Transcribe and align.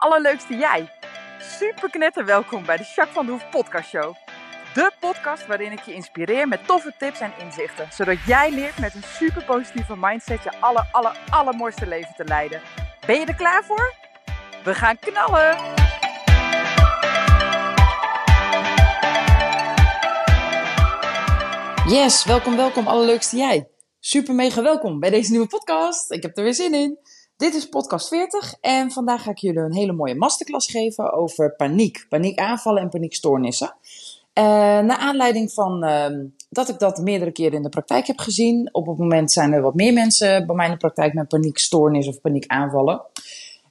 allerleukste 0.00 0.54
jij. 0.56 0.90
Super 1.38 1.90
knetter 1.90 2.24
welkom 2.24 2.64
bij 2.64 2.76
de 2.76 2.82
Jacques 2.82 3.14
van 3.14 3.26
de 3.26 3.32
Hoef 3.32 3.50
podcast 3.50 3.88
show. 3.88 4.14
De 4.74 4.92
podcast 5.00 5.46
waarin 5.46 5.72
ik 5.72 5.80
je 5.80 5.94
inspireer 5.94 6.48
met 6.48 6.66
toffe 6.66 6.94
tips 6.98 7.20
en 7.20 7.32
inzichten. 7.38 7.88
Zodat 7.92 8.16
jij 8.26 8.50
leert 8.50 8.78
met 8.78 8.94
een 8.94 9.02
super 9.02 9.44
positieve 9.44 9.96
mindset 9.96 10.42
je 10.42 10.60
aller, 10.60 10.88
aller, 10.92 11.18
allermooiste 11.30 11.86
leven 11.86 12.14
te 12.16 12.24
leiden. 12.24 12.60
Ben 13.06 13.20
je 13.20 13.26
er 13.26 13.34
klaar 13.34 13.64
voor? 13.64 13.94
We 14.64 14.74
gaan 14.74 14.98
knallen! 14.98 15.56
Yes, 21.86 22.24
welkom, 22.24 22.56
welkom, 22.56 22.86
allerleukste 22.86 23.36
jij. 23.36 23.68
Super 23.98 24.34
mega 24.34 24.62
welkom 24.62 25.00
bij 25.00 25.10
deze 25.10 25.30
nieuwe 25.30 25.46
podcast. 25.46 26.10
Ik 26.10 26.22
heb 26.22 26.36
er 26.36 26.42
weer 26.42 26.54
zin 26.54 26.74
in. 26.74 26.98
Dit 27.40 27.54
is 27.54 27.68
podcast 27.68 28.08
40 28.08 28.54
en 28.60 28.90
vandaag 28.90 29.22
ga 29.22 29.30
ik 29.30 29.38
jullie 29.38 29.60
een 29.60 29.74
hele 29.74 29.92
mooie 29.92 30.14
masterclass 30.14 30.70
geven 30.70 31.12
over 31.12 31.54
paniek. 31.56 32.06
Paniekaanvallen 32.08 32.82
en 32.82 32.88
paniekstoornissen. 32.88 33.76
Uh, 34.34 34.44
naar 34.80 34.96
aanleiding 34.96 35.52
van 35.52 35.84
uh, 35.84 36.06
dat 36.50 36.68
ik 36.68 36.78
dat 36.78 36.98
meerdere 36.98 37.32
keren 37.32 37.52
in 37.52 37.62
de 37.62 37.68
praktijk 37.68 38.06
heb 38.06 38.18
gezien. 38.18 38.68
Op 38.72 38.86
het 38.86 38.98
moment 38.98 39.32
zijn 39.32 39.52
er 39.52 39.62
wat 39.62 39.74
meer 39.74 39.92
mensen 39.92 40.46
bij 40.46 40.56
mij 40.56 40.66
in 40.66 40.72
de 40.72 40.78
praktijk 40.78 41.14
met 41.14 41.28
paniekstoornis 41.28 42.08
of 42.08 42.20
paniekaanvallen. 42.20 43.02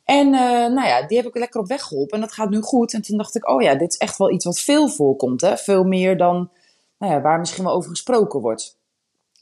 En 0.03 0.25
uh, 0.25 0.41
nou 0.49 0.87
ja, 0.87 1.07
die 1.07 1.17
heb 1.17 1.27
ik 1.27 1.37
lekker 1.37 1.59
op 1.59 1.67
weg 1.67 1.83
geholpen 1.83 2.15
en 2.15 2.21
dat 2.21 2.33
gaat 2.33 2.49
nu 2.49 2.61
goed. 2.61 2.93
En 2.93 3.01
toen 3.01 3.17
dacht 3.17 3.35
ik, 3.35 3.49
oh 3.49 3.61
ja, 3.61 3.75
dit 3.75 3.91
is 3.93 3.97
echt 3.97 4.17
wel 4.17 4.31
iets 4.31 4.45
wat 4.45 4.59
veel 4.59 4.87
voorkomt. 4.87 5.41
Hè? 5.41 5.57
Veel 5.57 5.83
meer 5.83 6.17
dan 6.17 6.49
nou 6.97 7.13
ja, 7.13 7.21
waar 7.21 7.39
misschien 7.39 7.63
wel 7.63 7.73
over 7.73 7.89
gesproken 7.89 8.41
wordt. 8.41 8.77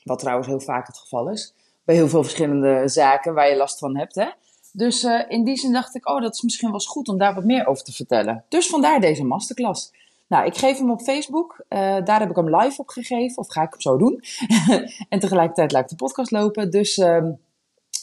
Wat 0.04 0.20
trouwens 0.20 0.48
heel 0.48 0.60
vaak 0.60 0.88
het 0.88 0.98
geval 0.98 1.30
is. 1.30 1.54
Bij 1.88 1.96
heel 1.96 2.10
veel 2.10 2.24
verschillende 2.24 2.88
zaken 2.88 3.34
waar 3.34 3.50
je 3.50 3.56
last 3.56 3.80
van 3.80 3.98
hebt. 3.98 4.16
Hè? 4.16 4.28
Dus 4.72 5.04
uh, 5.04 5.24
in 5.28 5.44
die 5.44 5.58
zin 5.58 5.72
dacht 5.72 5.96
ik, 5.96 6.10
oh, 6.10 6.22
dat 6.22 6.34
is 6.34 6.42
misschien 6.42 6.68
wel 6.68 6.78
eens 6.78 6.88
goed 6.88 7.08
om 7.08 7.18
daar 7.18 7.34
wat 7.34 7.44
meer 7.44 7.68
over 7.68 7.84
te 7.84 7.94
vertellen. 7.94 8.44
Dus 8.50 8.68
vandaar 8.68 9.00
deze 9.00 9.24
masterclass. 9.24 9.92
Nou, 10.28 10.46
ik 10.46 10.58
geef 10.58 10.78
hem 10.78 10.92
op 10.92 11.02
Facebook. 11.02 11.64
Uh, 11.70 11.80
daar 12.04 12.20
heb 12.20 12.30
ik 12.30 12.36
hem 12.36 12.56
live 12.56 12.82
op 12.82 12.90
gegeven. 12.90 13.38
Of 13.38 13.48
ga 13.48 13.62
ik 13.62 13.70
hem 13.70 13.82
zo 13.82 13.98
doen. 13.98 14.24
en 15.10 15.20
tegelijkertijd 15.20 15.72
laat 15.72 15.84
ik 15.84 15.90
de 15.90 15.96
podcast 15.96 16.32
lopen. 16.32 16.72
Dus 16.72 16.98
uh, 16.98 17.24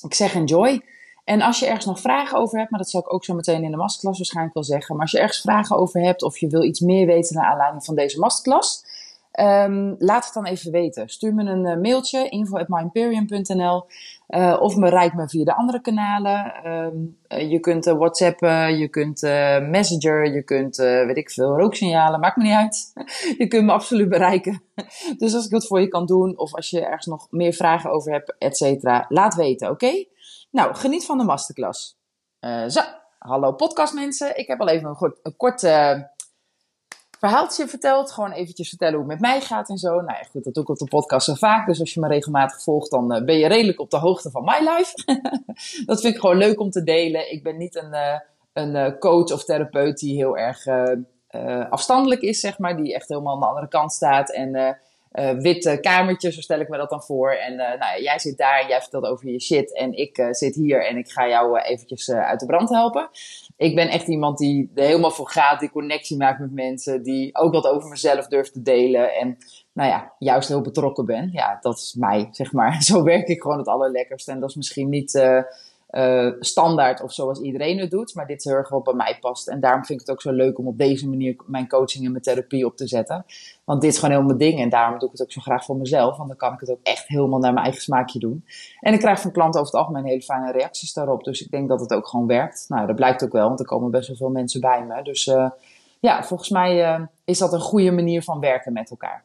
ik 0.03 0.15
zeg 0.15 0.35
enjoy. 0.35 0.83
En 1.25 1.41
als 1.43 1.59
je 1.59 1.67
ergens 1.67 1.87
nog 1.87 2.01
vragen 2.01 2.39
over 2.39 2.59
hebt, 2.59 2.71
maar 2.71 2.81
dat 2.81 2.91
zal 2.91 3.01
ik 3.01 3.13
ook 3.13 3.25
zo 3.25 3.35
meteen 3.35 3.65
in 3.65 3.71
de 3.71 3.77
masterclass 3.77 4.19
waarschijnlijk 4.19 4.55
wel 4.55 4.65
zeggen. 4.65 4.95
Maar 4.95 5.03
als 5.03 5.13
je 5.13 5.19
ergens 5.19 5.41
vragen 5.41 5.77
over 5.77 6.01
hebt 6.01 6.23
of 6.23 6.39
je 6.39 6.49
wil 6.49 6.63
iets 6.63 6.81
meer 6.81 7.07
weten 7.07 7.37
naar 7.37 7.51
aanleiding 7.51 7.85
van 7.85 7.95
deze 7.95 8.19
masterclass, 8.19 8.85
Um, 9.41 9.95
laat 9.99 10.25
het 10.25 10.35
dan 10.35 10.47
even 10.47 10.73
weten. 10.73 11.09
Stuur 11.09 11.35
me 11.35 11.45
een 11.45 11.67
uh, 11.67 11.77
mailtje, 11.77 12.29
info.myimperium.nl 12.29 13.87
uh, 14.29 14.57
of 14.61 14.79
bereik 14.79 15.15
me 15.15 15.29
via 15.29 15.45
de 15.45 15.57
andere 15.57 15.81
kanalen. 15.81 16.67
Um, 16.67 17.19
uh, 17.29 17.51
je 17.51 17.61
kunt 17.61 17.85
whatsappen, 17.85 18.79
je 18.79 18.89
kunt 18.89 19.23
messenger, 19.71 20.33
je 20.33 20.43
kunt, 20.43 20.77
weet 20.77 21.17
ik 21.17 21.31
veel, 21.31 21.59
rooksignalen, 21.59 22.21
maakt 22.21 22.37
me 22.37 22.43
niet 22.43 22.53
uit. 22.53 22.93
je 23.39 23.47
kunt 23.47 23.65
me 23.65 23.73
absoluut 23.73 24.09
bereiken. 24.09 24.63
dus 25.19 25.35
als 25.35 25.45
ik 25.45 25.51
dat 25.51 25.67
voor 25.67 25.81
je 25.81 25.89
kan 25.89 26.07
doen 26.07 26.39
of 26.39 26.55
als 26.55 26.71
je 26.71 26.85
ergens 26.85 27.07
nog 27.07 27.27
meer 27.31 27.53
vragen 27.53 27.91
over 27.91 28.13
hebt, 28.13 28.35
et 28.39 28.57
cetera, 28.57 29.07
laat 29.09 29.35
weten, 29.35 29.71
oké? 29.71 30.05
Nou, 30.51 30.75
geniet 30.75 31.05
van 31.05 31.19
de 31.19 31.25
masterclass. 31.25 31.97
zo, 32.67 32.81
hallo 33.19 33.53
podcastmensen. 33.53 34.39
Ik 34.39 34.47
heb 34.47 34.61
al 34.61 34.69
even 34.69 34.89
een, 34.89 35.15
een 35.23 35.37
kort 35.37 35.63
verhaaltje 37.29 37.69
verteld. 37.69 38.13
Gewoon 38.13 38.33
eventjes 38.33 38.69
vertellen 38.69 38.99
hoe 38.99 39.11
het 39.11 39.21
met 39.21 39.31
mij 39.31 39.41
gaat 39.41 39.69
en 39.69 39.77
zo. 39.77 39.91
Nou 39.91 40.19
ja, 40.19 40.23
goed, 40.31 40.45
dat 40.45 40.55
doe 40.55 40.63
ik 40.63 40.69
op 40.69 40.79
de 40.79 40.85
podcast 40.85 41.27
zo 41.27 41.35
vaak. 41.35 41.67
Dus 41.67 41.81
als 41.81 41.95
je 41.95 42.01
me 42.01 42.09
regelmatig 42.09 42.63
volgt, 42.63 42.91
dan 42.91 43.17
uh, 43.17 43.25
ben 43.25 43.39
je 43.39 43.47
redelijk 43.47 43.81
op 43.81 43.91
de 43.91 43.97
hoogte 43.97 44.31
van 44.31 44.45
my 44.45 44.59
life. 44.59 44.95
dat 45.87 46.01
vind 46.01 46.15
ik 46.15 46.21
gewoon 46.21 46.37
leuk 46.37 46.61
om 46.61 46.71
te 46.71 46.83
delen. 46.83 47.33
Ik 47.33 47.43
ben 47.43 47.57
niet 47.57 47.77
een, 47.77 47.93
uh, 47.93 48.19
een 48.53 48.75
uh, 48.75 48.99
coach 48.99 49.33
of 49.33 49.45
therapeut 49.45 49.99
die 49.99 50.17
heel 50.17 50.39
erg 50.39 50.67
afstandelijk 51.71 52.21
is, 52.21 52.41
zeg 52.41 52.59
maar. 52.59 52.77
Die 52.77 52.95
echt 52.95 53.09
helemaal 53.09 53.35
aan 53.35 53.41
de 53.41 53.47
andere 53.47 53.69
kant 53.69 53.93
staat. 53.93 54.33
En 54.33 54.79
witte 55.39 55.79
kamertjes, 55.81 56.35
zo 56.35 56.41
stel 56.41 56.61
ik 56.61 56.69
me 56.69 56.77
dat 56.77 56.91
dan 56.91 57.03
voor. 57.03 57.33
En 57.33 57.57
nou 57.57 57.79
ja, 57.79 57.99
jij 57.99 58.19
zit 58.19 58.39
daar 58.39 58.61
en 58.61 58.69
jij 58.69 58.81
vertelt 58.81 59.05
over 59.05 59.29
je 59.29 59.41
shit. 59.41 59.75
En 59.77 59.93
ik 59.93 60.27
zit 60.31 60.55
hier 60.55 60.87
en 60.87 60.97
ik 60.97 61.11
ga 61.11 61.29
jou 61.29 61.59
eventjes 61.59 62.11
uit 62.11 62.41
de 62.41 62.47
brand 62.47 62.71
helpen 62.71 63.09
ik 63.57 63.75
ben 63.75 63.89
echt 63.89 64.09
iemand 64.09 64.39
die 64.39 64.71
er 64.75 64.85
helemaal 64.85 65.11
voor 65.11 65.29
gaat, 65.29 65.61
die 65.61 65.71
connectie 65.71 66.17
maakt 66.17 66.39
met 66.39 66.53
mensen, 66.53 67.03
die 67.03 67.37
ook 67.37 67.53
wat 67.53 67.67
over 67.67 67.89
mezelf 67.89 68.27
durft 68.27 68.53
te 68.53 68.63
delen. 68.63 69.15
En 69.15 69.37
nou 69.73 69.91
ja, 69.91 70.13
juist 70.19 70.49
heel 70.49 70.61
betrokken 70.61 71.07
ben. 71.07 71.31
Ja, 71.33 71.59
dat 71.61 71.77
is 71.77 71.95
mij, 71.99 72.29
zeg 72.31 72.53
maar. 72.53 72.83
Zo 72.83 73.03
werk 73.03 73.29
ik 73.29 73.43
gewoon 73.43 73.59
het 73.59 73.69
allerlekkerst. 73.69 74.29
En 74.29 74.41
dat 74.41 74.49
is 74.49 74.57
misschien 74.57 74.89
niet 74.89 75.23
standaard 76.41 77.03
of 77.03 77.13
zoals 77.13 77.41
iedereen 77.41 77.79
het 77.79 77.91
doet, 77.91 78.15
maar 78.15 78.27
dit 78.27 78.39
is 78.39 78.45
heel 78.45 78.55
erg 78.55 78.69
wat 78.69 78.83
bij 78.83 78.95
mij 78.95 79.19
past. 79.21 79.49
En 79.49 79.61
daarom 79.61 79.85
vind 79.85 80.01
ik 80.01 80.07
het 80.07 80.17
ook 80.17 80.23
zo 80.23 80.33
leuk 80.33 80.59
om 80.59 80.67
op 80.67 80.79
deze 80.79 81.09
manier 81.09 81.37
mijn 81.47 81.69
coaching 81.69 82.05
en 82.05 82.11
mijn 82.11 82.23
therapie 82.23 82.67
op 82.67 82.77
te 82.77 82.89
zetten. 82.89 83.25
Want 83.65 83.81
dit 83.81 83.91
is 83.91 83.99
gewoon 83.99 84.15
helemaal 84.15 84.37
mijn 84.37 84.51
ding 84.51 84.63
en 84.63 84.69
daarom 84.69 84.99
doe 84.99 85.09
ik 85.09 85.19
het 85.19 85.23
ook 85.23 85.33
zo 85.33 85.41
graag 85.41 85.65
voor 85.65 85.77
mezelf. 85.77 86.17
Want 86.17 86.29
dan 86.29 86.37
kan 86.37 86.53
ik 86.53 86.61
het 86.61 86.71
ook 86.71 86.83
echt 86.83 87.09
helemaal 87.09 87.39
naar 87.39 87.53
mijn 87.53 87.65
eigen 87.65 87.83
smaakje 87.83 88.19
doen. 88.19 88.45
En 88.81 88.93
ik 88.93 88.99
krijg 88.99 89.21
van 89.21 89.33
klanten 89.33 89.61
over 89.61 89.73
het 89.73 89.83
algemeen 89.83 90.05
hele 90.05 90.23
fijne 90.23 90.53
reacties 90.53 90.93
daarop. 90.93 91.25
Dus 91.25 91.41
ik 91.41 91.51
denk 91.51 91.69
dat 91.69 91.81
het 91.81 91.95
ook 91.95 92.07
gewoon 92.07 92.27
werkt. 92.27 92.65
Nou, 92.69 92.87
dat 92.87 92.97
blijkt 92.97 93.25
ook 93.25 93.33
wel, 93.33 93.49
want 93.49 93.61
er 93.61 93.67
komen 93.67 93.91
best 93.91 94.09
wel 94.09 94.17
veel 94.17 94.31
mensen 94.31 94.61
bij 94.61 94.85
me. 94.85 95.03
Dus 95.03 95.27
uh, 95.27 95.51
ja, 96.01 96.25
volgens 96.25 96.49
mij 96.49 96.99
uh, 96.99 97.07
is 97.25 97.39
dat 97.39 97.53
een 97.53 97.61
goede 97.61 97.91
manier 97.91 98.23
van 98.23 98.41
werken 98.41 98.73
met 98.73 98.91
elkaar. 98.91 99.25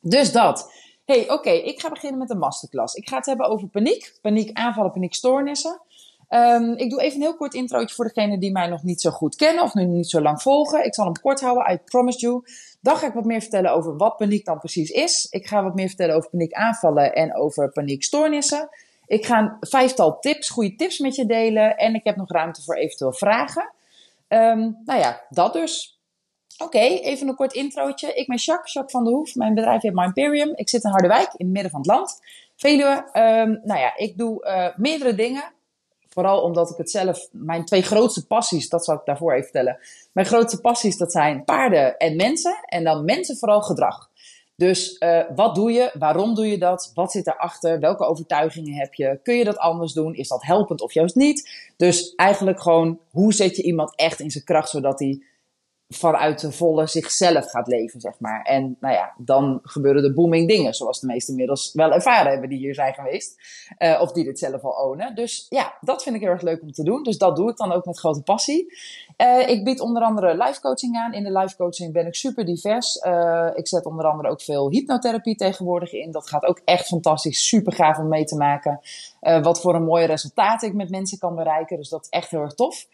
Dus 0.00 0.32
dat. 0.32 0.72
hey, 1.04 1.30
oké, 1.30 1.50
ik 1.50 1.80
ga 1.80 1.88
beginnen 1.88 2.18
met 2.18 2.30
een 2.30 2.38
masterclass. 2.38 2.94
Ik 2.94 3.08
ga 3.08 3.16
het 3.16 3.26
hebben 3.26 3.46
over 3.46 3.68
paniek, 3.68 4.18
paniekaanvallen, 4.22 4.90
paniekstoornissen. 4.90 5.80
Um, 6.28 6.76
ik 6.76 6.90
doe 6.90 7.00
even 7.00 7.16
een 7.16 7.22
heel 7.22 7.36
kort 7.36 7.54
introotje 7.54 7.94
voor 7.94 8.04
degenen 8.04 8.40
die 8.40 8.52
mij 8.52 8.66
nog 8.66 8.82
niet 8.82 9.00
zo 9.00 9.10
goed 9.10 9.36
kennen 9.36 9.64
of 9.64 9.74
nu 9.74 9.84
niet 9.84 10.10
zo 10.10 10.20
lang 10.20 10.42
volgen. 10.42 10.84
Ik 10.84 10.94
zal 10.94 11.04
hem 11.04 11.20
kort 11.20 11.40
houden, 11.40 11.72
I 11.72 11.78
promise 11.78 12.18
you. 12.18 12.42
Dan 12.88 12.96
ga 12.96 13.06
ik 13.06 13.12
wat 13.12 13.24
meer 13.24 13.40
vertellen 13.40 13.72
over 13.72 13.96
wat 13.96 14.16
paniek 14.16 14.44
dan 14.44 14.58
precies 14.58 14.90
is. 14.90 15.26
Ik 15.30 15.46
ga 15.46 15.62
wat 15.62 15.74
meer 15.74 15.88
vertellen 15.88 16.14
over 16.14 16.30
paniekaanvallen 16.30 17.12
en 17.12 17.36
over 17.36 17.72
paniekstoornissen. 17.72 18.68
Ik 19.06 19.26
ga 19.26 19.38
een 19.38 19.56
vijftal 19.60 20.18
tips, 20.18 20.48
goede 20.48 20.74
tips 20.74 20.98
met 20.98 21.14
je 21.14 21.26
delen. 21.26 21.76
En 21.76 21.94
ik 21.94 22.04
heb 22.04 22.16
nog 22.16 22.30
ruimte 22.30 22.62
voor 22.62 22.74
eventueel 22.74 23.12
vragen. 23.12 23.72
Um, 24.28 24.78
nou 24.84 25.00
ja, 25.00 25.20
dat 25.30 25.52
dus. 25.52 26.00
Oké, 26.58 26.78
even 26.78 27.28
een 27.28 27.34
kort 27.34 27.52
introotje. 27.52 28.14
Ik 28.14 28.26
ben 28.26 28.36
Jacques, 28.36 28.72
Jacques 28.72 28.92
van 28.92 29.04
der 29.04 29.12
Hoef. 29.12 29.34
Mijn 29.34 29.54
bedrijf 29.54 29.82
heet 29.82 29.94
My 29.94 30.04
Imperium. 30.04 30.52
Ik 30.54 30.68
zit 30.68 30.84
in 30.84 30.90
Harderwijk, 30.90 31.28
in 31.36 31.44
het 31.46 31.54
midden 31.54 31.70
van 31.70 31.80
het 31.80 31.88
land. 31.88 32.20
Veluwe. 32.56 33.08
Um, 33.12 33.60
nou 33.64 33.80
ja, 33.80 33.96
ik 33.96 34.18
doe 34.18 34.44
uh, 34.46 34.68
meerdere 34.76 35.14
dingen. 35.14 35.44
Vooral 36.18 36.40
omdat 36.40 36.70
ik 36.70 36.76
het 36.76 36.90
zelf, 36.90 37.28
mijn 37.32 37.64
twee 37.64 37.82
grootste 37.82 38.26
passies, 38.26 38.68
dat 38.68 38.84
zal 38.84 38.94
ik 38.94 39.00
daarvoor 39.04 39.32
even 39.32 39.44
vertellen. 39.44 39.78
Mijn 40.12 40.26
grootste 40.26 40.60
passies, 40.60 40.96
dat 40.96 41.12
zijn 41.12 41.44
paarden 41.44 41.96
en 41.96 42.16
mensen. 42.16 42.58
En 42.64 42.84
dan 42.84 43.04
mensen 43.04 43.36
vooral 43.36 43.60
gedrag. 43.60 44.10
Dus 44.56 44.96
uh, 45.00 45.22
wat 45.34 45.54
doe 45.54 45.72
je? 45.72 45.90
Waarom 45.98 46.34
doe 46.34 46.46
je 46.46 46.58
dat? 46.58 46.90
Wat 46.94 47.12
zit 47.12 47.26
erachter? 47.26 47.80
Welke 47.80 48.04
overtuigingen 48.04 48.74
heb 48.74 48.94
je? 48.94 49.20
Kun 49.22 49.34
je 49.34 49.44
dat 49.44 49.58
anders 49.58 49.92
doen? 49.92 50.14
Is 50.14 50.28
dat 50.28 50.42
helpend 50.42 50.80
of 50.80 50.92
juist 50.92 51.14
niet? 51.14 51.70
Dus 51.76 52.14
eigenlijk 52.14 52.60
gewoon, 52.60 52.98
hoe 53.10 53.32
zet 53.32 53.56
je 53.56 53.62
iemand 53.62 53.96
echt 53.96 54.20
in 54.20 54.30
zijn 54.30 54.44
kracht, 54.44 54.70
zodat 54.70 54.98
hij 54.98 55.22
vanuit 55.88 56.40
de 56.40 56.52
volle 56.52 56.86
zichzelf 56.86 57.50
gaat 57.50 57.66
leven, 57.66 58.00
zeg 58.00 58.20
maar. 58.20 58.42
En 58.42 58.76
nou 58.80 58.94
ja, 58.94 59.14
dan 59.18 59.60
gebeuren 59.62 60.02
de 60.02 60.14
booming 60.14 60.48
dingen, 60.48 60.74
zoals 60.74 61.00
de 61.00 61.06
meesten 61.06 61.32
inmiddels 61.32 61.72
wel 61.72 61.92
ervaren 61.92 62.30
hebben 62.30 62.48
die 62.48 62.58
hier 62.58 62.74
zijn 62.74 62.94
geweest. 62.94 63.36
Uh, 63.78 64.00
of 64.00 64.12
die 64.12 64.24
dit 64.24 64.38
zelf 64.38 64.64
al 64.64 64.88
ownen. 64.88 65.14
Dus 65.14 65.46
ja, 65.48 65.76
dat 65.80 66.02
vind 66.02 66.14
ik 66.14 66.20
heel 66.20 66.30
erg 66.30 66.42
leuk 66.42 66.62
om 66.62 66.72
te 66.72 66.82
doen. 66.82 67.02
Dus 67.02 67.18
dat 67.18 67.36
doe 67.36 67.50
ik 67.50 67.56
dan 67.56 67.72
ook 67.72 67.84
met 67.84 67.98
grote 67.98 68.22
passie. 68.22 68.74
Uh, 69.16 69.48
ik 69.48 69.64
bied 69.64 69.80
onder 69.80 70.02
andere 70.02 70.44
live 70.44 70.60
coaching 70.60 70.96
aan. 70.96 71.12
In 71.12 71.24
de 71.24 71.38
live 71.38 71.56
coaching 71.56 71.92
ben 71.92 72.06
ik 72.06 72.14
super 72.14 72.44
divers. 72.44 72.96
Uh, 72.96 73.50
ik 73.54 73.68
zet 73.68 73.86
onder 73.86 74.06
andere 74.06 74.28
ook 74.28 74.42
veel 74.42 74.70
hypnotherapie 74.70 75.36
tegenwoordig 75.36 75.92
in. 75.92 76.10
Dat 76.10 76.28
gaat 76.28 76.44
ook 76.44 76.60
echt 76.64 76.86
fantastisch, 76.86 77.48
super 77.48 77.72
gaaf 77.72 77.98
om 77.98 78.08
mee 78.08 78.24
te 78.24 78.36
maken. 78.36 78.80
wat 79.20 79.60
voor 79.60 79.74
een 79.74 79.84
mooie 79.84 80.06
resultaat 80.06 80.62
ik 80.62 80.74
met 80.74 80.90
mensen 80.90 81.18
kan 81.18 81.34
bereiken. 81.34 81.76
Dus 81.76 81.88
dat 81.88 82.02
is 82.02 82.08
echt 82.08 82.30
heel 82.30 82.40
erg 82.40 82.54
tof. 82.54 82.86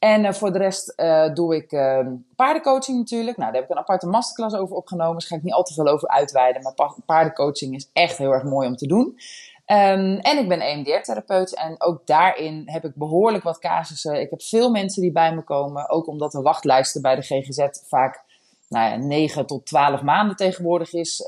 En 0.00 0.24
uh, 0.24 0.32
voor 0.32 0.52
de 0.52 0.58
rest 0.58 0.92
uh, 0.96 1.34
doe 1.34 1.56
ik 1.56 1.72
uh, 1.72 2.06
paardencoaching 2.36 2.98
natuurlijk. 2.98 3.36
Nou, 3.36 3.52
daar 3.52 3.60
heb 3.60 3.70
ik 3.70 3.76
een 3.76 3.82
aparte 3.82 4.06
masterclass 4.06 4.56
over 4.56 4.76
opgenomen. 4.76 5.14
Dus 5.14 5.26
ga 5.26 5.36
ik 5.36 5.42
niet 5.42 5.52
al 5.52 5.62
te 5.62 5.74
veel 5.74 5.88
over 5.88 6.08
uitweiden. 6.08 6.62
Maar 6.62 6.92
paardencoaching 7.06 7.74
is 7.74 7.90
echt 7.92 8.18
heel 8.18 8.32
erg 8.32 8.44
mooi 8.44 8.68
om 8.68 8.76
te 8.76 8.86
doen. 8.86 9.06
Um, 9.06 10.18
en 10.18 10.38
ik 10.38 10.48
ben 10.48 10.60
EMDR-therapeut. 10.60 11.54
En 11.54 11.80
ook 11.80 12.06
daarin 12.06 12.62
heb 12.66 12.84
ik 12.84 12.94
behoorlijk 12.94 13.44
wat 13.44 13.58
casussen. 13.58 14.20
Ik 14.20 14.30
heb 14.30 14.42
veel 14.42 14.70
mensen 14.70 15.02
die 15.02 15.12
bij 15.12 15.34
me 15.34 15.42
komen. 15.42 15.90
Ook 15.90 16.06
omdat 16.06 16.32
de 16.32 16.42
wachtlijsten 16.42 17.02
bij 17.02 17.14
de 17.14 17.22
GGZ 17.22 17.66
vaak 17.88 18.22
nou 18.68 18.90
ja, 18.90 18.96
9 18.96 19.46
tot 19.46 19.66
12 19.66 20.02
maanden 20.02 20.36
tegenwoordig 20.36 20.92
is. 20.92 21.24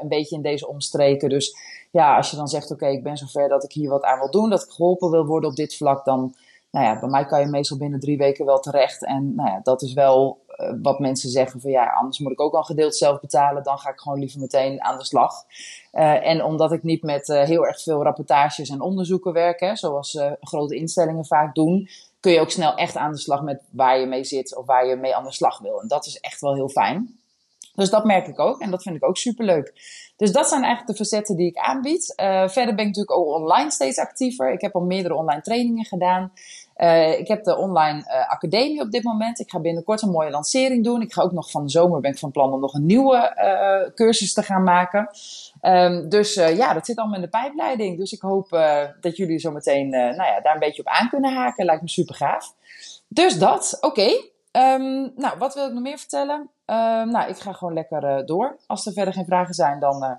een 0.00 0.08
beetje 0.08 0.36
in 0.36 0.42
deze 0.42 0.68
omstreken. 0.68 1.28
Dus 1.28 1.56
ja, 1.90 2.16
als 2.16 2.30
je 2.30 2.36
dan 2.36 2.48
zegt: 2.48 2.70
Oké, 2.70 2.86
ik 2.86 3.02
ben 3.02 3.16
zover 3.16 3.48
dat 3.48 3.64
ik 3.64 3.72
hier 3.72 3.90
wat 3.90 4.02
aan 4.02 4.18
wil 4.18 4.30
doen. 4.30 4.50
Dat 4.50 4.62
ik 4.62 4.70
geholpen 4.70 5.10
wil 5.10 5.26
worden 5.26 5.50
op 5.50 5.56
dit 5.56 5.76
vlak. 5.76 6.04
Dan 6.04 6.34
nou 6.74 6.86
ja, 6.86 6.98
bij 6.98 7.08
mij 7.08 7.24
kan 7.24 7.40
je 7.40 7.46
meestal 7.46 7.78
binnen 7.78 8.00
drie 8.00 8.16
weken 8.16 8.44
wel 8.44 8.60
terecht. 8.60 9.04
En 9.04 9.34
nou 9.34 9.50
ja, 9.50 9.60
dat 9.62 9.82
is 9.82 9.92
wel 9.92 10.44
uh, 10.48 10.72
wat 10.82 10.98
mensen 10.98 11.30
zeggen 11.30 11.60
van 11.60 11.70
ja, 11.70 11.86
anders 11.86 12.18
moet 12.18 12.32
ik 12.32 12.40
ook 12.40 12.54
al 12.54 12.62
gedeeld 12.62 12.96
zelf 12.96 13.20
betalen. 13.20 13.62
Dan 13.62 13.78
ga 13.78 13.90
ik 13.90 14.00
gewoon 14.00 14.18
liever 14.18 14.40
meteen 14.40 14.82
aan 14.82 14.98
de 14.98 15.04
slag. 15.04 15.34
Uh, 15.92 16.26
en 16.26 16.44
omdat 16.44 16.72
ik 16.72 16.82
niet 16.82 17.02
met 17.02 17.28
uh, 17.28 17.42
heel 17.42 17.66
erg 17.66 17.82
veel 17.82 18.02
rapportages 18.02 18.68
en 18.68 18.80
onderzoeken 18.80 19.32
werk, 19.32 19.60
hè, 19.60 19.76
zoals 19.76 20.18
grote 20.40 20.76
instellingen 20.76 21.26
vaak 21.26 21.54
doen, 21.54 21.88
kun 22.20 22.32
je 22.32 22.40
ook 22.40 22.50
snel 22.50 22.74
echt 22.74 22.96
aan 22.96 23.12
de 23.12 23.18
slag 23.18 23.42
met 23.42 23.62
waar 23.70 24.00
je 24.00 24.06
mee 24.06 24.24
zit 24.24 24.56
of 24.56 24.66
waar 24.66 24.86
je 24.86 24.96
mee 24.96 25.16
aan 25.16 25.24
de 25.24 25.32
slag 25.32 25.58
wil. 25.58 25.80
En 25.80 25.88
dat 25.88 26.06
is 26.06 26.20
echt 26.20 26.40
wel 26.40 26.54
heel 26.54 26.68
fijn. 26.68 27.18
Dus 27.74 27.90
dat 27.90 28.04
merk 28.04 28.26
ik 28.26 28.38
ook 28.38 28.60
en 28.60 28.70
dat 28.70 28.82
vind 28.82 28.96
ik 28.96 29.04
ook 29.04 29.16
superleuk. 29.16 29.72
Dus 30.16 30.32
dat 30.32 30.48
zijn 30.48 30.62
eigenlijk 30.62 30.98
de 30.98 31.04
facetten 31.04 31.36
die 31.36 31.46
ik 31.46 31.56
aanbied. 31.56 32.12
Verder 32.46 32.74
ben 32.74 32.78
ik 32.78 32.86
natuurlijk 32.86 33.10
ook 33.10 33.26
online 33.26 33.70
steeds 33.70 33.98
actiever. 33.98 34.52
Ik 34.52 34.60
heb 34.60 34.74
al 34.74 34.80
meerdere 34.80 35.14
online 35.14 35.40
trainingen 35.40 35.84
gedaan. 35.84 36.32
Uh, 36.76 37.18
ik 37.18 37.28
heb 37.28 37.44
de 37.44 37.56
online 37.56 37.98
uh, 37.98 38.30
academie 38.30 38.80
op 38.80 38.90
dit 38.90 39.02
moment. 39.02 39.40
Ik 39.40 39.50
ga 39.50 39.58
binnenkort 39.58 40.02
een 40.02 40.10
mooie 40.10 40.30
lancering 40.30 40.84
doen. 40.84 41.02
Ik 41.02 41.12
ga 41.12 41.22
ook 41.22 41.32
nog 41.32 41.50
van 41.50 41.62
de 41.62 41.70
zomer 41.70 42.00
ben 42.00 42.10
ik 42.10 42.18
van 42.18 42.30
plan 42.30 42.52
om 42.52 42.60
nog 42.60 42.74
een 42.74 42.86
nieuwe 42.86 43.92
cursus 43.94 44.32
te 44.32 44.42
gaan 44.42 44.62
maken. 44.62 45.08
Um, 45.62 46.08
dus 46.08 46.34
ja, 46.34 46.74
dat 46.74 46.86
zit 46.86 46.96
allemaal 46.96 47.16
in 47.16 47.22
de 47.22 47.28
pijpleiding. 47.28 47.98
Dus 47.98 48.12
ik 48.12 48.20
hoop 48.20 48.48
dat 49.00 49.16
jullie 49.16 49.38
zo 49.38 49.50
meteen 49.50 49.88
nou 49.88 50.14
ja, 50.14 50.40
daar 50.40 50.54
een 50.54 50.60
beetje 50.60 50.82
op 50.82 50.88
aan 50.88 51.08
kunnen 51.08 51.34
haken. 51.34 51.64
Lijkt 51.64 51.82
me 51.82 51.88
super 51.88 52.14
gaaf. 52.14 52.54
Dus 53.08 53.38
dat, 53.38 53.78
oké. 53.80 54.08
Um, 54.52 55.12
nou, 55.16 55.38
wat 55.38 55.54
wil 55.54 55.66
ik 55.66 55.72
nog 55.72 55.82
meer 55.82 55.98
vertellen? 55.98 56.50
Um, 56.66 57.10
nou, 57.10 57.28
ik 57.28 57.36
ga 57.36 57.52
gewoon 57.52 57.74
lekker 57.74 58.26
door. 58.26 58.56
Als 58.66 58.86
er 58.86 58.92
verder 58.92 59.14
geen 59.14 59.24
vragen 59.24 59.54
zijn, 59.54 59.80
dan 59.80 60.18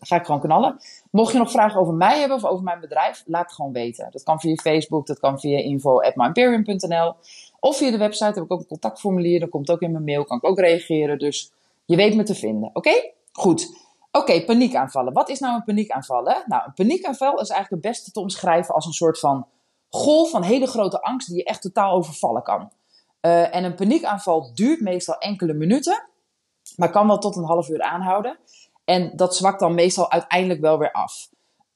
ga 0.00 0.16
ik 0.16 0.24
gewoon 0.24 0.40
knallen. 0.40 0.80
Mocht 1.10 1.32
je 1.32 1.38
nog 1.38 1.50
vragen 1.50 1.80
over 1.80 1.94
mij 1.94 2.18
hebben 2.18 2.36
of 2.36 2.44
over 2.44 2.64
mijn 2.64 2.80
bedrijf, 2.80 3.22
laat 3.26 3.44
het 3.44 3.52
gewoon 3.52 3.72
weten. 3.72 4.08
Dat 4.10 4.22
kan 4.22 4.40
via 4.40 4.54
Facebook, 4.54 5.06
dat 5.06 5.18
kan 5.18 5.40
via 5.40 5.58
info.myimperium.nl 5.58 7.14
of 7.60 7.76
via 7.76 7.90
de 7.90 7.98
website 7.98 8.24
heb 8.34 8.44
ik 8.44 8.52
ook 8.52 8.60
een 8.60 8.66
contactformulier. 8.66 9.40
Dat 9.40 9.50
komt 9.50 9.70
ook 9.70 9.80
in 9.80 9.92
mijn 9.92 10.04
mail, 10.04 10.24
kan 10.24 10.36
ik 10.36 10.44
ook 10.44 10.58
reageren. 10.58 11.18
Dus 11.18 11.52
je 11.84 11.96
weet 11.96 12.16
me 12.16 12.22
te 12.22 12.34
vinden. 12.34 12.70
Oké? 12.72 13.12
Goed. 13.32 13.78
Oké, 14.12 14.44
paniekaanvallen. 14.44 15.12
Wat 15.12 15.28
is 15.28 15.38
nou 15.38 15.54
een 15.54 15.64
paniekaanval? 15.64 16.22
Nou, 16.22 16.62
een 16.66 16.74
paniekaanval 16.74 17.40
is 17.40 17.48
eigenlijk 17.48 17.82
het 17.82 17.92
beste 17.92 18.10
te 18.10 18.20
omschrijven 18.20 18.74
als 18.74 18.86
een 18.86 18.92
soort 18.92 19.18
van 19.18 19.46
golf 19.90 20.30
van 20.30 20.42
hele 20.42 20.66
grote 20.66 21.02
angst 21.02 21.28
die 21.28 21.36
je 21.36 21.44
echt 21.44 21.62
totaal 21.62 21.92
overvallen 21.92 22.42
kan. 22.42 22.70
Uh, 23.20 23.54
en 23.54 23.64
een 23.64 23.74
paniekaanval 23.74 24.50
duurt 24.54 24.80
meestal 24.80 25.18
enkele 25.18 25.52
minuten, 25.52 26.08
maar 26.76 26.90
kan 26.90 27.06
wel 27.06 27.18
tot 27.18 27.36
een 27.36 27.44
half 27.44 27.68
uur 27.68 27.82
aanhouden. 27.82 28.38
En 28.90 29.12
dat 29.14 29.36
zwakt 29.36 29.60
dan 29.60 29.74
meestal 29.74 30.10
uiteindelijk 30.10 30.60
wel 30.60 30.78
weer 30.78 30.92
af. 30.92 31.28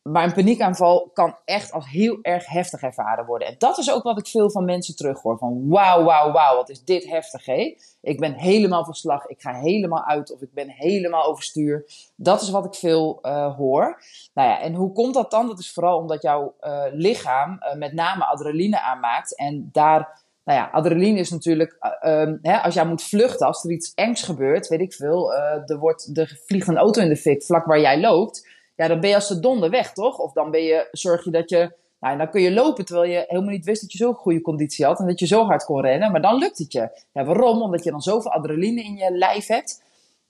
Maar 0.03 0.25
een 0.25 0.33
paniekaanval 0.33 1.11
kan 1.13 1.37
echt 1.45 1.73
als 1.73 1.89
heel 1.89 2.19
erg 2.23 2.47
heftig 2.47 2.83
ervaren 2.83 3.27
worden. 3.27 3.49
En 3.49 3.55
dat 3.59 3.79
is 3.79 3.93
ook 3.93 4.03
wat 4.03 4.19
ik 4.19 4.27
veel 4.27 4.51
van 4.51 4.65
mensen 4.65 4.97
terughoor. 4.97 5.39
Van 5.39 5.69
wauw, 5.69 6.05
wauw, 6.05 6.33
wauw, 6.33 6.57
wat 6.57 6.69
is 6.69 6.85
dit 6.85 7.05
heftig, 7.05 7.47
hé? 7.47 7.77
Ik 8.01 8.21
ben 8.21 8.33
helemaal 8.33 8.85
van 8.85 8.95
slag, 8.95 9.27
ik 9.27 9.41
ga 9.41 9.55
helemaal 9.55 10.05
uit 10.05 10.33
of 10.33 10.41
ik 10.41 10.53
ben 10.55 10.69
helemaal 10.71 11.25
overstuur. 11.25 11.85
Dat 12.17 12.43
is 12.43 12.51
wat 12.51 12.65
ik 12.65 12.75
veel 12.75 13.19
uh, 13.23 13.57
hoor. 13.57 14.03
Nou 14.35 14.49
ja, 14.49 14.61
en 14.61 14.75
hoe 14.75 14.93
komt 14.93 15.15
dat 15.15 15.31
dan? 15.31 15.47
Dat 15.47 15.59
is 15.59 15.73
vooral 15.73 15.99
omdat 15.99 16.23
jouw 16.23 16.55
uh, 16.61 16.85
lichaam 16.91 17.53
uh, 17.61 17.75
met 17.75 17.93
name 17.93 18.25
adrenaline 18.25 18.81
aanmaakt. 18.81 19.37
En 19.37 19.69
daar 19.73 20.24
nou 20.45 20.59
ja, 20.59 20.69
adrenaline 20.73 21.19
is 21.19 21.31
natuurlijk, 21.31 21.77
uh, 21.81 22.33
hè, 22.43 22.57
als 22.57 22.75
jij 22.75 22.87
moet 22.87 23.03
vluchten, 23.03 23.47
als 23.47 23.65
er 23.65 23.71
iets 23.71 23.93
engs 23.95 24.23
gebeurt, 24.23 24.69
weet 24.69 24.81
ik 24.81 24.93
veel, 24.93 25.33
uh, 25.33 25.71
er, 25.71 25.79
wordt, 25.79 26.19
er 26.19 26.41
vliegt 26.47 26.69
een 26.69 26.77
auto 26.77 27.03
in 27.03 27.09
de 27.09 27.17
fik 27.17 27.43
vlak 27.43 27.65
waar 27.65 27.81
jij 27.81 28.01
loopt, 28.01 28.49
ja, 28.77 28.89
dan 28.89 29.01
ben 29.01 29.09
je 29.09 29.15
als 29.15 29.29
de 29.29 29.41
donder 29.41 29.71
weg, 29.71 29.93
toch? 29.93 30.19
Of 30.19 30.33
dan 30.33 30.51
ben 30.51 30.63
je, 30.63 30.89
zorg 30.91 31.25
je 31.25 31.31
dat 31.31 31.51
je, 31.51 31.73
nou, 32.01 32.19
dan 32.19 32.31
kun 32.31 32.43
je 32.43 32.53
lopen 32.53 32.85
terwijl 32.85 33.11
je 33.11 33.25
helemaal 33.29 33.51
niet 33.51 33.65
wist 33.65 33.81
dat 33.81 33.93
je 33.93 33.99
zo'n 33.99 34.15
goede 34.15 34.41
conditie 34.41 34.85
had 34.85 34.99
en 34.99 35.07
dat 35.07 35.19
je 35.19 35.27
zo 35.27 35.45
hard 35.45 35.65
kon 35.65 35.81
rennen, 35.81 36.13
maar 36.13 36.23
dan 36.23 36.39
lukt 36.39 36.59
het 36.59 36.73
je. 36.73 37.05
Ja, 37.13 37.25
waarom? 37.25 37.63
Omdat 37.63 37.85
je 37.85 37.91
dan 37.91 38.01
zoveel 38.01 38.31
adrenaline 38.31 38.83
in 38.83 38.97
je 38.97 39.11
lijf 39.11 39.47
hebt, 39.47 39.83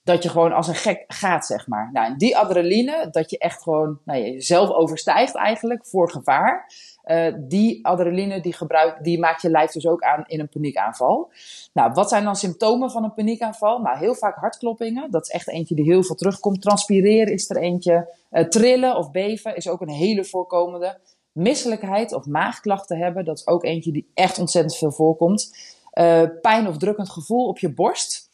dat 0.05 0.22
je 0.22 0.28
gewoon 0.28 0.52
als 0.52 0.69
een 0.69 0.75
gek 0.75 1.05
gaat, 1.08 1.46
zeg 1.46 1.67
maar. 1.67 1.90
Nou, 1.93 2.06
en 2.06 2.19
die 2.19 2.37
adrenaline, 2.37 3.08
dat 3.10 3.31
je 3.31 3.38
echt 3.38 3.62
gewoon 3.62 3.99
nou, 4.05 4.20
jezelf 4.20 4.70
overstijgt 4.70 5.34
eigenlijk 5.34 5.87
voor 5.87 6.10
gevaar. 6.10 6.72
Uh, 7.06 7.35
die 7.39 7.87
adrenaline 7.87 8.41
die, 8.41 8.53
gebruik, 8.53 9.05
die 9.05 9.19
maakt 9.19 9.43
je 9.43 9.51
lijf 9.51 9.71
dus 9.71 9.87
ook 9.87 10.03
aan 10.03 10.25
in 10.27 10.41
een 10.41 10.49
paniekaanval. 10.49 11.31
Nou, 11.73 11.93
wat 11.93 12.09
zijn 12.09 12.25
dan 12.25 12.37
symptomen 12.37 12.91
van 12.91 13.05
een 13.05 13.15
paniekaanval? 13.15 13.79
Nou, 13.79 13.99
heel 13.99 14.15
vaak 14.15 14.37
hartkloppingen. 14.37 15.11
Dat 15.11 15.23
is 15.23 15.29
echt 15.29 15.49
eentje 15.49 15.75
die 15.75 15.85
heel 15.85 16.03
veel 16.03 16.15
terugkomt. 16.15 16.62
Transpireren 16.62 17.33
is 17.33 17.51
er 17.51 17.56
eentje. 17.56 18.09
Uh, 18.31 18.45
trillen 18.45 18.97
of 18.97 19.11
beven 19.11 19.56
is 19.56 19.69
ook 19.69 19.81
een 19.81 19.89
hele 19.89 20.25
voorkomende. 20.25 20.99
Misselijkheid 21.33 22.12
of 22.12 22.27
maagklachten 22.27 22.99
hebben, 22.99 23.25
dat 23.25 23.39
is 23.39 23.47
ook 23.47 23.65
eentje 23.65 23.93
die 23.93 24.11
echt 24.15 24.39
ontzettend 24.39 24.77
veel 24.77 24.93
voorkomt. 24.93 25.56
Uh, 25.95 26.23
pijn 26.41 26.69
of 26.69 26.77
drukkend 26.77 27.11
gevoel 27.11 27.49
op 27.49 27.59
je 27.59 27.75
borst 27.75 28.29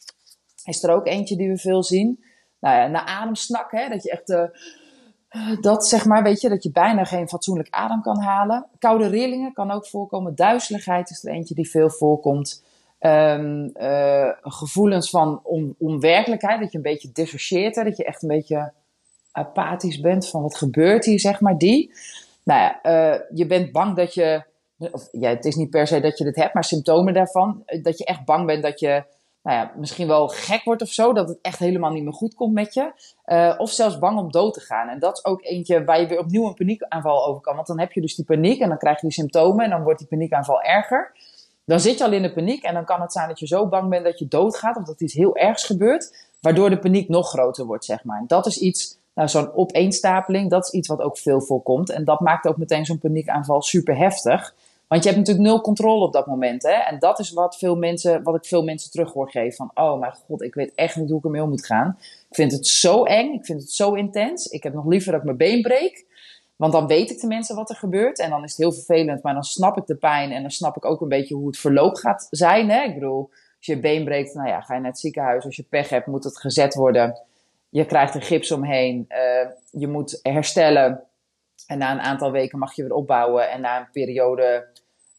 is 0.65 0.83
er 0.83 0.95
ook 0.95 1.07
eentje 1.07 1.35
die 1.35 1.49
we 1.49 1.57
veel 1.57 1.83
zien. 1.83 2.23
Nou 2.59 2.75
ja, 2.75 2.87
naar 2.87 3.05
ademsnak, 3.05 3.71
hè, 3.71 3.89
dat 3.89 4.03
je 4.03 4.11
echt 4.11 4.29
dat 5.61 5.87
zeg 5.87 6.05
maar, 6.05 6.23
weet 6.23 6.41
je, 6.41 6.49
dat 6.49 6.63
je 6.63 6.71
bijna 6.71 7.03
geen 7.03 7.27
fatsoenlijk 7.27 7.67
adem 7.69 8.01
kan 8.01 8.19
halen. 8.19 8.65
Koude 8.79 9.07
rillingen 9.07 9.53
kan 9.53 9.71
ook 9.71 9.87
voorkomen. 9.87 10.35
Duizeligheid 10.35 11.09
is 11.09 11.23
er 11.23 11.31
eentje 11.31 11.55
die 11.55 11.69
veel 11.69 11.89
voorkomt. 11.89 12.63
Um, 12.99 13.71
uh, 13.73 14.29
gevoelens 14.41 15.09
van 15.09 15.39
on 15.43 15.75
onwerkelijkheid, 15.77 16.59
dat 16.59 16.71
je 16.71 16.77
een 16.77 16.83
beetje 16.83 17.11
dissocieert, 17.13 17.75
hè, 17.75 17.83
dat 17.83 17.97
je 17.97 18.05
echt 18.05 18.21
een 18.21 18.27
beetje 18.27 18.71
apathisch 19.31 19.99
bent 19.99 20.27
van 20.27 20.41
wat 20.41 20.57
gebeurt 20.57 21.05
hier, 21.05 21.19
zeg 21.19 21.39
maar, 21.39 21.57
die. 21.57 21.93
Nou 22.43 22.59
ja, 22.61 22.79
uh, 23.13 23.19
je 23.33 23.45
bent 23.45 23.71
bang 23.71 23.95
dat 23.95 24.13
je, 24.13 24.43
of 24.91 25.07
ja, 25.11 25.29
het 25.29 25.45
is 25.45 25.55
niet 25.55 25.69
per 25.69 25.87
se 25.87 25.99
dat 25.99 26.17
je 26.17 26.23
dit 26.23 26.35
hebt, 26.35 26.53
maar 26.53 26.63
symptomen 26.63 27.13
daarvan, 27.13 27.63
dat 27.81 27.97
je 27.97 28.05
echt 28.05 28.25
bang 28.25 28.45
bent 28.45 28.63
dat 28.63 28.79
je 28.79 29.03
nou 29.43 29.57
ja, 29.57 29.71
misschien 29.75 30.07
wel 30.07 30.27
gek 30.27 30.63
wordt 30.63 30.81
of 30.81 30.89
zo, 30.89 31.13
dat 31.13 31.29
het 31.29 31.39
echt 31.41 31.59
helemaal 31.59 31.91
niet 31.91 32.03
meer 32.03 32.13
goed 32.13 32.33
komt 32.33 32.53
met 32.53 32.73
je. 32.73 32.91
Uh, 33.25 33.53
of 33.57 33.71
zelfs 33.71 33.99
bang 33.99 34.19
om 34.19 34.31
dood 34.31 34.53
te 34.53 34.59
gaan. 34.59 34.87
En 34.87 34.99
dat 34.99 35.17
is 35.17 35.25
ook 35.25 35.43
eentje 35.43 35.83
waar 35.83 36.01
je 36.01 36.07
weer 36.07 36.19
opnieuw 36.19 36.47
een 36.47 36.53
paniekaanval 36.53 37.25
over 37.25 37.41
kan. 37.41 37.55
Want 37.55 37.67
dan 37.67 37.79
heb 37.79 37.91
je 37.91 38.01
dus 38.01 38.15
die 38.15 38.25
paniek 38.25 38.61
en 38.61 38.69
dan 38.69 38.77
krijg 38.77 38.95
je 38.95 39.07
die 39.07 39.15
symptomen 39.15 39.63
en 39.63 39.69
dan 39.69 39.83
wordt 39.83 39.99
die 39.99 40.07
paniekaanval 40.07 40.61
erger. 40.61 41.11
Dan 41.65 41.79
zit 41.79 41.97
je 41.97 42.03
al 42.03 42.11
in 42.11 42.21
de 42.21 42.33
paniek 42.33 42.63
en 42.63 42.73
dan 42.73 42.85
kan 42.85 43.01
het 43.01 43.11
zijn 43.11 43.27
dat 43.27 43.39
je 43.39 43.47
zo 43.47 43.67
bang 43.67 43.89
bent 43.89 44.03
dat 44.03 44.19
je 44.19 44.27
doodgaat 44.27 44.77
of 44.77 44.83
dat 44.83 45.01
iets 45.01 45.13
heel 45.13 45.35
ergs 45.35 45.63
gebeurt, 45.63 46.27
waardoor 46.41 46.69
de 46.69 46.79
paniek 46.79 47.09
nog 47.09 47.29
groter 47.29 47.65
wordt, 47.65 47.85
zeg 47.85 48.03
maar. 48.03 48.19
En 48.19 48.27
dat 48.27 48.45
is 48.45 48.57
iets, 48.57 48.97
nou, 49.13 49.29
zo'n 49.29 49.53
opeenstapeling, 49.53 50.49
dat 50.49 50.65
is 50.65 50.71
iets 50.71 50.87
wat 50.87 51.01
ook 51.01 51.17
veel 51.17 51.41
voorkomt. 51.41 51.89
En 51.89 52.03
dat 52.03 52.19
maakt 52.19 52.47
ook 52.47 52.57
meteen 52.57 52.85
zo'n 52.85 52.99
paniekaanval 52.99 53.61
super 53.61 53.97
heftig. 53.97 54.55
Want 54.91 55.03
je 55.03 55.09
hebt 55.09 55.21
natuurlijk 55.21 55.47
nul 55.47 55.61
controle 55.61 56.05
op 56.05 56.13
dat 56.13 56.25
moment. 56.25 56.63
Hè? 56.63 56.71
En 56.71 56.99
dat 56.99 57.19
is 57.19 57.31
wat, 57.31 57.57
veel 57.57 57.75
mensen, 57.75 58.23
wat 58.23 58.35
ik 58.35 58.45
veel 58.45 58.63
mensen 58.63 58.91
terug 58.91 59.13
hoor 59.13 59.29
geven. 59.29 59.53
Van, 59.53 59.71
oh 59.73 59.99
mijn 59.99 60.13
god, 60.13 60.41
ik 60.41 60.53
weet 60.53 60.71
echt 60.75 60.95
niet 60.95 61.09
hoe 61.09 61.17
ik 61.17 61.23
ermee 61.23 61.41
om 61.41 61.49
moet 61.49 61.65
gaan. 61.65 61.97
Ik 62.29 62.35
vind 62.35 62.51
het 62.51 62.67
zo 62.67 63.03
eng, 63.03 63.33
ik 63.33 63.45
vind 63.45 63.61
het 63.61 63.71
zo 63.71 63.93
intens. 63.93 64.45
Ik 64.45 64.63
heb 64.63 64.73
nog 64.73 64.85
liever 64.85 65.11
dat 65.11 65.19
ik 65.19 65.25
mijn 65.25 65.37
been 65.37 65.61
breek. 65.61 66.05
Want 66.55 66.73
dan 66.73 66.87
weet 66.87 67.11
ik 67.11 67.19
tenminste 67.19 67.53
wat 67.53 67.69
er 67.69 67.75
gebeurt. 67.75 68.19
En 68.19 68.29
dan 68.29 68.43
is 68.43 68.49
het 68.49 68.59
heel 68.59 68.71
vervelend, 68.71 69.23
maar 69.23 69.33
dan 69.33 69.43
snap 69.43 69.77
ik 69.77 69.85
de 69.85 69.95
pijn. 69.95 70.31
En 70.31 70.41
dan 70.41 70.51
snap 70.51 70.75
ik 70.75 70.85
ook 70.85 71.01
een 71.01 71.09
beetje 71.09 71.35
hoe 71.35 71.47
het 71.47 71.57
verloop 71.57 71.95
gaat 71.95 72.27
zijn. 72.29 72.69
Hè? 72.69 72.83
Ik 72.83 72.93
bedoel, 72.93 73.29
als 73.57 73.65
je 73.65 73.79
been 73.79 74.03
breekt, 74.03 74.33
nou 74.33 74.47
ja, 74.47 74.61
ga 74.61 74.73
je 74.73 74.79
naar 74.79 74.91
het 74.91 74.99
ziekenhuis. 74.99 75.45
Als 75.45 75.55
je 75.55 75.63
pech 75.63 75.89
hebt, 75.89 76.07
moet 76.07 76.23
het 76.23 76.39
gezet 76.39 76.73
worden. 76.73 77.19
Je 77.69 77.85
krijgt 77.85 78.15
er 78.15 78.21
gips 78.21 78.51
omheen. 78.51 79.05
Uh, 79.09 79.49
je 79.71 79.87
moet 79.87 80.19
herstellen. 80.21 81.03
En 81.67 81.77
na 81.77 81.91
een 81.91 82.01
aantal 82.01 82.31
weken 82.31 82.59
mag 82.59 82.75
je 82.75 82.81
weer 82.81 82.93
opbouwen. 82.93 83.49
En 83.49 83.61
na 83.61 83.79
een 83.79 83.91
periode 83.91 84.69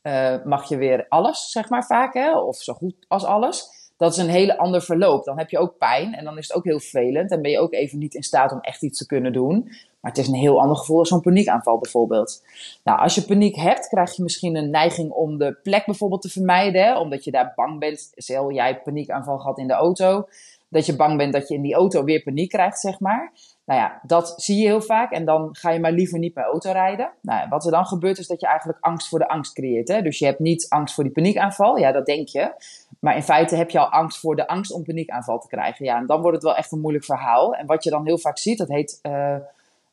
uh, 0.03 0.45
mag 0.45 0.69
je 0.69 0.77
weer 0.77 1.07
alles, 1.09 1.51
zeg 1.51 1.69
maar 1.69 1.85
vaak, 1.85 2.15
hè? 2.15 2.39
of 2.39 2.57
zo 2.57 2.73
goed 2.73 2.95
als 3.09 3.25
alles. 3.25 3.81
Dat 3.97 4.13
is 4.13 4.19
een 4.19 4.29
hele 4.29 4.59
ander 4.59 4.83
verloop. 4.83 5.25
Dan 5.25 5.39
heb 5.39 5.51
je 5.51 5.59
ook 5.59 5.79
pijn 5.79 6.15
en 6.15 6.25
dan 6.25 6.39
is 6.39 6.49
het 6.49 6.57
ook 6.57 6.65
heel 6.65 6.81
vervelend. 6.81 7.31
En 7.31 7.43
ben 7.43 7.51
je 7.51 7.59
ook 7.59 7.73
even 7.73 7.99
niet 7.99 8.15
in 8.15 8.23
staat 8.23 8.53
om 8.53 8.61
echt 8.61 8.83
iets 8.83 8.99
te 8.99 9.07
kunnen 9.07 9.33
doen. 9.33 9.63
Maar 10.01 10.11
het 10.11 10.21
is 10.21 10.29
een 10.29 10.35
heel 10.35 10.61
ander 10.61 10.77
gevoel 10.77 10.99
als 10.99 11.09
zo'n 11.09 11.21
paniekaanval 11.21 11.79
bijvoorbeeld. 11.79 12.45
Nou, 12.85 12.99
als 12.99 13.15
je 13.15 13.25
paniek 13.25 13.57
hebt, 13.57 13.89
krijg 13.89 14.17
je 14.17 14.23
misschien 14.23 14.57
een 14.57 14.71
neiging 14.71 15.11
om 15.11 15.39
de 15.39 15.57
plek 15.63 15.87
bijvoorbeeld 15.87 16.23
te 16.23 16.29
vermijden. 16.29 16.83
Hè? 16.83 16.99
Omdat 16.99 17.25
je 17.25 17.31
daar 17.31 17.53
bang 17.57 17.79
bent. 17.79 18.13
Stel, 18.15 18.53
jij 18.53 18.81
paniekaanval 18.81 19.39
gehad 19.39 19.59
in 19.59 19.67
de 19.67 19.73
auto. 19.73 20.29
Dat 20.73 20.87
je 20.87 20.97
bang 20.97 21.17
bent 21.17 21.33
dat 21.33 21.49
je 21.49 21.55
in 21.55 21.63
die 21.63 21.75
auto 21.75 22.05
weer 22.05 22.23
paniek 22.23 22.49
krijgt, 22.49 22.81
zeg 22.81 23.01
maar. 23.01 23.33
Nou 23.65 23.81
ja, 23.81 24.01
dat 24.03 24.35
zie 24.37 24.57
je 24.57 24.67
heel 24.67 24.81
vaak 24.81 25.13
en 25.13 25.25
dan 25.25 25.49
ga 25.53 25.71
je 25.71 25.81
maar 25.81 25.93
liever 25.93 26.19
niet 26.19 26.35
met 26.35 26.45
auto 26.45 26.73
rijden. 26.73 27.11
Nou 27.21 27.49
wat 27.49 27.65
er 27.65 27.71
dan 27.71 27.87
gebeurt 27.87 28.19
is 28.19 28.27
dat 28.27 28.41
je 28.41 28.47
eigenlijk 28.47 28.79
angst 28.81 29.09
voor 29.09 29.19
de 29.19 29.29
angst 29.29 29.53
creëert. 29.53 29.89
Hè? 29.89 30.03
Dus 30.03 30.19
je 30.19 30.25
hebt 30.25 30.39
niet 30.39 30.67
angst 30.69 30.95
voor 30.95 31.05
die 31.05 31.13
paniekaanval, 31.13 31.77
ja 31.77 31.93
dat 31.93 32.07
denk 32.07 32.29
je. 32.29 32.55
Maar 33.01 33.17
in 33.17 33.23
feite 33.23 33.57
heb 33.57 33.71
je 33.71 33.79
al 33.79 33.91
angst 33.91 34.19
voor 34.19 34.37
de 34.37 34.47
angst 34.47 34.73
om 34.73 34.85
paniekaanval 34.85 35.39
te 35.39 35.49
krijgen. 35.49 35.85
Ja, 35.85 35.97
en 35.97 36.07
dan 36.07 36.21
wordt 36.21 36.37
het 36.37 36.45
wel 36.45 36.57
echt 36.57 36.73
een 36.73 36.81
moeilijk 36.81 37.05
verhaal. 37.05 37.55
En 37.55 37.67
wat 37.67 37.85
je 37.85 37.91
dan 37.91 38.07
heel 38.07 38.19
vaak 38.19 38.39
ziet, 38.39 38.59
dat 38.59 38.69
heet 38.69 38.99
uh, 39.03 39.37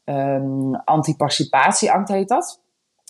um, 0.05 0.75
anticipatieangst 0.75 2.11
heet 2.11 2.27
dat. 2.27 2.61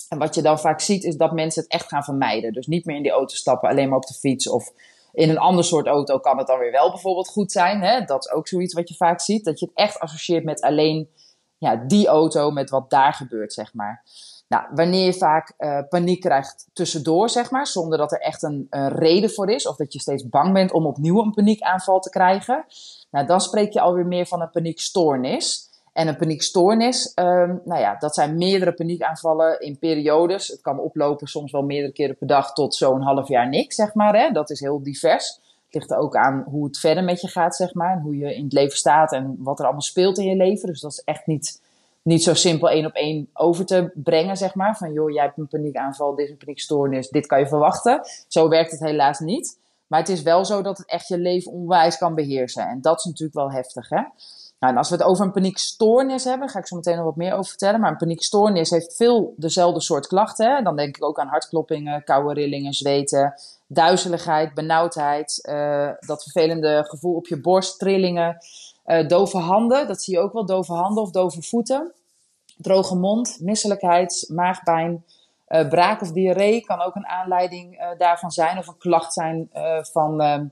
En 0.09 0.17
wat 0.17 0.35
je 0.35 0.41
dan 0.41 0.59
vaak 0.59 0.79
ziet 0.79 1.03
is 1.03 1.15
dat 1.15 1.31
mensen 1.31 1.63
het 1.63 1.71
echt 1.71 1.87
gaan 1.87 2.03
vermijden. 2.03 2.53
Dus 2.53 2.67
niet 2.67 2.85
meer 2.85 2.95
in 2.95 3.03
die 3.03 3.11
auto 3.11 3.35
stappen, 3.35 3.69
alleen 3.69 3.89
maar 3.89 3.97
op 3.97 4.05
de 4.05 4.13
fiets 4.13 4.49
of 4.49 4.71
in 5.11 5.29
een 5.29 5.37
ander 5.37 5.63
soort 5.63 5.87
auto 5.87 6.19
kan 6.19 6.37
het 6.37 6.47
dan 6.47 6.59
weer 6.59 6.71
wel 6.71 6.89
bijvoorbeeld 6.89 7.27
goed 7.27 7.51
zijn. 7.51 7.81
Hè? 7.81 8.01
Dat 8.01 8.25
is 8.25 8.31
ook 8.31 8.47
zoiets 8.47 8.73
wat 8.73 8.89
je 8.89 8.95
vaak 8.95 9.21
ziet. 9.21 9.45
Dat 9.45 9.59
je 9.59 9.65
het 9.65 9.75
echt 9.75 9.99
associeert 9.99 10.43
met 10.43 10.61
alleen 10.61 11.09
ja, 11.57 11.75
die 11.75 12.07
auto, 12.07 12.51
met 12.51 12.69
wat 12.69 12.89
daar 12.89 13.13
gebeurt, 13.13 13.53
zeg 13.53 13.73
maar. 13.73 14.03
Nou, 14.47 14.63
wanneer 14.73 15.05
je 15.05 15.13
vaak 15.13 15.53
uh, 15.57 15.79
paniek 15.89 16.21
krijgt 16.21 16.67
tussendoor, 16.73 17.29
zeg 17.29 17.51
maar, 17.51 17.67
zonder 17.67 17.97
dat 17.97 18.11
er 18.11 18.19
echt 18.19 18.43
een, 18.43 18.67
een, 18.69 18.89
reden 18.89 19.29
voor 19.29 19.49
is, 19.49 19.67
of 19.67 19.75
dat 19.75 19.93
je 19.93 19.99
steeds 19.99 20.29
bang 20.29 20.53
bent 20.53 20.71
om 20.71 20.85
opnieuw 20.85 21.21
een 21.21 21.33
paniekaanval 21.33 21.99
te 21.99 22.09
krijgen, 22.09 22.65
nou, 23.11 23.25
dan 23.25 23.41
spreek 23.41 23.73
je 23.73 23.81
alweer 23.81 24.05
meer 24.05 24.25
van 24.25 24.41
een 24.41 24.49
paniekstoornis. 24.49 25.68
En 25.99 26.07
een 26.07 26.17
paniekstoornis, 26.17 27.11
um, 27.15 27.61
nou 27.65 27.79
ja, 27.79 27.95
dat 27.95 28.15
zijn 28.15 28.37
meerdere 28.37 28.73
paniekaanvallen 28.73 29.59
in 29.59 29.79
periodes. 29.79 30.47
Het 30.47 30.61
kan 30.61 30.79
oplopen 30.79 31.27
soms 31.27 31.51
wel 31.51 31.61
meerdere 31.61 31.93
keren 31.93 32.17
per 32.17 32.27
dag 32.27 32.53
tot 32.53 32.75
zo'n 32.75 33.01
half 33.01 33.27
jaar 33.27 33.49
niks, 33.49 33.75
zeg 33.75 33.93
maar. 33.93 34.15
Hè? 34.15 34.31
Dat 34.31 34.49
is 34.49 34.59
heel 34.59 34.83
divers. 34.83 35.39
Het 35.65 35.73
ligt 35.73 35.91
er 35.91 35.97
ook 35.97 36.15
aan 36.15 36.45
hoe 36.49 36.65
het 36.65 36.79
verder 36.79 37.03
met 37.03 37.21
je 37.21 37.27
gaat, 37.27 37.55
zeg 37.55 37.73
maar. 37.73 37.93
En 37.93 38.01
hoe 38.01 38.17
je 38.17 38.35
in 38.35 38.43
het 38.43 38.53
leven 38.53 38.77
staat 38.77 39.11
en 39.11 39.35
wat 39.39 39.59
er 39.59 39.63
allemaal 39.63 39.81
speelt 39.81 40.17
in 40.17 40.25
je 40.25 40.35
leven. 40.35 40.67
Dus 40.67 40.81
dat 40.81 40.91
is 40.91 41.03
echt 41.03 41.27
niet, 41.27 41.61
niet 42.01 42.23
zo 42.23 42.33
simpel 42.33 42.69
één 42.69 42.85
op 42.85 42.93
één 42.93 43.29
over 43.33 43.65
te 43.65 43.91
brengen, 43.93 44.37
zeg 44.37 44.55
maar. 44.55 44.77
Van 44.77 44.93
joh, 44.93 45.09
jij 45.09 45.23
hebt 45.23 45.37
een 45.37 45.47
paniekaanval, 45.47 46.15
dit 46.15 46.25
is 46.25 46.31
een 46.31 46.37
paniekstoornis, 46.37 47.09
dit 47.09 47.25
kan 47.25 47.39
je 47.39 47.47
verwachten. 47.47 48.01
Zo 48.27 48.47
werkt 48.49 48.71
het 48.71 48.79
helaas 48.79 49.19
niet. 49.19 49.57
Maar 49.87 49.99
het 49.99 50.09
is 50.09 50.21
wel 50.21 50.45
zo 50.45 50.61
dat 50.61 50.77
het 50.77 50.87
echt 50.87 51.07
je 51.07 51.17
leven 51.17 51.51
onwijs 51.51 51.97
kan 51.97 52.15
beheersen. 52.15 52.67
En 52.67 52.81
dat 52.81 52.99
is 52.99 53.05
natuurlijk 53.05 53.37
wel 53.37 53.51
heftig, 53.51 53.89
hè. 53.89 54.01
Nou, 54.59 54.75
als 54.75 54.89
we 54.89 54.95
het 54.95 55.03
over 55.03 55.25
een 55.25 55.31
paniekstoornis 55.31 56.23
hebben, 56.23 56.49
ga 56.49 56.59
ik 56.59 56.67
zo 56.67 56.75
meteen 56.75 56.95
nog 56.95 57.05
wat 57.05 57.15
meer 57.15 57.33
over 57.33 57.45
vertellen. 57.45 57.79
Maar 57.79 57.91
een 57.91 57.97
paniekstoornis 57.97 58.69
heeft 58.69 58.95
veel 58.95 59.33
dezelfde 59.37 59.81
soort 59.81 60.07
klachten. 60.07 60.63
Dan 60.63 60.75
denk 60.75 60.97
ik 60.97 61.03
ook 61.03 61.19
aan 61.19 61.27
hartkloppingen, 61.27 62.03
koude 62.03 62.33
rillingen, 62.33 62.73
zweten, 62.73 63.33
duizeligheid, 63.67 64.53
benauwdheid, 64.53 65.39
uh, 65.49 65.89
dat 65.99 66.23
vervelende 66.23 66.85
gevoel 66.87 67.15
op 67.15 67.27
je 67.27 67.41
borst, 67.41 67.79
trillingen, 67.79 68.37
uh, 68.85 69.07
dove 69.07 69.37
handen. 69.37 69.87
Dat 69.87 70.01
zie 70.01 70.15
je 70.15 70.21
ook 70.21 70.33
wel, 70.33 70.45
dove 70.45 70.73
handen 70.73 71.03
of 71.03 71.11
dove 71.11 71.41
voeten. 71.41 71.91
Droge 72.57 72.95
mond, 72.95 73.37
misselijkheid, 73.41 74.25
maagpijn, 74.27 75.03
uh, 75.49 75.67
braak 75.67 76.01
of 76.01 76.11
diarree 76.11 76.61
kan 76.61 76.81
ook 76.81 76.95
een 76.95 77.07
aanleiding 77.07 77.93
daarvan 77.97 78.31
zijn 78.31 78.57
of 78.57 78.67
een 78.67 78.77
klacht 78.77 79.13
zijn 79.13 79.49
van 79.81 80.51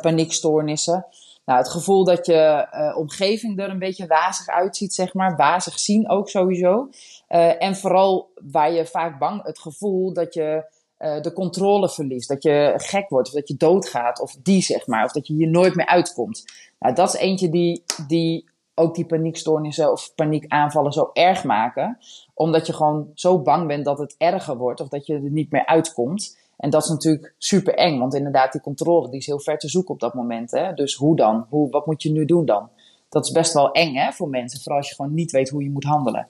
paniekstoornissen. 0.00 1.06
Nou, 1.48 1.60
het 1.60 1.70
gevoel 1.70 2.04
dat 2.04 2.26
je 2.26 2.66
uh, 2.72 2.96
omgeving 2.96 3.58
er 3.60 3.70
een 3.70 3.78
beetje 3.78 4.06
wazig 4.06 4.48
uitziet, 4.48 4.94
zeg 4.94 5.14
maar. 5.14 5.36
Wazig 5.36 5.78
zien 5.78 6.08
ook 6.08 6.28
sowieso. 6.28 6.88
Uh, 7.28 7.62
en 7.62 7.76
vooral 7.76 8.30
waar 8.50 8.72
je 8.72 8.86
vaak 8.86 9.18
bang, 9.18 9.42
het 9.42 9.58
gevoel 9.58 10.12
dat 10.12 10.34
je 10.34 10.64
uh, 10.98 11.20
de 11.20 11.32
controle 11.32 11.88
verliest. 11.88 12.28
Dat 12.28 12.42
je 12.42 12.74
gek 12.76 13.08
wordt 13.08 13.28
of 13.28 13.34
dat 13.34 13.48
je 13.48 13.56
doodgaat 13.56 14.20
of 14.20 14.36
die, 14.42 14.62
zeg 14.62 14.86
maar. 14.86 15.04
Of 15.04 15.12
dat 15.12 15.26
je 15.26 15.34
hier 15.34 15.48
nooit 15.48 15.74
meer 15.74 15.86
uitkomt. 15.86 16.44
Nou, 16.78 16.94
dat 16.94 17.14
is 17.14 17.20
eentje 17.20 17.48
die, 17.48 17.84
die 18.06 18.48
ook 18.74 18.94
die 18.94 19.06
paniekstoornissen 19.06 19.92
of 19.92 20.14
paniekaanvallen 20.14 20.92
zo 20.92 21.10
erg 21.12 21.44
maken. 21.44 21.98
Omdat 22.34 22.66
je 22.66 22.72
gewoon 22.72 23.10
zo 23.14 23.42
bang 23.42 23.66
bent 23.66 23.84
dat 23.84 23.98
het 23.98 24.14
erger 24.18 24.56
wordt 24.56 24.80
of 24.80 24.88
dat 24.88 25.06
je 25.06 25.14
er 25.14 25.30
niet 25.30 25.50
meer 25.50 25.66
uitkomt. 25.66 26.38
En 26.58 26.70
dat 26.70 26.82
is 26.82 26.88
natuurlijk 26.88 27.34
super 27.38 27.74
eng, 27.74 27.98
want 27.98 28.14
inderdaad, 28.14 28.52
die 28.52 28.60
controle 28.60 29.10
die 29.10 29.18
is 29.18 29.26
heel 29.26 29.40
ver 29.40 29.58
te 29.58 29.68
zoeken 29.68 29.94
op 29.94 30.00
dat 30.00 30.14
moment. 30.14 30.50
Hè? 30.50 30.74
Dus 30.74 30.94
hoe 30.94 31.16
dan? 31.16 31.46
Hoe, 31.48 31.70
wat 31.70 31.86
moet 31.86 32.02
je 32.02 32.10
nu 32.10 32.24
doen 32.24 32.44
dan? 32.44 32.70
Dat 33.08 33.24
is 33.24 33.32
best 33.32 33.52
wel 33.52 33.72
eng 33.72 33.94
hè, 33.94 34.12
voor 34.12 34.28
mensen, 34.28 34.60
vooral 34.60 34.78
als 34.78 34.88
je 34.88 34.94
gewoon 34.94 35.14
niet 35.14 35.30
weet 35.30 35.48
hoe 35.48 35.62
je 35.62 35.70
moet 35.70 35.84
handelen. 35.84 36.26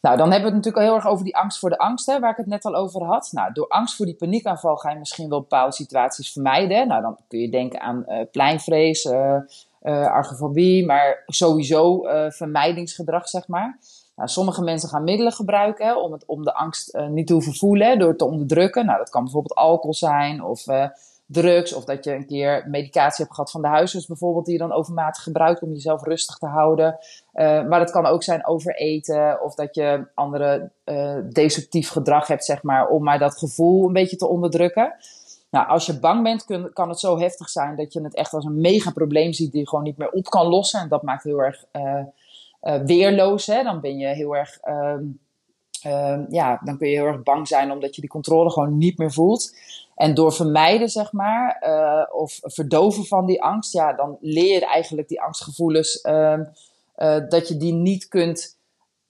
Nou, 0.00 0.16
dan 0.16 0.30
hebben 0.30 0.50
we 0.50 0.56
het 0.56 0.64
natuurlijk 0.64 0.76
al 0.76 0.82
heel 0.82 0.94
erg 0.94 1.06
over 1.06 1.24
die 1.24 1.36
angst 1.36 1.58
voor 1.58 1.70
de 1.70 1.78
angst, 1.78 2.06
hè, 2.06 2.20
waar 2.20 2.30
ik 2.30 2.36
het 2.36 2.46
net 2.46 2.64
al 2.64 2.74
over 2.74 3.04
had. 3.04 3.28
Nou, 3.32 3.52
door 3.52 3.68
angst 3.68 3.96
voor 3.96 4.06
die 4.06 4.14
paniekaanval 4.14 4.76
ga 4.76 4.90
je 4.90 4.98
misschien 4.98 5.28
wel 5.28 5.40
bepaalde 5.40 5.72
situaties 5.72 6.32
vermijden. 6.32 6.88
Nou, 6.88 7.02
dan 7.02 7.18
kun 7.28 7.38
je 7.38 7.50
denken 7.50 7.80
aan 7.80 8.04
uh, 8.06 8.20
pleinvrees, 8.30 9.04
uh, 9.04 9.36
argofobie, 10.06 10.86
maar 10.86 11.22
sowieso 11.26 12.02
vermijdingsgedrag, 12.28 13.28
zeg 13.28 13.48
maar. 13.48 13.78
Nou, 14.16 14.28
sommige 14.28 14.62
mensen 14.62 14.88
gaan 14.88 15.04
middelen 15.04 15.32
gebruiken 15.32 16.02
om, 16.02 16.12
het, 16.12 16.24
om 16.26 16.44
de 16.44 16.54
angst 16.54 16.94
uh, 16.94 17.06
niet 17.06 17.26
te 17.26 17.32
hoeven 17.32 17.54
voelen 17.54 17.98
door 17.98 18.16
te 18.16 18.24
onderdrukken. 18.24 18.86
Nou, 18.86 18.98
dat 18.98 19.10
kan 19.10 19.22
bijvoorbeeld 19.22 19.54
alcohol 19.54 19.94
zijn 19.94 20.44
of 20.44 20.66
uh, 20.66 20.86
drugs. 21.26 21.72
Of 21.72 21.84
dat 21.84 22.04
je 22.04 22.14
een 22.14 22.26
keer 22.26 22.64
medicatie 22.68 23.24
hebt 23.24 23.34
gehad 23.34 23.50
van 23.50 23.62
de 23.62 23.68
huisarts 23.68 24.06
bijvoorbeeld, 24.06 24.44
die 24.44 24.54
je 24.54 24.60
dan 24.60 24.72
overmatig 24.72 25.22
gebruikt 25.22 25.62
om 25.62 25.72
jezelf 25.72 26.02
rustig 26.02 26.36
te 26.36 26.46
houden. 26.46 26.98
Uh, 27.34 27.64
maar 27.68 27.80
het 27.80 27.90
kan 27.90 28.06
ook 28.06 28.22
zijn 28.22 28.46
overeten 28.46 29.42
of 29.42 29.54
dat 29.54 29.74
je 29.74 30.06
andere 30.14 30.70
destructief 31.32 31.88
gedrag 31.88 32.26
hebt, 32.26 32.44
zeg 32.44 32.62
maar, 32.62 32.88
om 32.88 33.02
maar 33.02 33.18
dat 33.18 33.38
gevoel 33.38 33.86
een 33.86 33.92
beetje 33.92 34.16
te 34.16 34.28
onderdrukken. 34.28 34.94
Nou, 35.50 35.68
als 35.68 35.86
je 35.86 35.98
bang 35.98 36.22
bent, 36.22 36.72
kan 36.72 36.88
het 36.88 36.98
zo 36.98 37.18
heftig 37.18 37.48
zijn 37.48 37.76
dat 37.76 37.92
je 37.92 38.02
het 38.02 38.14
echt 38.14 38.32
als 38.32 38.44
een 38.44 38.60
mega 38.60 38.90
probleem 38.90 39.32
ziet 39.32 39.52
die 39.52 39.60
je 39.60 39.68
gewoon 39.68 39.84
niet 39.84 39.96
meer 39.96 40.10
op 40.10 40.24
kan 40.24 40.46
lossen. 40.46 40.80
En 40.80 40.88
dat 40.88 41.02
maakt 41.02 41.24
heel 41.24 41.42
erg 41.42 41.64
weerloos. 42.84 43.46
Hè? 43.46 43.62
Dan 43.62 43.80
ben 43.80 43.98
je 43.98 44.06
heel 44.06 44.36
erg, 44.36 44.58
um, 44.64 45.20
um, 45.86 46.26
ja, 46.28 46.60
dan 46.64 46.78
kun 46.78 46.88
je 46.88 46.96
heel 46.96 47.06
erg 47.06 47.22
bang 47.22 47.48
zijn 47.48 47.70
omdat 47.70 47.94
je 47.94 48.00
die 48.00 48.10
controle 48.10 48.50
gewoon 48.50 48.78
niet 48.78 48.98
meer 48.98 49.12
voelt. 49.12 49.54
En 49.94 50.14
door 50.14 50.32
vermijden, 50.32 50.88
zeg 50.88 51.12
maar, 51.12 51.62
uh, 51.66 52.20
of 52.20 52.38
verdoven 52.42 53.04
van 53.04 53.26
die 53.26 53.42
angst, 53.42 53.72
ja, 53.72 53.92
dan 53.92 54.16
leer 54.20 54.52
je 54.54 54.66
eigenlijk 54.66 55.08
die 55.08 55.20
angstgevoelens, 55.20 56.04
uh, 56.04 56.38
dat 57.28 57.48
je 57.48 57.56
die 57.56 57.72
niet 57.72 58.08
kunt 58.08 58.58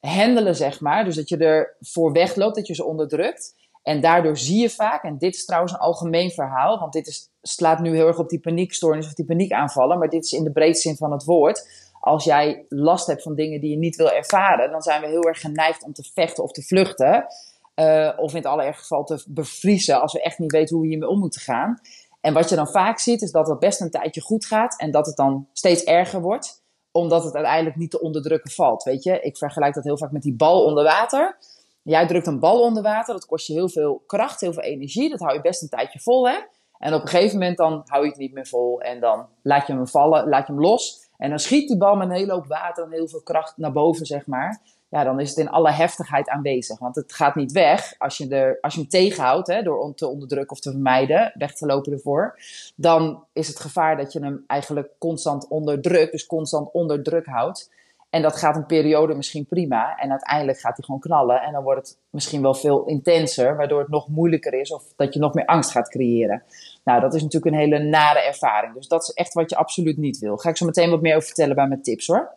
handelen, 0.01 0.57
zeg 0.57 0.81
maar. 0.81 1.05
Dus 1.05 1.17
dat 1.17 1.29
je 1.29 1.37
er 1.37 1.77
voor 1.81 2.13
wegloopt, 2.13 2.55
dat 2.55 2.67
je 2.67 2.75
ze 2.75 2.85
onderdrukt. 2.85 3.55
En 3.83 4.01
daardoor 4.01 4.39
zie 4.39 4.61
je 4.61 4.71
vaak, 4.71 5.03
en 5.03 5.19
dit 5.19 5.35
is 5.35 5.45
trouwens 5.45 5.73
een 5.73 5.79
algemeen 5.79 6.31
verhaal, 6.31 6.79
want 6.79 6.93
dit 6.93 7.07
is, 7.07 7.31
slaat 7.43 7.81
nu 7.81 7.95
heel 7.95 8.07
erg 8.07 8.19
op 8.19 8.29
die 8.29 8.41
paniekstoornis 8.41 9.07
of 9.07 9.15
die 9.15 9.25
paniekaanvallen, 9.25 9.99
maar 9.99 10.09
dit 10.09 10.25
is 10.25 10.33
in 10.33 10.45
de 10.45 10.53
breedste 10.53 10.89
zin 10.89 10.97
van 10.97 11.13
het 11.13 11.25
woord 11.25 11.69
als 12.05 12.25
jij 12.25 12.65
last 12.69 13.07
hebt 13.07 13.23
van 13.23 13.35
dingen 13.35 13.61
die 13.61 13.71
je 13.71 13.77
niet 13.77 13.97
wil 13.97 14.11
ervaren, 14.11 14.71
dan 14.71 14.83
zijn 14.83 15.01
we 15.01 15.07
heel 15.07 15.23
erg 15.23 15.41
geneigd 15.41 15.85
om 15.85 15.93
te 15.93 16.11
vechten 16.15 16.45
of 16.45 16.51
te 16.51 16.63
vluchten. 16.63 17.27
Uh, 17.75 18.13
of 18.17 18.31
in 18.31 18.37
het 18.37 18.47
allerergste 18.47 18.83
geval 18.83 19.05
te 19.05 19.25
bevriezen 19.29 20.01
als 20.01 20.13
we 20.13 20.23
echt 20.23 20.39
niet 20.39 20.53
weten 20.53 20.75
hoe 20.75 20.85
we 20.85 20.91
hiermee 20.91 21.09
om 21.09 21.19
moeten 21.19 21.41
gaan. 21.41 21.81
En 22.21 22.35
wat 22.35 22.49
je 22.49 22.57
dan 22.57 22.69
vaak 22.69 22.99
ziet, 22.99 23.23
is 23.23 23.31
dat 23.31 23.49
het 23.49 23.59
best 23.59 23.81
een 23.81 23.91
tijdje 23.91 24.21
goed 24.21 24.47
gaat 24.47 24.81
en 24.81 24.91
dat 24.91 25.07
het 25.07 25.17
dan 25.17 25.49
steeds 25.53 25.85
erger 25.85 26.21
wordt, 26.21 26.63
omdat 26.91 27.25
het 27.25 27.35
uiteindelijk 27.35 27.77
niet 27.77 27.91
te 27.91 28.01
onderdrukken 28.01 28.51
valt. 28.51 28.83
Weet 28.83 29.03
je, 29.03 29.21
ik 29.21 29.37
vergelijk 29.37 29.75
dat 29.75 29.85
heel 29.85 29.99
vaak 29.99 30.13
met 30.13 30.23
die 30.23 30.37
bal 30.37 30.65
onder 30.65 30.85
water. 30.85 31.39
Jij 31.83 32.07
drukt 32.07 32.27
een 32.27 32.41
bal 32.41 32.61
onder 32.61 32.83
water, 32.83 33.15
dat 33.15 33.27
kost 33.27 33.47
je 33.47 33.53
heel 33.53 33.69
veel 33.69 34.03
kracht, 34.07 34.41
heel 34.41 34.53
veel 34.53 34.63
energie. 34.63 35.11
Dat 35.11 35.21
hou 35.21 35.35
je 35.35 35.41
best 35.41 35.63
een 35.63 35.69
tijdje 35.69 36.01
vol, 36.01 36.29
hè? 36.29 36.37
En 36.79 36.95
op 36.95 37.03
een 37.03 37.09
gegeven 37.09 37.39
moment 37.39 37.57
dan 37.57 37.83
hou 37.85 38.03
je 38.03 38.09
het 38.09 38.19
niet 38.19 38.33
meer 38.33 38.47
vol 38.47 38.81
en 38.81 39.01
dan 39.01 39.27
laat 39.43 39.67
je 39.67 39.73
hem 39.73 39.89
vallen, 39.89 40.29
laat 40.29 40.47
je 40.47 40.53
hem 40.53 40.63
los. 40.63 41.11
En 41.23 41.31
dan 41.31 41.39
schiet 41.39 41.69
die 41.69 41.77
bal 41.77 41.97
met 41.97 42.09
een 42.09 42.15
hele 42.15 42.33
hoop 42.33 42.47
water 42.47 42.85
en 42.85 42.93
heel 42.93 43.09
veel 43.09 43.23
kracht 43.23 43.57
naar 43.57 43.73
boven, 43.73 44.07
zeg 44.07 44.27
maar. 44.27 44.61
Ja, 44.89 45.05
dan 45.05 45.21
is 45.21 45.29
het 45.29 45.39
in 45.39 45.49
alle 45.49 45.71
heftigheid 45.71 46.29
aanwezig. 46.29 46.79
Want 46.79 46.95
het 46.95 47.13
gaat 47.13 47.35
niet 47.35 47.53
weg 47.53 47.95
als 47.99 48.17
je, 48.17 48.29
er, 48.29 48.59
als 48.61 48.75
je 48.75 48.81
hem 48.81 48.89
tegenhoudt, 48.89 49.47
hè, 49.47 49.63
door 49.63 49.95
te 49.95 50.07
onderdrukken 50.07 50.51
of 50.51 50.61
te 50.61 50.71
vermijden, 50.71 51.33
weg 51.35 51.55
te 51.55 51.67
lopen 51.67 51.93
ervoor. 51.93 52.39
Dan 52.77 53.25
is 53.33 53.49
het 53.49 53.61
gevaar 53.61 53.97
dat 53.97 54.13
je 54.13 54.21
hem 54.21 54.45
eigenlijk 54.47 54.91
constant 54.99 55.49
onderdrukt, 55.49 56.13
dus 56.13 56.27
constant 56.27 56.73
onder 56.73 57.03
druk 57.03 57.27
houdt. 57.27 57.71
En 58.13 58.23
dat 58.23 58.37
gaat 58.37 58.57
een 58.57 58.67
periode 58.67 59.15
misschien 59.15 59.47
prima. 59.47 59.97
En 59.97 60.11
uiteindelijk 60.11 60.59
gaat 60.59 60.77
hij 60.77 60.85
gewoon 60.85 61.01
knallen. 61.01 61.43
En 61.43 61.53
dan 61.53 61.63
wordt 61.63 61.89
het 61.89 61.99
misschien 62.11 62.43
wel 62.43 62.55
veel 62.55 62.85
intenser, 62.85 63.57
waardoor 63.57 63.79
het 63.79 63.89
nog 63.89 64.09
moeilijker 64.09 64.55
is 64.55 64.73
of 64.73 64.83
dat 64.97 65.15
je 65.15 65.21
nog 65.21 65.35
meer 65.35 65.47
angst 65.47 65.71
gaat 65.71 65.89
creëren. 65.89 66.43
Nou, 66.85 67.01
dat 67.01 67.15
is 67.15 67.23
natuurlijk 67.23 67.55
een 67.55 67.61
hele 67.61 67.79
nare 67.79 68.21
ervaring. 68.21 68.75
Dus 68.75 68.89
dat 68.89 69.03
is 69.03 69.11
echt 69.11 69.35
wat 69.35 69.51
je 69.51 69.57
absoluut 69.57 69.97
niet 69.97 70.19
wil. 70.19 70.37
Ga 70.37 70.49
ik 70.49 70.57
zo 70.57 70.67
meteen 70.67 70.91
wat 70.91 71.01
meer 71.01 71.15
over 71.15 71.27
vertellen 71.27 71.55
bij 71.55 71.67
mijn 71.67 71.83
tips 71.83 72.07
hoor. 72.07 72.31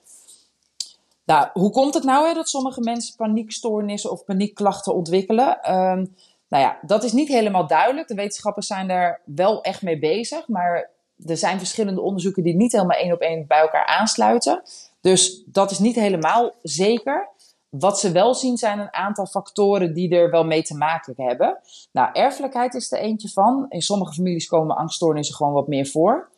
Nou, 1.26 1.48
hoe 1.54 1.72
komt 1.72 1.94
het 1.94 2.04
nou 2.04 2.28
hè, 2.28 2.34
dat 2.34 2.50
sommige 2.50 2.82
mensen 2.82 3.16
paniekstoornissen 3.16 4.12
of 4.12 4.26
paniekklachten 4.26 4.96
ontwikkelen? 4.96 5.74
Um, 5.74 6.16
nou 6.48 6.64
ja, 6.64 6.78
dat 6.82 7.04
is 7.04 7.12
niet 7.12 7.28
helemaal 7.28 7.68
duidelijk. 7.68 8.08
De 8.08 8.16
wetenschappers 8.16 8.68
zijn 8.68 8.88
daar 8.88 9.22
wel 9.26 9.62
echt 9.64 9.82
mee 9.82 10.00
bezig. 10.00 10.48
Maar 10.48 10.90
er 11.26 11.38
zijn 11.38 11.58
verschillende 11.58 12.02
onderzoeken 12.02 12.44
die 12.44 12.56
niet 12.56 12.72
helemaal 12.72 12.98
één 12.98 13.14
op 13.14 13.22
één 13.22 13.48
bij 13.48 13.60
elkaar 13.60 13.86
aansluiten. 13.86 14.62
Dus 15.06 15.44
dat 15.46 15.72
is 15.72 15.80
niet 15.80 15.96
helemaal 15.96 16.52
zeker. 16.62 17.30
Wat 17.70 18.00
ze 18.00 18.12
wel 18.12 18.34
zien 18.34 18.58
zijn 18.58 18.80
een 18.80 18.94
aantal 18.94 19.26
factoren 19.26 19.94
die 19.94 20.16
er 20.16 20.32
wel 20.32 20.46
mee 20.46 20.64
te 20.64 20.78
maken 20.78 21.14
hebben. 21.18 21.60
Nou, 21.92 22.10
erfelijkheid 22.14 22.74
is 22.74 22.92
er 22.92 23.00
eentje 23.00 23.30
van. 23.30 23.66
In 23.70 23.82
sommige 23.82 24.14
families 24.14 24.48
komen 24.48 24.76
angststoornissen 24.76 25.36
gewoon 25.36 25.54
wat 25.54 25.68
meer 25.68 25.88
voor. 25.88 26.30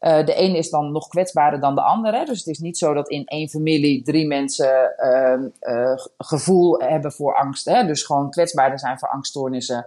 Uh, 0.00 0.26
de 0.26 0.34
ene 0.34 0.58
is 0.58 0.70
dan 0.70 0.92
nog 0.92 1.08
kwetsbaarder 1.08 1.60
dan 1.60 1.74
de 1.74 1.82
andere. 1.82 2.24
Dus 2.24 2.38
het 2.38 2.46
is 2.46 2.58
niet 2.58 2.78
zo 2.78 2.94
dat 2.94 3.08
in 3.08 3.24
één 3.24 3.48
familie 3.48 4.02
drie 4.02 4.26
mensen 4.26 4.94
uh, 4.98 5.74
uh, 5.74 5.98
gevoel 6.18 6.80
hebben 6.80 7.12
voor 7.12 7.36
angst. 7.36 7.64
Hè? 7.64 7.86
Dus 7.86 8.02
gewoon 8.02 8.30
kwetsbaarder 8.30 8.78
zijn 8.78 8.98
voor 8.98 9.08
angststoornissen. 9.08 9.86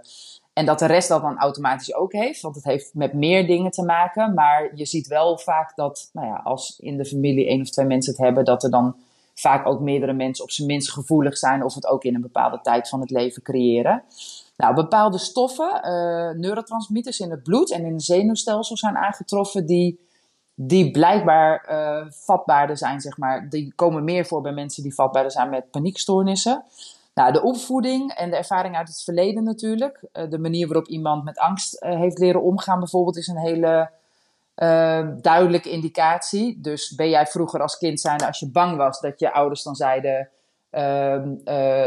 En 0.58 0.66
dat 0.66 0.80
de 0.80 0.86
rest 0.86 1.08
dat 1.08 1.22
dan 1.22 1.38
automatisch 1.38 1.96
ook 1.96 2.12
heeft. 2.12 2.42
Want 2.42 2.56
het 2.56 2.64
heeft 2.64 2.94
met 2.94 3.14
meer 3.14 3.48
dingen 3.48 3.72
te 3.72 3.84
maken. 3.84 4.34
Maar 4.34 4.72
je 4.76 4.86
ziet 4.86 5.08
wel 5.08 5.38
vaak 5.38 5.76
dat, 5.76 6.10
nou 6.14 6.28
ja, 6.28 6.42
als 6.44 6.80
in 6.80 6.98
de 6.98 7.06
familie 7.06 7.48
één 7.48 7.62
of 7.62 7.70
twee 7.70 7.86
mensen 7.86 8.12
het 8.14 8.22
hebben, 8.22 8.46
dat 8.46 8.64
er 8.64 8.72
dan 8.72 8.96
vaak 9.34 9.68
ook 9.68 9.80
meerdere 9.80 10.14
mensen 10.14 10.44
op 10.44 10.52
zijn 10.52 10.68
minst 10.68 10.92
gevoelig 10.92 11.38
zijn 11.38 11.64
of 11.64 11.74
het 11.74 11.88
ook 11.88 12.04
in 12.04 12.16
een 12.16 12.22
bepaalde 12.22 12.60
tijd 12.62 12.90
van 12.90 13.00
het 13.00 13.10
leven 13.10 13.42
creëren. 13.42 14.04
Nou, 14.56 14.76
bepaalde 14.76 15.18
stoffen, 15.18 15.82
uh, 15.84 16.40
neurotransmitters 16.40 17.20
in 17.20 17.32
het 17.32 17.44
bloed 17.44 17.72
en 17.72 17.86
in 17.86 17.94
het 17.94 18.04
zenuwstelsel 18.04 18.78
zijn 18.78 18.98
aangetroffen 18.98 19.66
die, 19.66 20.00
die 20.54 20.92
blijkbaar 20.92 21.68
uh, 21.70 22.12
vatbaarder 22.12 22.78
zijn, 22.78 23.02
zeg 23.02 23.18
maar. 23.18 23.50
Die 23.50 23.74
komen 23.76 24.04
meer 24.04 24.26
voor 24.26 24.42
bij 24.42 24.54
mensen 24.54 24.84
die 24.84 24.94
vatbaarder 24.94 25.32
zijn 25.32 25.50
met 25.50 25.72
paniekstoornissen. 25.72 26.64
Nou, 27.18 27.32
de 27.32 27.42
opvoeding 27.42 28.12
en 28.12 28.30
de 28.30 28.36
ervaring 28.36 28.76
uit 28.76 28.88
het 28.88 29.04
verleden 29.04 29.44
natuurlijk. 29.44 30.04
Uh, 30.14 30.30
de 30.30 30.40
manier 30.40 30.68
waarop 30.68 30.88
iemand 30.88 31.24
met 31.24 31.38
angst 31.38 31.80
heeft 31.80 32.18
leren 32.18 32.42
omgaan 32.42 32.80
bijvoorbeeld 32.80 33.18
is 33.18 33.28
een 33.28 33.38
hele 33.38 33.90
duidelijke 35.22 35.70
indicatie. 35.70 36.62
Dus 36.62 36.96
ben 36.96 37.10
jij 37.10 37.26
vroeger 37.26 37.62
als 37.62 37.78
kind 37.78 38.00
zijnde, 38.00 38.28
als 38.28 38.40
je 38.40 38.52
bang 38.52 38.78
was, 38.78 39.00
dat 39.00 39.20
je 39.20 39.34
ouders 39.34 39.64
dan 39.64 39.76
zeiden: 39.76 40.30
ehm, 40.70 41.36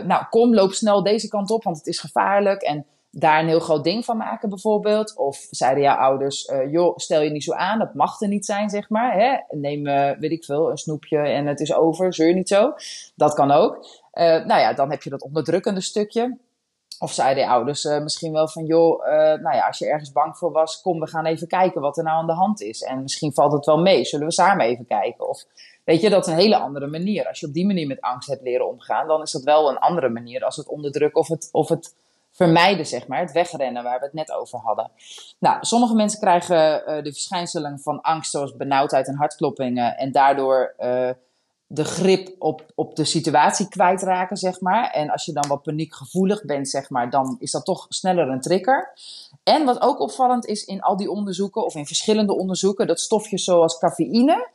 Nou, 0.07 0.25
kom, 0.31 0.55
loop 0.55 0.73
snel 0.73 1.03
deze 1.03 1.29
kant 1.29 1.51
op, 1.51 1.65
want 1.65 1.77
het 1.77 1.87
is 1.87 1.99
gevaarlijk. 1.99 2.63
En 2.63 2.87
daar 3.13 3.41
een 3.41 3.49
heel 3.49 3.61
groot 3.61 3.85
ding 3.85 4.05
van 4.05 4.17
maken, 4.17 4.49
bijvoorbeeld. 4.49 5.17
Of 5.17 5.47
zeiden 5.51 5.83
jouw 5.83 5.97
ouders: 5.97 6.49
uh, 6.49 6.73
joh, 6.73 6.97
stel 6.97 7.21
je 7.23 7.31
niet 7.31 7.45
zo 7.45 7.53
aan, 7.53 7.79
dat 7.79 7.95
mag 7.95 8.21
er 8.21 8.29
niet 8.29 8.45
zijn, 8.45 8.71
zeg 8.71 8.89
maar. 8.89 9.15
Hè? 9.15 9.57
Neem, 9.59 9.87
uh, 9.87 10.11
weet 10.19 10.31
ik 10.31 10.45
veel, 10.45 10.71
een 10.71 10.79
snoepje 10.79 11.19
en 11.19 11.47
het 11.47 11.61
is 11.61 11.75
over, 11.75 12.15
zeur 12.15 12.35
niet 12.35 12.49
zo. 12.49 12.73
Dat 13.15 13.35
kan 13.35 13.51
ook. 13.51 13.77
Uh, 14.15 14.25
nou 14.25 14.61
ja, 14.61 14.73
dan 14.73 14.91
heb 14.91 15.03
je 15.03 15.11
dat 15.11 15.23
onderdrukkende 15.23 15.81
stukje. 15.81 16.39
Of 16.99 17.13
zeiden 17.13 17.43
je 17.43 17.49
ouders 17.49 17.85
misschien 17.85 18.33
wel 18.33 18.49
van: 18.49 18.65
joh, 18.65 19.07
nou 19.41 19.57
ja, 19.57 19.67
als 19.67 19.79
je 19.79 19.87
ergens 19.87 20.13
bang 20.13 20.37
voor 20.37 20.53
was, 20.53 20.81
kom, 20.81 21.01
we 21.01 21.07
gaan 21.07 21.27
even 21.27 21.47
kijken 21.47 21.81
wat 21.81 21.97
er 21.97 22.05
nou 22.05 22.17
aan 22.17 22.27
de 22.27 22.33
hand 22.33 22.61
is. 22.61 22.83
En 22.83 23.03
misschien 23.03 23.33
valt 23.33 23.53
het 23.53 23.67
wel 23.67 23.79
mee, 23.79 24.05
zullen 24.05 24.27
we 24.27 24.33
samen 24.33 24.67
even 24.67 24.87
kijken? 24.87 25.29
Of 25.29 25.45
weet 25.85 26.01
je, 26.01 26.11
dat 26.11 26.27
is 26.27 26.33
een 26.33 26.39
hele 26.39 26.59
andere 26.59 26.87
manier. 26.87 27.29
Als 27.29 27.41
je 27.41 27.47
op 27.47 27.53
die 27.53 27.67
manier 27.67 27.87
met 27.87 28.01
angst 28.01 28.29
hebt 28.29 28.43
leren 28.43 28.69
omgaan, 28.69 29.07
dan 29.07 29.23
is 29.23 29.31
dat 29.31 29.43
wel 29.43 29.71
een 29.71 29.79
andere 29.79 30.09
manier 30.09 30.45
als 30.45 30.57
het 30.57 30.69
onderdrukken 30.69 31.21
of 31.21 31.29
het. 31.29 31.49
Of 31.53 31.69
het 31.69 31.95
vermijden, 32.45 32.87
zeg 32.87 33.07
maar. 33.07 33.21
Het 33.21 33.33
wegrennen 33.33 33.83
waar 33.83 33.99
we 33.99 34.05
het 34.05 34.15
net 34.15 34.33
over 34.33 34.59
hadden. 34.59 34.91
Nou, 35.39 35.57
sommige 35.61 35.95
mensen 35.95 36.21
krijgen 36.21 36.83
uh, 36.89 37.03
de 37.03 37.13
verschijnselen 37.13 37.79
van 37.79 38.01
angst, 38.01 38.31
zoals 38.31 38.57
benauwdheid 38.57 39.07
en 39.07 39.15
hartkloppingen. 39.15 39.97
En 39.97 40.13
daardoor 40.13 40.75
uh, 40.79 41.11
de 41.67 41.85
grip 41.85 42.35
op, 42.39 42.67
op 42.75 42.97
de 42.97 43.05
situatie 43.05 43.69
kwijtraken, 43.69 44.37
zeg 44.37 44.61
maar. 44.61 44.91
En 44.91 45.11
als 45.11 45.25
je 45.25 45.33
dan 45.33 45.49
wat 45.49 45.63
paniekgevoelig 45.63 46.45
bent, 46.45 46.69
zeg 46.69 46.91
maar, 46.91 47.11
dan 47.11 47.37
is 47.39 47.51
dat 47.51 47.65
toch 47.65 47.87
sneller 47.89 48.29
een 48.29 48.41
trigger. 48.41 48.93
En 49.43 49.65
wat 49.65 49.81
ook 49.81 50.01
opvallend 50.01 50.47
is 50.47 50.65
in 50.65 50.81
al 50.81 50.97
die 50.97 51.11
onderzoeken, 51.11 51.65
of 51.65 51.75
in 51.75 51.87
verschillende 51.87 52.35
onderzoeken, 52.37 52.87
dat 52.87 53.01
stofjes 53.01 53.45
zoals 53.45 53.79
cafeïne. 53.79 54.49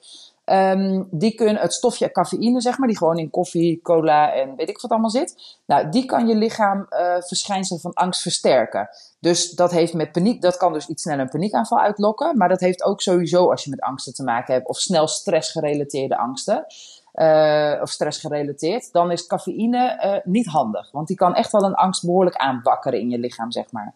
Um, 0.46 1.08
die 1.12 1.36
kunnen 1.36 1.62
het 1.62 1.74
stofje 1.74 2.12
cafeïne, 2.12 2.62
zeg 2.62 2.78
maar, 2.78 2.88
die 2.88 2.98
gewoon 2.98 3.18
in 3.18 3.30
koffie, 3.30 3.82
cola 3.82 4.34
en 4.34 4.56
weet 4.56 4.70
ik 4.70 4.82
wat 4.82 4.92
allemaal 4.92 5.10
zit. 5.10 5.58
Nou, 5.66 5.90
die 5.90 6.06
kan 6.06 6.28
je 6.28 6.36
lichaam 6.36 6.88
uh, 6.90 7.16
verschijnselen 7.20 7.82
van 7.82 7.94
angst 7.94 8.22
versterken. 8.22 8.90
Dus 9.20 9.52
dat 9.52 9.72
heeft 9.72 9.94
met 9.94 10.12
paniek, 10.12 10.42
dat 10.42 10.58
kan 10.58 10.74
dus 10.74 10.88
iets 10.88 11.02
sneller 11.02 11.22
een 11.22 11.30
paniekaanval 11.30 11.80
uitlokken. 11.80 12.38
Maar 12.38 12.50
dat 12.50 12.60
heeft 12.60 12.84
ook 12.84 13.02
sowieso 13.02 13.50
als 13.52 13.64
je 13.64 13.70
met 13.70 13.82
angsten 13.82 14.14
te 14.14 14.24
maken 14.24 14.54
hebt, 14.54 14.68
of 14.68 14.78
snel 14.78 15.08
stressgerelateerde 15.08 16.18
angsten. 16.18 16.66
Uh, 17.14 17.80
of 17.82 17.90
stressgerelateerd, 17.90 18.92
dan 18.92 19.12
is 19.12 19.28
cafeïne 19.28 20.02
uh, 20.06 20.34
niet 20.34 20.46
handig. 20.46 20.92
Want 20.92 21.08
die 21.08 21.18
kan 21.18 21.36
echt 21.36 21.52
wel 21.52 21.64
een 21.64 21.74
angst 21.74 22.06
behoorlijk 22.06 22.36
aanbakkeren 22.36 23.00
in 23.00 23.10
je 23.10 23.20
lichaam, 23.20 23.52
zeg 23.52 23.72
maar. 23.72 23.94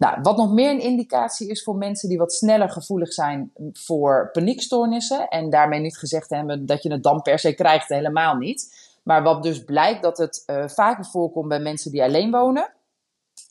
Nou, 0.00 0.18
wat 0.22 0.36
nog 0.36 0.52
meer 0.52 0.70
een 0.70 0.80
indicatie 0.80 1.48
is 1.48 1.62
voor 1.62 1.76
mensen 1.76 2.08
die 2.08 2.18
wat 2.18 2.32
sneller 2.32 2.70
gevoelig 2.70 3.12
zijn 3.12 3.52
voor 3.72 4.30
paniekstoornissen. 4.32 5.28
En 5.28 5.50
daarmee 5.50 5.80
niet 5.80 5.98
gezegd 5.98 6.30
hebben 6.30 6.66
dat 6.66 6.82
je 6.82 6.92
het 6.92 7.02
dan 7.02 7.22
per 7.22 7.38
se 7.38 7.54
krijgt, 7.54 7.88
helemaal 7.88 8.34
niet. 8.34 8.76
Maar 9.02 9.22
wat 9.22 9.42
dus 9.42 9.64
blijkt 9.64 10.02
dat 10.02 10.18
het 10.18 10.42
uh, 10.46 10.68
vaker 10.68 11.04
voorkomt 11.04 11.48
bij 11.48 11.60
mensen 11.60 11.90
die 11.90 12.02
alleen 12.02 12.30
wonen. 12.30 12.72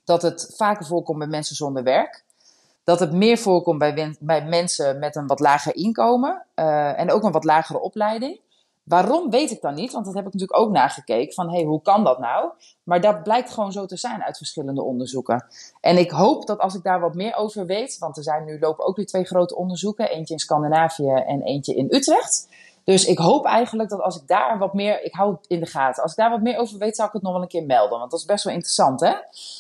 Dat 0.06 0.22
het 0.22 0.54
vaker 0.58 0.86
voorkomt 0.86 1.18
bij 1.18 1.28
mensen 1.28 1.56
zonder 1.56 1.84
werk. 1.84 2.24
Dat 2.84 3.00
het 3.00 3.12
meer 3.12 3.38
voorkomt 3.38 3.80
bij, 3.80 4.16
bij 4.20 4.46
mensen 4.46 5.00
met 5.00 5.16
een 5.16 5.28
wat 5.28 5.40
lager 5.40 5.76
inkomen. 5.76 6.46
Uh, 6.56 7.00
en 7.00 7.12
ook 7.12 7.24
een 7.24 7.32
wat 7.32 7.44
lagere 7.44 7.80
opleiding. 7.80 8.40
Waarom 8.90 9.30
weet 9.30 9.52
ik 9.52 9.62
dan 9.62 9.74
niet? 9.74 9.92
Want 9.92 10.06
dat 10.06 10.14
heb 10.14 10.26
ik 10.26 10.34
natuurlijk 10.34 10.60
ook 10.60 10.72
nagekeken. 10.72 11.34
Van 11.34 11.50
hey, 11.50 11.64
hoe 11.64 11.82
kan 11.82 12.04
dat 12.04 12.20
nou? 12.20 12.52
Maar 12.84 13.02
dat 13.02 13.24
blijkt 13.24 13.50
gewoon 13.50 13.72
zo 13.72 13.86
te 13.86 13.98
zijn 13.98 14.24
uit 14.24 14.38
verschillende 14.38 14.84
onderzoeken. 14.84 15.46
En 15.82 15.98
ik 15.98 16.12
hoop 16.12 16.46
dat 16.46 16.60
als 16.60 16.76
ik 16.76 16.84
daar 16.84 17.00
wat 17.00 17.14
meer 17.14 17.36
over 17.36 17.66
weet. 17.66 17.98
Want 17.98 18.18
er 18.18 18.24
zijn 18.24 18.46
nu 18.46 18.60
lopen 18.60 18.86
ook 18.86 18.96
weer 18.96 19.06
twee 19.06 19.24
grote 19.24 19.56
onderzoeken. 19.56 20.10
Eentje 20.10 20.34
in 20.34 20.40
Scandinavië 20.40 21.10
en 21.10 21.42
eentje 21.42 21.76
in 21.76 21.88
Utrecht. 21.90 22.48
Dus 22.84 23.06
ik 23.06 23.18
hoop 23.18 23.46
eigenlijk 23.46 23.90
dat 23.90 24.02
als 24.02 24.22
ik 24.22 24.28
daar 24.28 24.58
wat 24.58 24.74
meer, 24.74 25.04
ik 25.04 25.14
hou 25.14 25.32
het 25.32 25.48
in 25.48 25.60
de 25.60 25.66
gaten, 25.66 26.04
als 26.04 26.12
ik 26.12 26.18
daar 26.18 26.30
wat 26.30 26.42
meer 26.42 26.58
over 26.58 26.78
weet, 26.78 26.96
zou 26.96 27.08
ik 27.08 27.14
het 27.14 27.24
nog 27.24 27.34
wel 27.34 27.42
een 27.42 27.48
keer 27.48 27.66
melden. 27.66 28.00
Want 28.00 28.12
dat 28.12 28.20
is 28.20 28.26
best 28.26 28.44
wel 28.44 28.54
interessant, 28.54 29.00
hè? 29.00 29.14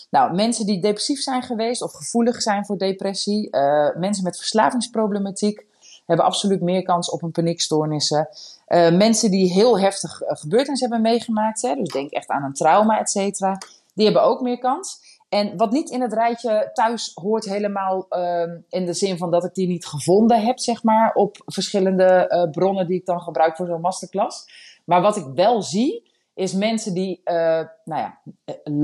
Nou, 0.10 0.36
mensen 0.36 0.66
die 0.66 0.82
depressief 0.82 1.20
zijn 1.20 1.44
geweest 1.44 1.82
of 1.82 1.94
gevoelig 1.94 2.42
zijn 2.42 2.66
voor 2.66 2.78
depressie, 2.78 3.48
uh, 3.52 3.96
mensen 3.96 4.24
met 4.24 4.38
verslavingsproblematiek, 4.38 5.66
hebben 6.10 6.26
absoluut 6.26 6.62
meer 6.62 6.84
kans 6.84 7.10
op 7.10 7.22
een 7.24 7.32
paniekstoornissen. 7.32 8.30
Uh, 8.68 8.92
mensen 8.92 9.32
die 9.32 9.52
heel 9.52 9.80
heftig 9.80 10.22
uh, 10.22 10.28
gebeurtenissen 10.32 10.90
hebben 10.90 11.12
meegemaakt, 11.12 11.62
hè, 11.62 11.76
dus 11.76 11.88
denk 11.88 12.12
echt 12.12 12.30
aan 12.30 12.44
een 12.44 12.54
trauma, 12.54 13.00
et 13.00 13.10
cetera, 13.10 13.58
die 13.94 14.06
hebben 14.06 14.24
ook 14.24 14.42
meer 14.42 14.60
kans. 14.60 15.18
En 15.30 15.58
wat 15.58 15.72
niet 15.72 15.90
in 15.90 16.02
het 16.02 16.14
rijtje 16.14 16.70
thuis 16.74 17.12
hoort 17.14 17.46
helemaal 17.46 18.06
uh, 18.10 18.42
in 18.70 18.86
de 18.86 18.94
zin 18.94 19.18
van 19.18 19.32
dat 19.32 19.44
ik 19.44 19.54
die 19.54 19.68
niet 19.68 19.86
gevonden 19.86 20.42
heb, 20.42 20.60
zeg 20.60 20.84
maar, 20.84 21.14
op 21.14 21.42
verschillende 21.46 22.26
uh, 22.30 22.52
bronnen 22.52 22.88
die 22.88 23.00
ik 23.00 23.06
dan 23.06 23.22
gebruik 23.22 23.56
voor 23.56 23.66
zo'n 23.66 23.82
masterclass. 23.82 24.46
Maar 24.86 25.02
wat 25.02 25.16
ik 25.16 25.26
wel 25.36 25.62
zie, 25.62 26.09
is 26.40 26.54
mensen 26.54 26.94
die 26.94 27.22
uh, 27.26 27.62
nou 27.84 28.02
ja, 28.02 28.20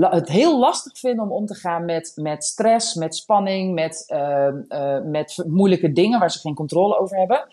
het 0.09 0.29
heel 0.29 0.59
lastig 0.59 0.99
vinden 0.99 1.25
om 1.25 1.31
om 1.31 1.45
te 1.45 1.53
gaan 1.55 1.85
met, 1.85 2.11
met 2.15 2.43
stress, 2.43 2.93
met 2.93 3.15
spanning, 3.15 3.73
met, 3.73 4.03
uh, 4.13 5.01
met 5.03 5.43
moeilijke 5.47 5.91
dingen 5.91 6.19
waar 6.19 6.31
ze 6.31 6.39
geen 6.39 6.55
controle 6.55 6.99
over 6.99 7.17
hebben. 7.17 7.47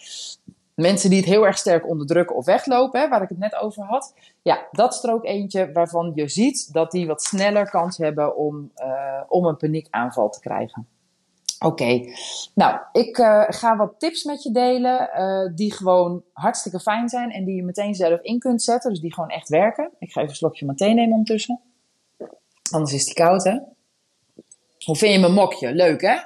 Mensen 0.75 1.11
die 1.11 1.19
het 1.19 1.29
heel 1.29 1.47
erg 1.47 1.59
sterk 1.59 1.89
onderdrukken 1.89 2.37
of 2.37 2.45
weglopen, 2.45 3.01
hè, 3.01 3.09
waar 3.09 3.23
ik 3.23 3.29
het 3.29 3.39
net 3.39 3.55
over 3.55 3.83
had. 3.83 4.15
Ja, 4.43 4.67
dat 4.71 4.95
is 4.95 5.03
er 5.03 5.13
ook 5.13 5.25
eentje 5.25 5.73
waarvan 5.73 6.13
je 6.15 6.29
ziet 6.29 6.73
dat 6.73 6.91
die 6.91 7.07
wat 7.07 7.23
sneller 7.23 7.71
kans 7.71 7.97
hebben 7.97 8.37
om, 8.37 8.73
om 9.29 9.47
een 9.47 9.57
paniekaanval 9.57 10.31
te 10.31 10.41
krijgen. 10.41 10.87
Oké, 11.65 12.01
nou, 12.55 12.81
ik 12.93 13.19
uh, 13.19 13.45
ga 13.47 13.77
wat 13.77 13.95
tips 13.99 14.25
met 14.25 14.43
je 14.43 14.51
delen 14.51 15.11
uh, 15.17 15.57
die 15.57 15.73
gewoon 15.73 16.23
hartstikke 16.33 16.81
fijn 16.81 17.09
zijn 17.09 17.31
en 17.31 17.45
die 17.45 17.57
je 17.57 17.63
meteen 17.63 17.95
zelf 17.95 18.21
in 18.21 18.39
kunt 18.39 18.63
zetten, 18.63 18.91
dus 18.91 19.01
die 19.01 19.15
gewoon 19.15 19.29
echt 19.29 19.49
werken. 19.49 19.91
Ik 19.99 20.13
ga 20.13 20.21
even 20.21 20.31
een 20.31 20.37
slokje 20.37 20.67
meteen 20.67 20.95
nemen 20.95 21.13
ondertussen, 21.13 21.61
anders 22.71 22.93
is 22.93 23.05
die 23.05 23.15
koud 23.15 23.45
hè. 23.45 23.59
Hoe 24.85 24.97
vind 24.97 25.13
je 25.13 25.19
mijn 25.19 25.33
mokje? 25.33 25.75
Leuk 25.75 26.01
hè? 26.01 26.17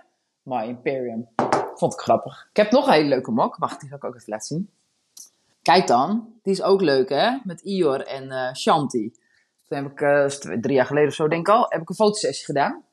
My 0.43 0.65
Imperium. 0.65 1.29
Vond 1.75 1.93
ik 1.93 2.01
grappig. 2.01 2.47
Ik 2.51 2.57
heb 2.57 2.71
nog 2.71 2.87
een 2.87 2.93
hele 2.93 3.09
leuke 3.09 3.31
mok, 3.31 3.57
wacht, 3.57 3.81
die 3.81 3.89
ga 3.89 3.97
ik 3.97 4.05
ook 4.05 4.15
even 4.15 4.31
laten 4.31 4.47
zien. 4.47 4.71
Kijk 5.63 5.87
dan, 5.87 6.33
die 6.43 6.53
is 6.53 6.63
ook 6.63 6.81
leuk 6.81 7.09
hè, 7.09 7.39
met 7.45 7.61
Ior 7.61 8.01
en 8.01 8.25
uh, 8.25 8.55
Shanti. 8.55 9.13
Toen 9.69 9.79
heb 9.79 9.91
ik, 9.91 10.31
drie 10.61 10.75
jaar 10.75 10.87
geleden 10.87 11.09
of 11.09 11.15
zo 11.15 11.29
denk 11.29 11.49
ik 11.49 11.55
al, 11.55 11.67
heb 11.69 11.81
ik 11.81 11.89
een 11.89 11.95
fotosessie 11.95 12.45
gedaan 12.45 12.85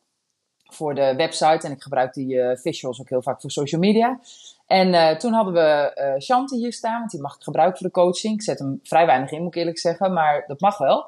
voor 0.73 0.95
de 0.95 1.13
website. 1.15 1.67
En 1.67 1.71
ik 1.71 1.81
gebruik 1.81 2.13
die 2.13 2.35
uh, 2.35 2.55
visuals 2.55 2.99
ook 3.01 3.09
heel 3.09 3.21
vaak 3.21 3.41
voor 3.41 3.51
social 3.51 3.81
media. 3.81 4.19
En 4.67 4.87
uh, 4.87 5.09
toen 5.09 5.33
hadden 5.33 5.53
we 5.53 5.91
uh, 5.95 6.21
Shanti 6.21 6.57
hier 6.57 6.73
staan, 6.73 6.99
want 6.99 7.11
die 7.11 7.21
mag 7.21 7.35
ik 7.35 7.43
gebruiken 7.43 7.77
voor 7.77 7.87
de 7.87 7.93
coaching. 7.93 8.33
Ik 8.33 8.41
zet 8.41 8.59
hem 8.59 8.79
vrij 8.83 9.05
weinig 9.05 9.31
in, 9.31 9.41
moet 9.41 9.55
ik 9.55 9.59
eerlijk 9.59 9.79
zeggen, 9.79 10.13
maar 10.13 10.43
dat 10.47 10.59
mag 10.59 10.77
wel. 10.77 11.05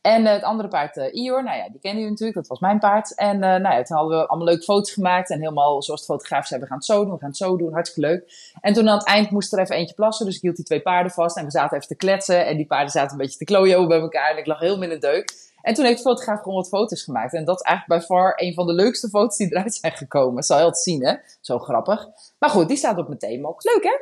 En 0.00 0.24
het 0.24 0.42
andere 0.42 0.68
paard, 0.68 0.96
Ior, 0.96 1.44
nou 1.44 1.56
ja, 1.56 1.68
die 1.68 1.80
kende 1.80 2.00
je 2.00 2.08
natuurlijk, 2.08 2.38
dat 2.38 2.46
was 2.46 2.58
mijn 2.58 2.78
paard. 2.78 3.14
En 3.14 3.38
nou 3.38 3.62
ja, 3.62 3.82
toen 3.82 3.96
hadden 3.96 4.18
we 4.18 4.26
allemaal 4.26 4.46
leuke 4.46 4.62
foto's 4.62 4.92
gemaakt 4.92 5.30
en 5.30 5.38
helemaal 5.38 5.82
zoals 5.82 6.00
de 6.00 6.12
fotograaf 6.12 6.46
zei, 6.46 6.60
we 6.60 6.66
gaan 6.66 6.76
het 6.76 6.86
zo 6.86 7.04
doen, 7.04 7.12
we 7.12 7.18
gaan 7.18 7.28
het 7.28 7.36
zo 7.36 7.56
doen, 7.56 7.72
hartstikke 7.72 8.08
leuk. 8.08 8.52
En 8.60 8.72
toen 8.72 8.88
aan 8.88 8.98
het 8.98 9.06
eind 9.06 9.30
moest 9.30 9.52
er 9.52 9.58
even 9.58 9.76
eentje 9.76 9.94
plassen, 9.94 10.26
dus 10.26 10.36
ik 10.36 10.42
hield 10.42 10.56
die 10.56 10.64
twee 10.64 10.82
paarden 10.82 11.12
vast 11.12 11.36
en 11.36 11.44
we 11.44 11.50
zaten 11.50 11.76
even 11.76 11.88
te 11.88 11.96
kletsen. 11.96 12.46
En 12.46 12.56
die 12.56 12.66
paarden 12.66 12.90
zaten 12.90 13.12
een 13.12 13.18
beetje 13.18 13.38
te 13.38 13.44
klooien 13.44 13.88
bij 13.88 14.00
elkaar 14.00 14.30
en 14.30 14.38
ik 14.38 14.46
lag 14.46 14.60
heel 14.60 14.82
in 14.82 14.88
de 14.88 14.98
deuk. 14.98 15.47
En 15.62 15.74
toen 15.74 15.84
heeft 15.84 15.96
de 15.96 16.08
fotograaf 16.08 16.38
gewoon 16.38 16.56
wat 16.56 16.68
foto's 16.68 17.02
gemaakt. 17.02 17.32
En 17.32 17.44
dat 17.44 17.60
is 17.60 17.66
eigenlijk 17.66 18.00
bij 18.00 18.16
far 18.16 18.32
een 18.36 18.54
van 18.54 18.66
de 18.66 18.72
leukste 18.72 19.08
foto's 19.08 19.36
die 19.36 19.50
eruit 19.50 19.74
zijn 19.74 19.92
gekomen. 19.92 20.42
Zal 20.42 20.58
je 20.58 20.64
altijd 20.64 20.82
zien, 20.82 21.04
hè? 21.04 21.14
Zo 21.40 21.58
grappig. 21.58 22.08
Maar 22.38 22.50
goed, 22.50 22.68
die 22.68 22.76
staat 22.76 22.98
op 22.98 23.08
mijn 23.08 23.46
ook. 23.46 23.64
Leuk, 23.64 23.82
hè? 23.82 23.96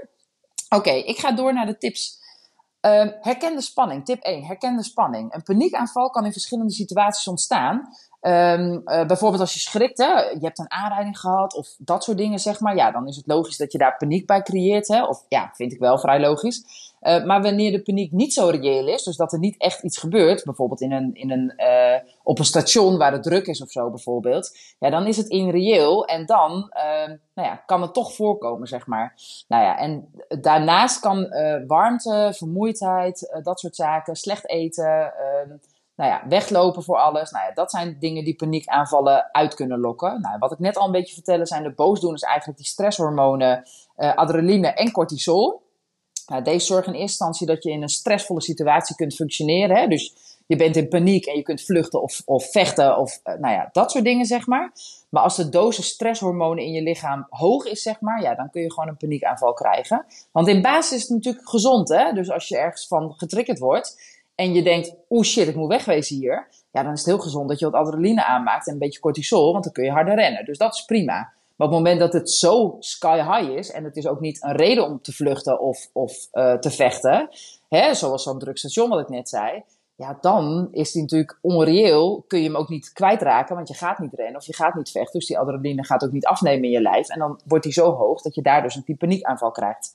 Oké, 0.77 0.91
ik 0.91 1.19
ga 1.19 1.33
door 1.33 1.53
naar 1.53 1.67
de 1.67 1.79
tips. 1.79 2.25
Uh, 2.87 3.07
herken 3.21 3.55
de 3.55 3.61
spanning. 3.61 4.05
Tip 4.05 4.23
1. 4.23 4.45
Herken 4.45 4.77
de 4.77 4.83
spanning. 4.83 5.35
Een 5.35 5.43
paniekaanval 5.43 6.11
kan 6.11 6.25
in 6.25 6.33
verschillende 6.33 6.73
situaties 6.73 7.29
ontstaan. 7.29 7.89
Um, 8.21 8.83
uh, 8.85 9.07
bijvoorbeeld 9.07 9.41
als 9.41 9.55
je 9.55 9.61
schrikt, 9.61 9.99
hè, 9.99 10.13
je 10.13 10.39
hebt 10.41 10.59
een 10.59 10.71
aanrijding 10.71 11.19
gehad 11.19 11.55
of 11.55 11.75
dat 11.79 12.05
soort 12.05 12.19
dingen, 12.19 12.39
zeg 12.39 12.61
maar. 12.61 12.77
Ja, 12.77 12.91
dan 12.91 13.09
is 13.09 13.17
het 13.17 13.27
logisch 13.27 13.57
dat 13.57 13.73
je 13.73 13.79
daar 13.79 13.97
paniek 13.97 14.27
bij 14.27 14.43
creëert. 14.43 14.89
Hè? 14.89 15.05
Of 15.05 15.25
ja, 15.29 15.51
vind 15.55 15.73
ik 15.73 15.79
wel 15.79 15.99
vrij 15.99 16.21
logisch. 16.21 16.86
Uh, 17.01 17.25
maar 17.25 17.43
wanneer 17.43 17.71
de 17.71 17.83
paniek 17.83 18.13
niet 18.13 18.33
zo 18.33 18.49
reëel 18.49 18.87
is, 18.87 19.03
dus 19.03 19.17
dat 19.17 19.33
er 19.33 19.39
niet 19.39 19.59
echt 19.59 19.83
iets 19.83 19.99
gebeurt, 19.99 20.45
bijvoorbeeld 20.45 20.81
in 20.81 20.93
een, 20.93 21.15
in 21.15 21.31
een, 21.31 21.53
uh, 21.57 22.11
op 22.23 22.39
een 22.39 22.45
station 22.45 22.99
waar 22.99 23.13
het 23.13 23.23
druk 23.23 23.47
is 23.47 23.63
of 23.63 23.71
zo 23.71 23.91
bijvoorbeeld, 23.91 24.59
ja, 24.79 24.91
dan 24.91 25.07
is 25.07 25.17
het 25.17 25.29
irreëel 25.29 26.05
en 26.05 26.27
dan 26.27 26.73
nou 27.35 27.49
ja, 27.49 27.63
kan 27.67 27.83
het 27.83 27.95
toch 27.95 28.15
voorkomen, 28.15 28.69
zeg 28.69 28.87
maar. 28.87 29.15
Nou 29.49 29.63
ja, 29.63 29.79
en 29.79 30.09
daarnaast 30.41 31.01
kan 31.01 31.29
warmte, 31.67 32.33
vermoeidheid, 32.37 33.41
dat 33.43 33.61
soort 33.61 33.77
zaken, 33.77 34.17
slecht 34.17 34.49
eten 34.49 35.13
ehm, 35.15 35.57
nou 35.97 36.11
ja, 36.11 36.23
weglopen 36.29 36.83
voor 36.83 36.97
alles. 36.97 37.31
Nou 37.31 37.47
ja, 37.47 37.53
dat 37.53 37.71
zijn 37.71 37.97
dingen 37.99 38.25
die 38.25 38.37
paniekaanvallen 38.37 39.29
uit 39.33 39.55
kunnen 39.55 39.81
lokken. 39.81 40.21
Nou, 40.21 40.39
wat 40.39 40.53
ik 40.53 40.59
net 40.59 40.77
al 40.77 40.87
een 40.87 40.93
beetje 40.93 41.15
vertelde 41.15 41.47
zijn 41.47 41.63
de 41.63 41.73
boosdoeners 41.73 42.23
eigenlijk 42.23 42.59
die 42.59 42.67
stresshormonen, 42.67 43.63
adrenaline 43.97 44.69
en 44.69 44.93
cortisol. 44.93 45.66
Nou, 46.27 46.43
deze 46.43 46.67
zorgen 46.67 46.93
in 46.93 47.01
eerste 47.01 47.25
instantie 47.25 47.47
dat 47.47 47.63
je 47.63 47.71
in 47.71 47.83
een 47.83 47.89
stressvolle 47.89 48.43
situatie 48.43 48.97
kunt 48.97 49.15
functioneren. 49.15 49.77
Hè? 49.77 49.87
Dus 49.87 50.15
je 50.47 50.57
bent 50.57 50.77
in 50.77 50.89
paniek 50.89 51.27
en 51.27 51.37
je 51.37 51.43
kunt 51.43 51.63
vluchten 51.63 52.03
of, 52.03 52.23
of 52.25 52.51
vechten 52.51 52.99
of 52.99 53.21
uh, 53.25 53.35
nou 53.35 53.55
ja, 53.55 53.69
dat 53.73 53.91
soort 53.91 54.05
dingen, 54.05 54.27
zeg 54.27 54.47
maar. 54.47 54.73
Maar 55.09 55.23
als 55.23 55.37
de 55.37 55.49
dosis 55.49 55.89
stresshormonen 55.89 56.65
in 56.65 56.73
je 56.73 56.83
lichaam 56.83 57.27
hoog 57.31 57.65
is, 57.65 57.83
zeg 57.83 58.01
maar, 58.01 58.23
ja, 58.23 58.35
dan 58.35 58.51
kun 58.51 58.63
je 58.63 58.73
gewoon 58.73 58.89
een 58.89 58.97
paniekaanval 58.97 59.53
krijgen. 59.53 60.05
Want 60.33 60.49
in 60.49 60.63
basis 60.63 60.97
is 60.97 61.03
het 61.03 61.11
natuurlijk 61.11 61.49
gezond, 61.49 61.89
hè. 61.89 62.13
Dus 62.13 62.31
als 62.31 62.49
je 62.49 62.57
ergens 62.57 62.87
van 62.87 63.15
getriggerd 63.17 63.59
wordt 63.59 64.01
en 64.35 64.55
je 64.55 64.63
denkt, 64.63 64.95
oeh 65.11 65.25
shit, 65.25 65.49
ik 65.49 65.55
moet 65.55 65.69
wegwezen 65.69 66.17
hier. 66.17 66.49
Ja, 66.73 66.83
dan 66.83 66.93
is 66.93 66.99
het 66.99 67.09
heel 67.09 67.19
gezond 67.19 67.49
dat 67.49 67.59
je 67.59 67.71
wat 67.71 67.75
adrenaline 67.75 68.25
aanmaakt 68.25 68.67
en 68.67 68.73
een 68.73 68.79
beetje 68.79 69.01
cortisol, 69.01 69.53
want 69.53 69.65
dan 69.65 69.73
kun 69.73 69.85
je 69.85 69.91
harder 69.91 70.15
rennen. 70.15 70.45
Dus 70.45 70.59
dat 70.59 70.75
is 70.75 70.85
prima. 70.85 71.33
Maar 71.57 71.67
op 71.67 71.75
het 71.75 71.83
moment 71.83 72.01
dat 72.01 72.13
het 72.13 72.31
zo 72.31 72.77
sky 72.79 73.17
high 73.17 73.53
is, 73.59 73.71
en 73.71 73.85
het 73.85 73.97
is 73.97 74.07
ook 74.07 74.21
niet 74.21 74.43
een 74.43 74.57
reden 74.57 74.85
om 74.85 75.01
te 75.03 75.13
vluchten 75.13 75.61
of, 75.61 75.89
of 75.93 76.29
uh, 76.33 76.55
te 76.55 76.71
vechten, 76.71 77.29
hè, 77.69 77.95
zoals 77.95 78.23
zo'n 78.23 78.39
drugstation 78.39 78.89
wat 78.89 79.01
ik 79.01 79.09
net 79.09 79.29
zei, 79.29 79.63
ja, 79.97 80.19
dan 80.21 80.69
is 80.73 80.93
die 80.93 81.03
natuurlijk 81.03 81.39
onreëel. 81.41 82.25
Kun 82.27 82.39
je 82.39 82.45
hem 82.45 82.57
ook 82.57 82.69
niet 82.69 82.93
kwijtraken, 82.93 83.55
want 83.55 83.69
je 83.69 83.75
gaat 83.75 83.99
niet 83.99 84.15
rennen 84.15 84.37
of 84.37 84.47
je 84.47 84.55
gaat 84.55 84.75
niet 84.75 84.91
vechten. 84.91 85.19
Dus 85.19 85.29
die 85.29 85.39
adrenaline 85.39 85.85
gaat 85.85 86.05
ook 86.05 86.13
niet 86.13 86.27
afnemen 86.27 86.65
in 86.65 86.71
je 86.71 86.81
lijf. 86.81 87.09
En 87.09 87.19
dan 87.19 87.41
wordt 87.45 87.65
die 87.65 87.73
zo 87.73 87.93
hoog 87.93 88.23
dat 88.23 88.35
je 88.35 88.43
daar 88.43 88.63
dus 88.63 88.75
een 88.75 88.97
paniekaanval 88.97 89.51
krijgt. 89.51 89.95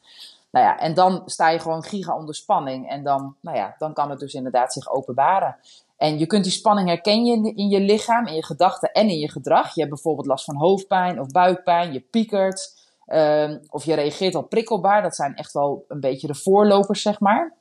Nou 0.51 0.65
ja, 0.65 0.79
en 0.79 0.93
dan 0.93 1.21
sta 1.25 1.49
je 1.49 1.59
gewoon 1.59 1.83
giga 1.83 2.17
onder 2.17 2.35
spanning. 2.35 2.89
En 2.89 3.03
dan, 3.03 3.35
nou 3.39 3.57
ja, 3.57 3.75
dan 3.77 3.93
kan 3.93 4.09
het 4.09 4.19
dus 4.19 4.33
inderdaad 4.33 4.73
zich 4.73 4.91
openbaren. 4.91 5.55
En 6.01 6.17
je 6.17 6.25
kunt 6.25 6.43
die 6.43 6.53
spanning 6.53 6.87
herkennen 6.87 7.55
in 7.55 7.69
je 7.69 7.79
lichaam, 7.79 8.27
in 8.27 8.33
je 8.33 8.45
gedachten 8.45 8.91
en 8.91 9.09
in 9.09 9.19
je 9.19 9.29
gedrag. 9.29 9.73
Je 9.73 9.79
hebt 9.79 9.93
bijvoorbeeld 9.93 10.27
last 10.27 10.45
van 10.45 10.55
hoofdpijn 10.55 11.19
of 11.19 11.27
buikpijn, 11.27 11.93
je 11.93 11.99
piekert. 11.99 12.79
Uh, 13.07 13.55
of 13.69 13.85
je 13.85 13.93
reageert 13.93 14.35
al 14.35 14.41
prikkelbaar. 14.41 15.01
Dat 15.01 15.15
zijn 15.15 15.35
echt 15.35 15.53
wel 15.53 15.85
een 15.87 15.99
beetje 15.99 16.27
de 16.27 16.35
voorlopers, 16.35 17.01
zeg 17.01 17.19
maar. 17.19 17.53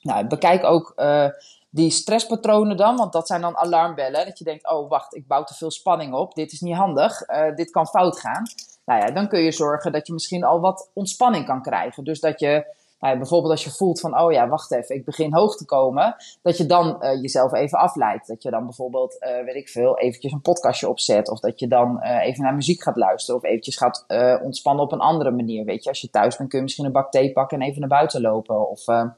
Nou, 0.00 0.26
bekijk 0.26 0.64
ook 0.64 0.92
uh, 0.96 1.28
die 1.70 1.90
stresspatronen 1.90 2.76
dan, 2.76 2.96
want 2.96 3.12
dat 3.12 3.26
zijn 3.26 3.40
dan 3.40 3.56
alarmbellen. 3.56 4.26
Dat 4.26 4.38
je 4.38 4.44
denkt, 4.44 4.70
oh 4.70 4.90
wacht, 4.90 5.14
ik 5.14 5.26
bouw 5.26 5.44
te 5.44 5.54
veel 5.54 5.70
spanning 5.70 6.14
op. 6.14 6.34
Dit 6.34 6.52
is 6.52 6.60
niet 6.60 6.76
handig. 6.76 7.28
Uh, 7.28 7.54
dit 7.54 7.70
kan 7.70 7.86
fout 7.86 8.20
gaan. 8.20 8.42
Nou 8.84 9.00
ja, 9.00 9.10
dan 9.10 9.28
kun 9.28 9.40
je 9.40 9.52
zorgen 9.52 9.92
dat 9.92 10.06
je 10.06 10.12
misschien 10.12 10.44
al 10.44 10.60
wat 10.60 10.90
ontspanning 10.94 11.46
kan 11.46 11.62
krijgen. 11.62 12.04
Dus 12.04 12.20
dat 12.20 12.40
je 12.40 12.76
nou, 13.00 13.16
bijvoorbeeld 13.16 13.52
als 13.52 13.64
je 13.64 13.70
voelt 13.70 14.00
van, 14.00 14.20
oh 14.20 14.32
ja, 14.32 14.48
wacht 14.48 14.72
even, 14.72 14.94
ik 14.94 15.04
begin 15.04 15.34
hoog 15.34 15.56
te 15.56 15.64
komen, 15.64 16.16
dat 16.42 16.56
je 16.56 16.66
dan 16.66 16.96
uh, 17.00 17.20
jezelf 17.20 17.52
even 17.52 17.78
afleidt. 17.78 18.26
Dat 18.26 18.42
je 18.42 18.50
dan 18.50 18.64
bijvoorbeeld, 18.64 19.16
uh, 19.20 19.44
weet 19.44 19.54
ik 19.54 19.68
veel, 19.68 19.98
eventjes 19.98 20.32
een 20.32 20.40
podcastje 20.40 20.88
opzet. 20.88 21.30
Of 21.30 21.40
dat 21.40 21.58
je 21.58 21.68
dan 21.68 22.00
uh, 22.02 22.26
even 22.26 22.42
naar 22.42 22.54
muziek 22.54 22.82
gaat 22.82 22.96
luisteren. 22.96 23.40
Of 23.40 23.46
eventjes 23.46 23.76
gaat 23.76 24.04
ontspannen 24.42 24.84
op 24.84 24.92
een 24.92 25.00
andere 25.00 25.30
manier. 25.30 25.64
Weet 25.64 25.82
je, 25.82 25.88
als 25.88 26.00
je 26.00 26.10
thuis 26.10 26.36
bent 26.36 26.48
kun 26.48 26.58
je 26.58 26.64
misschien 26.64 26.84
een 26.84 26.92
bak 26.92 27.10
thee 27.10 27.32
pakken 27.32 27.60
en 27.60 27.66
even 27.66 27.80
naar 27.80 27.88
buiten 27.88 28.20
lopen. 28.20 28.68
Of, 28.68 28.86
nou 28.86 29.12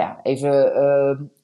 ja, 0.00 0.20
even 0.22 0.80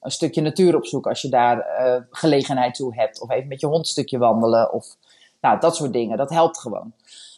een 0.01 0.11
stukje 0.11 0.41
natuur 0.41 0.77
opzoeken 0.77 1.11
als 1.11 1.23
je 1.23 1.29
daar 1.29 1.67
gelegenheid 2.11 2.75
toe 2.75 2.95
hebt. 2.95 3.21
Of 3.21 3.31
even 3.31 3.49
met 3.49 3.61
je 3.61 3.67
hond 3.67 3.79
een 3.79 3.85
stukje 3.85 4.19
wandelen. 4.19 4.73
Of 4.73 4.87
nou, 5.41 5.61
dat 5.61 5.77
soort 5.77 5.93
dingen. 5.93 6.17
Dat 6.17 6.31
helpt 6.31 6.59
gewoon. 6.59 6.93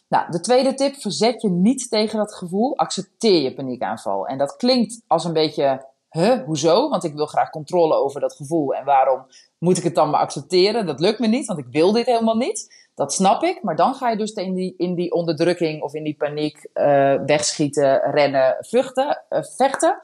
Nou, 0.07 0.31
de 0.31 0.39
tweede 0.39 0.73
tip, 0.73 0.95
verzet 0.95 1.41
je 1.41 1.49
niet 1.49 1.89
tegen 1.89 2.17
dat 2.17 2.35
gevoel, 2.35 2.77
accepteer 2.77 3.41
je 3.41 3.53
paniekaanval. 3.53 4.27
En 4.27 4.37
dat 4.37 4.55
klinkt 4.55 5.01
als 5.07 5.25
een 5.25 5.33
beetje, 5.33 5.85
huh, 6.09 6.43
hoezo? 6.45 6.89
Want 6.89 7.03
ik 7.03 7.13
wil 7.13 7.25
graag 7.25 7.49
controle 7.49 7.95
over 7.95 8.21
dat 8.21 8.35
gevoel 8.35 8.73
en 8.73 8.85
waarom 8.85 9.25
moet 9.57 9.77
ik 9.77 9.83
het 9.83 9.95
dan 9.95 10.09
maar 10.09 10.19
accepteren? 10.19 10.85
Dat 10.85 10.99
lukt 10.99 11.19
me 11.19 11.27
niet, 11.27 11.45
want 11.45 11.59
ik 11.59 11.67
wil 11.71 11.91
dit 11.91 12.05
helemaal 12.05 12.35
niet. 12.35 12.83
Dat 12.95 13.13
snap 13.13 13.43
ik, 13.43 13.63
maar 13.63 13.75
dan 13.75 13.93
ga 13.93 14.09
je 14.09 14.17
dus 14.17 14.31
in 14.31 14.53
die, 14.53 14.73
in 14.77 14.95
die 14.95 15.11
onderdrukking 15.13 15.81
of 15.81 15.93
in 15.93 16.03
die 16.03 16.15
paniek 16.15 16.69
uh, 16.73 17.15
wegschieten, 17.25 18.11
rennen, 18.11 18.57
vluchten, 18.59 19.23
uh, 19.29 19.43
vechten. 19.43 19.99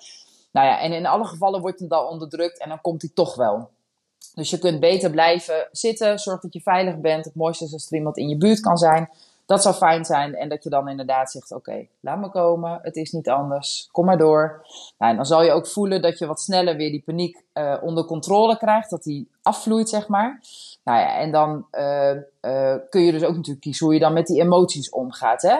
Nou 0.51 0.67
ja, 0.67 0.79
en 0.79 0.93
in 0.93 1.05
alle 1.05 1.25
gevallen 1.25 1.61
wordt 1.61 1.79
het 1.79 1.89
dan 1.89 2.07
onderdrukt 2.07 2.59
en 2.59 2.69
dan 2.69 2.81
komt 2.81 3.01
hij 3.01 3.11
toch 3.13 3.35
wel. 3.35 3.69
Dus 4.33 4.49
je 4.49 4.59
kunt 4.59 4.79
beter 4.79 5.11
blijven 5.11 5.67
zitten, 5.71 6.19
zorg 6.19 6.41
dat 6.41 6.53
je 6.53 6.61
veilig 6.61 6.99
bent. 6.99 7.25
Het 7.25 7.35
mooiste 7.35 7.63
is 7.63 7.73
als 7.73 7.85
er 7.85 7.97
iemand 7.97 8.17
in 8.17 8.29
je 8.29 8.37
buurt 8.37 8.59
kan 8.59 8.77
zijn. 8.77 9.09
Dat 9.51 9.61
zou 9.61 9.75
fijn 9.75 10.05
zijn. 10.05 10.35
En 10.35 10.49
dat 10.49 10.63
je 10.63 10.69
dan 10.69 10.89
inderdaad 10.89 11.31
zegt: 11.31 11.51
Oké, 11.51 11.87
laat 11.99 12.19
me 12.19 12.29
komen. 12.29 12.79
Het 12.81 12.95
is 12.95 13.11
niet 13.11 13.29
anders. 13.29 13.89
Kom 13.91 14.05
maar 14.05 14.17
door. 14.17 14.65
Nou, 14.97 15.11
en 15.11 15.15
dan 15.15 15.25
zal 15.25 15.43
je 15.43 15.51
ook 15.51 15.67
voelen 15.67 16.01
dat 16.01 16.17
je 16.17 16.25
wat 16.25 16.41
sneller 16.41 16.75
weer 16.75 16.91
die 16.91 17.03
paniek 17.05 17.43
uh, 17.53 17.77
onder 17.81 18.05
controle 18.05 18.57
krijgt. 18.57 18.89
Dat 18.89 19.03
die 19.03 19.29
afvloeit, 19.41 19.89
zeg 19.89 20.07
maar. 20.07 20.41
Nou 20.83 20.99
ja, 20.99 21.17
en 21.17 21.31
dan 21.31 21.65
uh, 21.71 22.11
uh, 22.41 22.75
kun 22.89 23.01
je 23.01 23.11
dus 23.11 23.23
ook 23.23 23.35
natuurlijk 23.35 23.61
kiezen 23.61 23.85
hoe 23.85 23.93
je 23.93 24.01
dan 24.01 24.13
met 24.13 24.27
die 24.27 24.41
emoties 24.41 24.89
omgaat. 24.89 25.41
Hè? 25.41 25.57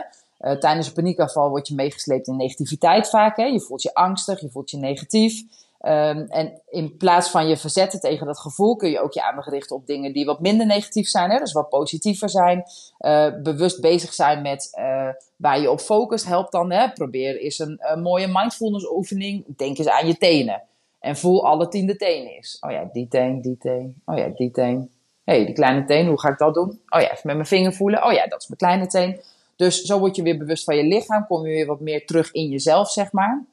tijdens 0.59 0.87
een 0.87 0.93
paniekaanval 0.93 1.49
word 1.49 1.67
je 1.67 1.75
meegesleept 1.75 2.27
in 2.27 2.35
negativiteit 2.35 3.09
vaak. 3.09 3.37
Hè? 3.37 3.43
Je 3.43 3.61
voelt 3.61 3.81
je 3.81 3.93
angstig, 3.93 4.39
je 4.39 4.49
voelt 4.49 4.71
je 4.71 4.77
negatief. 4.77 5.43
Um, 5.83 6.25
en 6.29 6.61
in 6.69 6.97
plaats 6.97 7.29
van 7.29 7.47
je 7.47 7.57
verzetten 7.57 7.99
tegen 7.99 8.25
dat 8.25 8.39
gevoel, 8.39 8.75
kun 8.75 8.89
je 8.89 8.99
ook 8.99 9.13
je 9.13 9.23
aandacht 9.23 9.47
richten 9.47 9.75
op 9.75 9.85
dingen 9.85 10.13
die 10.13 10.25
wat 10.25 10.39
minder 10.39 10.65
negatief 10.65 11.07
zijn, 11.07 11.31
hè? 11.31 11.37
dus 11.37 11.51
wat 11.51 11.69
positiever 11.69 12.29
zijn. 12.29 12.63
Uh, 12.99 13.41
bewust 13.43 13.81
bezig 13.81 14.13
zijn 14.13 14.41
met 14.41 14.77
uh, 14.79 15.07
waar 15.35 15.59
je 15.59 15.71
op 15.71 15.79
focust, 15.79 16.25
helpt 16.25 16.51
dan. 16.51 16.71
Hè? 16.71 16.89
Probeer 16.89 17.37
eens 17.37 17.59
een, 17.59 17.79
mooie 18.01 18.27
mindfulness 18.27 18.89
oefening. 18.91 19.43
Denk 19.57 19.77
eens 19.77 19.87
aan 19.87 20.07
je 20.07 20.17
tenen. 20.17 20.61
En 20.99 21.17
voel 21.17 21.45
alle 21.45 21.67
tiende 21.67 21.95
tenen 21.95 22.37
is. 22.37 22.57
Oh 22.59 22.71
ja, 22.71 22.89
die 22.93 23.07
teen, 23.07 23.41
die 23.41 23.57
teen. 23.57 24.01
Oh 24.05 24.17
ja, 24.17 24.27
die 24.27 24.51
teen. 24.51 24.89
Hé, 25.23 25.35
hey, 25.35 25.45
die 25.45 25.55
kleine 25.55 25.85
teen, 25.85 26.07
hoe 26.07 26.19
ga 26.19 26.29
ik 26.29 26.37
dat 26.37 26.53
doen? 26.53 26.81
Oh 26.89 27.01
ja, 27.01 27.11
even 27.11 27.21
met 27.23 27.35
mijn 27.35 27.47
vinger 27.47 27.73
voelen. 27.73 28.05
Oh 28.05 28.11
ja, 28.11 28.27
dat 28.27 28.41
is 28.41 28.47
mijn 28.47 28.59
kleine 28.59 28.87
teen. 28.87 29.21
Dus 29.55 29.81
zo 29.81 29.99
word 29.99 30.15
je 30.15 30.23
weer 30.23 30.37
bewust 30.37 30.63
van 30.63 30.75
je 30.75 30.83
lichaam. 30.83 31.27
Kom 31.27 31.45
je 31.45 31.53
weer 31.53 31.65
wat 31.65 31.79
meer 31.79 32.05
terug 32.05 32.31
in 32.31 32.49
jezelf, 32.49 32.91
zeg 32.91 33.11
maar. 33.11 33.45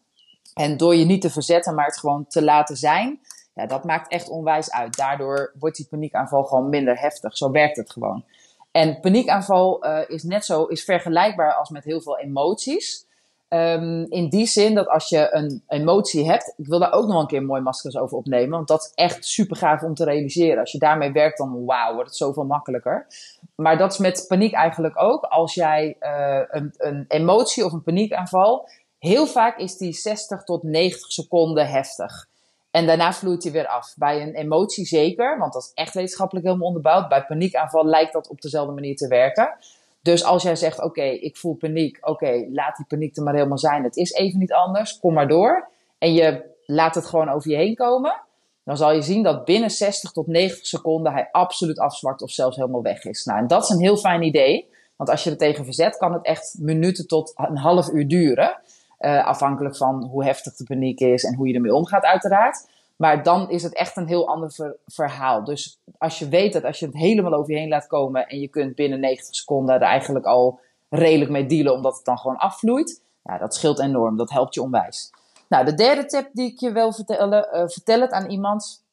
En 0.54 0.76
door 0.76 0.94
je 0.94 1.04
niet 1.04 1.20
te 1.20 1.30
verzetten, 1.30 1.74
maar 1.74 1.86
het 1.86 1.98
gewoon 1.98 2.26
te 2.26 2.42
laten 2.42 2.76
zijn, 2.76 3.20
ja, 3.54 3.66
dat 3.66 3.84
maakt 3.84 4.10
echt 4.10 4.28
onwijs 4.28 4.70
uit. 4.70 4.96
Daardoor 4.96 5.52
wordt 5.58 5.76
die 5.76 5.86
paniekaanval 5.90 6.44
gewoon 6.44 6.68
minder 6.68 7.00
heftig. 7.00 7.36
Zo 7.36 7.50
werkt 7.50 7.76
het 7.76 7.90
gewoon. 7.90 8.24
En 8.70 9.00
paniekaanval 9.00 9.86
uh, 9.86 9.98
is 10.08 10.22
net 10.22 10.44
zo, 10.44 10.64
is 10.64 10.84
vergelijkbaar 10.84 11.54
als 11.54 11.70
met 11.70 11.84
heel 11.84 12.00
veel 12.00 12.18
emoties. 12.18 13.06
Um, 13.48 14.06
in 14.10 14.28
die 14.28 14.46
zin 14.46 14.74
dat 14.74 14.88
als 14.88 15.08
je 15.08 15.34
een 15.34 15.62
emotie 15.68 16.30
hebt, 16.30 16.54
ik 16.56 16.66
wil 16.66 16.78
daar 16.78 16.92
ook 16.92 17.06
nog 17.06 17.20
een 17.20 17.26
keer 17.26 17.42
mooi 17.42 17.62
maskers 17.62 17.96
over 17.96 18.16
opnemen, 18.16 18.50
want 18.50 18.68
dat 18.68 18.80
is 18.82 18.92
echt 18.94 19.24
super 19.24 19.56
gaaf 19.56 19.82
om 19.82 19.94
te 19.94 20.04
realiseren. 20.04 20.60
Als 20.60 20.72
je 20.72 20.78
daarmee 20.78 21.12
werkt, 21.12 21.38
dan 21.38 21.64
wauw, 21.64 21.94
wordt 21.94 22.08
het 22.08 22.18
zoveel 22.18 22.44
makkelijker. 22.44 23.06
Maar 23.54 23.78
dat 23.78 23.92
is 23.92 23.98
met 23.98 24.24
paniek 24.28 24.52
eigenlijk 24.52 25.02
ook. 25.02 25.24
Als 25.24 25.54
jij 25.54 25.96
uh, 26.00 26.42
een, 26.48 26.74
een 26.76 27.04
emotie 27.08 27.64
of 27.64 27.72
een 27.72 27.82
paniekaanval 27.82 28.68
Heel 28.98 29.26
vaak 29.26 29.58
is 29.58 29.76
die 29.76 29.92
60 29.92 30.44
tot 30.44 30.62
90 30.62 31.12
seconden 31.12 31.68
heftig. 31.68 32.28
En 32.70 32.86
daarna 32.86 33.12
vloeit 33.12 33.42
hij 33.42 33.52
weer 33.52 33.66
af. 33.66 33.94
Bij 33.96 34.22
een 34.22 34.34
emotie 34.34 34.84
zeker, 34.84 35.38
want 35.38 35.52
dat 35.52 35.62
is 35.62 35.70
echt 35.74 35.94
wetenschappelijk 35.94 36.46
helemaal 36.46 36.66
onderbouwd. 36.66 37.08
Bij 37.08 37.24
paniekaanval 37.24 37.86
lijkt 37.86 38.12
dat 38.12 38.28
op 38.28 38.40
dezelfde 38.40 38.72
manier 38.72 38.96
te 38.96 39.08
werken. 39.08 39.56
Dus 40.02 40.24
als 40.24 40.42
jij 40.42 40.56
zegt, 40.56 40.82
oké, 40.82 41.02
ik 41.02 41.36
voel 41.36 41.54
paniek. 41.54 41.98
Oké, 42.00 42.46
laat 42.50 42.76
die 42.76 42.86
paniek 42.86 43.16
er 43.16 43.22
maar 43.22 43.34
helemaal 43.34 43.58
zijn. 43.58 43.84
Het 43.84 43.96
is 43.96 44.12
even 44.12 44.38
niet 44.38 44.52
anders. 44.52 44.98
Kom 44.98 45.14
maar 45.14 45.28
door. 45.28 45.68
En 45.98 46.12
je 46.12 46.44
laat 46.66 46.94
het 46.94 47.06
gewoon 47.06 47.28
over 47.28 47.50
je 47.50 47.56
heen 47.56 47.74
komen. 47.74 48.20
Dan 48.64 48.76
zal 48.76 48.92
je 48.92 49.02
zien 49.02 49.22
dat 49.22 49.44
binnen 49.44 49.70
60 49.70 50.12
tot 50.12 50.26
90 50.26 50.66
seconden 50.66 51.12
hij 51.12 51.28
absoluut 51.32 51.78
afzwakt 51.78 52.22
of 52.22 52.30
zelfs 52.30 52.56
helemaal 52.56 52.82
weg 52.82 53.04
is. 53.04 53.24
Nou, 53.24 53.38
en 53.38 53.46
dat 53.46 53.62
is 53.62 53.68
een 53.68 53.80
heel 53.80 53.96
fijn 53.96 54.22
idee. 54.22 54.68
Want 54.96 55.10
als 55.10 55.24
je 55.24 55.30
er 55.30 55.36
tegen 55.36 55.64
verzet, 55.64 55.96
kan 55.96 56.12
het 56.12 56.24
echt 56.24 56.56
minuten 56.58 57.06
tot 57.06 57.32
een 57.36 57.56
half 57.56 57.88
uur 57.88 58.08
duren. 58.08 58.60
Uh, 59.00 59.26
afhankelijk 59.26 59.76
van 59.76 60.04
hoe 60.04 60.24
heftig 60.24 60.54
de 60.54 60.64
paniek 60.64 61.00
is 61.00 61.24
en 61.24 61.34
hoe 61.34 61.48
je 61.48 61.54
ermee 61.54 61.74
omgaat, 61.74 62.02
uiteraard. 62.02 62.68
Maar 62.96 63.22
dan 63.22 63.50
is 63.50 63.62
het 63.62 63.74
echt 63.74 63.96
een 63.96 64.06
heel 64.06 64.28
ander 64.28 64.52
ver 64.52 64.76
verhaal. 64.86 65.44
Dus 65.44 65.80
als 65.98 66.18
je 66.18 66.28
weet 66.28 66.52
dat 66.52 66.64
als 66.64 66.78
je 66.78 66.86
het 66.86 66.94
helemaal 66.94 67.32
over 67.32 67.52
je 67.52 67.58
heen 67.58 67.68
laat 67.68 67.86
komen 67.86 68.26
en 68.26 68.40
je 68.40 68.48
kunt 68.48 68.74
binnen 68.74 69.00
90 69.00 69.34
seconden 69.34 69.74
er 69.74 69.80
eigenlijk 69.80 70.24
al 70.24 70.60
redelijk 70.88 71.30
mee 71.30 71.46
dealen, 71.46 71.72
omdat 71.72 71.96
het 71.96 72.04
dan 72.04 72.18
gewoon 72.18 72.36
afvloeit, 72.36 73.02
dat 73.22 73.54
scheelt 73.54 73.80
enorm. 73.80 74.16
Dat 74.16 74.30
helpt 74.30 74.54
je 74.54 74.62
onwijs. 74.62 75.10
Nou, 75.48 75.64
de 75.64 75.74
derde 75.74 76.06
tip 76.06 76.28
die 76.32 76.52
ik 76.52 76.60
je 76.60 76.72
wil 76.72 76.92
vertellen, 76.92 77.48
uh, 77.52 77.68
vertel 77.68 78.00
het 78.00 78.10
aan 78.10 78.30
iemand 78.30 78.84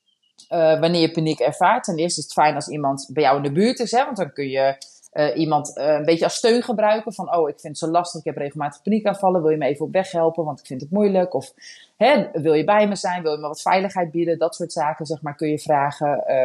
uh, 0.50 0.80
wanneer 0.80 1.02
je 1.02 1.12
paniek 1.12 1.40
ervaart. 1.40 1.84
Ten 1.84 1.98
eerste 1.98 2.20
is 2.20 2.26
het 2.26 2.34
fijn 2.34 2.56
als 2.56 2.68
iemand 2.68 3.10
bij 3.14 3.24
jou 3.24 3.38
in 3.38 3.44
de 3.44 3.52
buurt 3.52 3.80
is, 3.80 3.92
hè, 3.92 4.06
want 4.06 4.18
dan 4.18 4.34
kun 4.34 4.48
je 4.48 4.76
uh, 5.16 5.38
iemand 5.38 5.78
uh, 5.78 5.86
een 5.86 6.06
beetje 6.06 6.24
als 6.24 6.36
steun 6.36 6.62
gebruiken. 6.62 7.14
Van, 7.14 7.36
oh, 7.36 7.50
ik 7.50 7.60
vind 7.60 7.80
het 7.80 7.90
zo 7.90 7.92
lastig, 7.92 8.20
ik 8.20 8.26
heb 8.26 8.38
regelmatig 8.38 8.82
paniekaanvallen. 8.82 9.42
Wil 9.42 9.52
je 9.52 9.58
me 9.58 9.66
even 9.66 9.86
op 9.86 9.92
weg 9.92 10.12
helpen, 10.12 10.46
want 10.46 10.60
ik 10.60 10.66
vind 10.66 10.82
het 10.82 10.92
moeilijk? 10.92 11.34
Of 11.34 11.54
hè, 11.98 12.28
wil 12.34 12.54
je 12.54 12.64
bij 12.64 12.88
me 12.88 12.96
zijn? 12.96 13.22
Wil 13.22 13.32
je 13.32 13.38
me 13.38 13.48
wat 13.48 13.62
veiligheid 13.62 14.12
bieden? 14.12 14.40
Dat 14.40 14.56
soort 14.56 14.74
zaken, 14.74 15.06
zeg 15.06 15.22
maar, 15.22 15.36
kun 15.36 15.50
je 15.50 15.60
vragen. 15.60 16.24
Uh, 16.28 16.36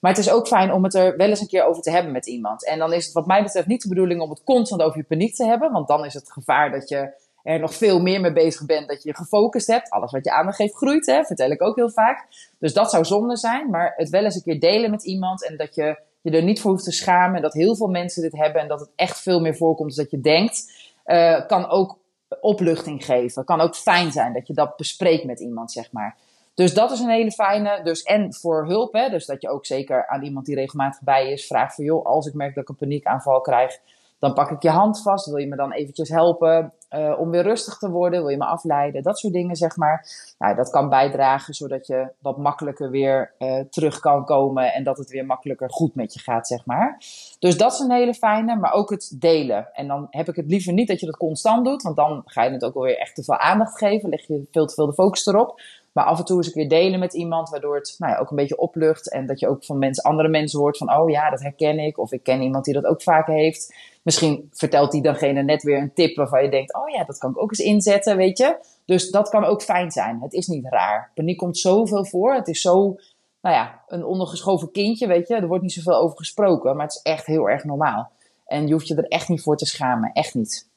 maar 0.00 0.10
het 0.10 0.18
is 0.18 0.30
ook 0.30 0.46
fijn 0.46 0.72
om 0.72 0.84
het 0.84 0.94
er 0.94 1.16
wel 1.16 1.28
eens 1.28 1.40
een 1.40 1.46
keer 1.46 1.64
over 1.64 1.82
te 1.82 1.90
hebben 1.90 2.12
met 2.12 2.26
iemand. 2.26 2.66
En 2.66 2.78
dan 2.78 2.92
is 2.92 3.04
het 3.04 3.14
wat 3.14 3.26
mij 3.26 3.42
betreft 3.42 3.66
niet 3.66 3.82
de 3.82 3.88
bedoeling 3.88 4.20
om 4.20 4.30
het 4.30 4.44
constant 4.44 4.82
over 4.82 4.98
je 4.98 5.04
paniek 5.04 5.34
te 5.34 5.44
hebben. 5.44 5.72
Want 5.72 5.88
dan 5.88 6.04
is 6.04 6.14
het 6.14 6.32
gevaar 6.32 6.70
dat 6.70 6.88
je 6.88 7.26
er 7.42 7.60
nog 7.60 7.74
veel 7.74 8.00
meer 8.00 8.20
mee 8.20 8.32
bezig 8.32 8.66
bent, 8.66 8.88
dat 8.88 9.02
je 9.02 9.14
gefocust 9.14 9.66
hebt. 9.66 9.90
Alles 9.90 10.12
wat 10.12 10.24
je 10.24 10.32
aandacht 10.32 10.56
geeft 10.56 10.74
groeit, 10.74 11.06
hè, 11.06 11.24
vertel 11.24 11.50
ik 11.50 11.62
ook 11.62 11.76
heel 11.76 11.90
vaak. 11.90 12.26
Dus 12.58 12.72
dat 12.72 12.90
zou 12.90 13.04
zonde 13.04 13.36
zijn, 13.36 13.70
maar 13.70 13.92
het 13.96 14.08
wel 14.08 14.24
eens 14.24 14.34
een 14.34 14.42
keer 14.42 14.60
delen 14.60 14.90
met 14.90 15.04
iemand 15.04 15.46
en 15.46 15.56
dat 15.56 15.74
je 15.74 15.98
je 16.20 16.30
er 16.30 16.42
niet 16.42 16.60
voor 16.60 16.70
hoeft 16.70 16.84
te 16.84 16.92
schamen. 16.92 17.36
En 17.36 17.42
dat 17.42 17.52
heel 17.52 17.76
veel 17.76 17.86
mensen 17.86 18.22
dit 18.22 18.36
hebben 18.36 18.62
en 18.62 18.68
dat 18.68 18.80
het 18.80 18.90
echt 18.96 19.20
veel 19.20 19.40
meer 19.40 19.56
voorkomt 19.56 19.94
dan 19.94 20.04
dat 20.04 20.12
je 20.12 20.20
denkt. 20.20 20.72
Uh, 21.06 21.46
kan 21.46 21.68
ook 21.68 21.98
opluchting 22.40 23.04
geven. 23.04 23.44
Kan 23.44 23.60
ook 23.60 23.76
fijn 23.76 24.12
zijn 24.12 24.32
dat 24.32 24.46
je 24.46 24.54
dat 24.54 24.76
bespreekt 24.76 25.24
met 25.24 25.40
iemand, 25.40 25.72
zeg 25.72 25.92
maar. 25.92 26.16
Dus 26.54 26.74
dat 26.74 26.90
is 26.90 27.00
een 27.00 27.08
hele 27.08 27.30
fijne. 27.30 27.80
Dus 27.82 28.02
en 28.02 28.34
voor 28.34 28.66
hulp, 28.66 28.92
hè, 28.92 29.08
dus 29.08 29.26
dat 29.26 29.42
je 29.42 29.48
ook 29.48 29.66
zeker 29.66 30.06
aan 30.06 30.22
iemand 30.22 30.46
die 30.46 30.54
regelmatig 30.54 31.02
bij 31.02 31.32
is 31.32 31.46
vraagt 31.46 31.74
van 31.74 31.84
joh, 31.84 32.06
als 32.06 32.26
ik 32.26 32.34
merk 32.34 32.54
dat 32.54 32.62
ik 32.62 32.68
een 32.68 32.76
paniekaanval 32.76 33.40
krijg, 33.40 33.78
dan 34.18 34.34
pak 34.34 34.50
ik 34.50 34.62
je 34.62 34.70
hand 34.70 35.02
vast. 35.02 35.26
Wil 35.26 35.36
je 35.36 35.46
me 35.46 35.56
dan 35.56 35.72
eventjes 35.72 36.08
helpen 36.08 36.72
uh, 36.90 37.18
om 37.18 37.30
weer 37.30 37.42
rustig 37.42 37.78
te 37.78 37.90
worden? 37.90 38.20
Wil 38.20 38.28
je 38.28 38.36
me 38.36 38.44
afleiden? 38.44 39.02
Dat 39.02 39.18
soort 39.18 39.32
dingen, 39.32 39.56
zeg 39.56 39.76
maar. 39.76 40.06
Nou, 40.38 40.54
dat 40.54 40.70
kan 40.70 40.88
bijdragen 40.88 41.54
zodat 41.54 41.86
je 41.86 42.08
wat 42.18 42.38
makkelijker 42.38 42.90
weer 42.90 43.34
uh, 43.38 43.60
terug 43.60 44.00
kan 44.00 44.24
komen 44.24 44.72
en 44.72 44.84
dat 44.84 44.98
het 44.98 45.10
weer 45.10 45.26
makkelijker 45.26 45.70
goed 45.70 45.94
met 45.94 46.14
je 46.14 46.20
gaat, 46.20 46.46
zeg 46.46 46.66
maar. 46.66 46.96
Dus 47.38 47.56
dat 47.56 47.72
is 47.72 47.78
een 47.78 47.92
hele 47.92 48.14
fijne, 48.14 48.56
maar 48.56 48.72
ook 48.72 48.90
het 48.90 49.16
delen. 49.18 49.68
En 49.72 49.86
dan 49.86 50.06
heb 50.10 50.28
ik 50.28 50.36
het 50.36 50.46
liever 50.46 50.72
niet 50.72 50.88
dat 50.88 51.00
je 51.00 51.06
dat 51.06 51.16
constant 51.16 51.64
doet, 51.64 51.82
want 51.82 51.96
dan 51.96 52.22
ga 52.24 52.42
je 52.44 52.50
het 52.50 52.64
ook 52.64 52.74
alweer 52.74 52.98
echt 52.98 53.14
te 53.14 53.24
veel 53.24 53.38
aandacht 53.38 53.78
geven. 53.78 54.08
Leg 54.08 54.26
je 54.26 54.48
veel 54.50 54.66
te 54.66 54.74
veel 54.74 54.86
de 54.86 54.92
focus 54.92 55.26
erop. 55.26 55.60
Maar 55.92 56.04
af 56.04 56.18
en 56.18 56.24
toe 56.24 56.36
eens 56.36 56.46
een 56.46 56.52
keer 56.52 56.68
delen 56.68 56.98
met 56.98 57.14
iemand, 57.14 57.48
waardoor 57.48 57.76
het 57.76 57.94
nou 57.98 58.12
ja, 58.12 58.18
ook 58.18 58.30
een 58.30 58.36
beetje 58.36 58.58
oplucht. 58.58 59.10
En 59.10 59.26
dat 59.26 59.40
je 59.40 59.48
ook 59.48 59.64
van 59.64 59.78
mensen, 59.78 60.04
andere 60.04 60.28
mensen 60.28 60.58
hoort 60.58 60.76
van, 60.76 60.92
oh 60.92 61.10
ja, 61.10 61.30
dat 61.30 61.40
herken 61.40 61.78
ik. 61.78 61.98
Of 61.98 62.12
ik 62.12 62.22
ken 62.22 62.42
iemand 62.42 62.64
die 62.64 62.74
dat 62.74 62.84
ook 62.84 63.02
vaak 63.02 63.26
heeft. 63.26 63.74
Misschien 64.02 64.48
vertelt 64.52 64.92
die 64.92 65.02
dangene 65.02 65.42
net 65.42 65.62
weer 65.62 65.78
een 65.78 65.92
tip 65.94 66.16
waarvan 66.16 66.42
je 66.42 66.50
denkt, 66.50 66.74
oh 66.74 66.88
ja, 66.88 67.04
dat 67.04 67.18
kan 67.18 67.30
ik 67.30 67.42
ook 67.42 67.50
eens 67.50 67.60
inzetten, 67.60 68.16
weet 68.16 68.38
je. 68.38 68.56
Dus 68.84 69.10
dat 69.10 69.28
kan 69.28 69.44
ook 69.44 69.62
fijn 69.62 69.90
zijn. 69.90 70.20
Het 70.20 70.32
is 70.32 70.46
niet 70.46 70.66
raar. 70.68 71.10
Paniek 71.14 71.36
komt 71.36 71.58
zoveel 71.58 72.04
voor. 72.04 72.34
Het 72.34 72.48
is 72.48 72.60
zo, 72.60 72.96
nou 73.40 73.54
ja, 73.54 73.82
een 73.88 74.04
ondergeschoven 74.04 74.70
kindje, 74.70 75.06
weet 75.06 75.28
je. 75.28 75.34
Er 75.34 75.46
wordt 75.46 75.62
niet 75.62 75.72
zoveel 75.72 75.96
over 75.96 76.16
gesproken, 76.16 76.76
maar 76.76 76.86
het 76.86 76.94
is 76.94 77.02
echt 77.02 77.26
heel 77.26 77.48
erg 77.48 77.64
normaal. 77.64 78.10
En 78.46 78.66
je 78.66 78.72
hoeft 78.72 78.88
je 78.88 78.94
er 78.94 79.08
echt 79.08 79.28
niet 79.28 79.42
voor 79.42 79.56
te 79.56 79.66
schamen. 79.66 80.10
Echt 80.12 80.34
niet. 80.34 80.68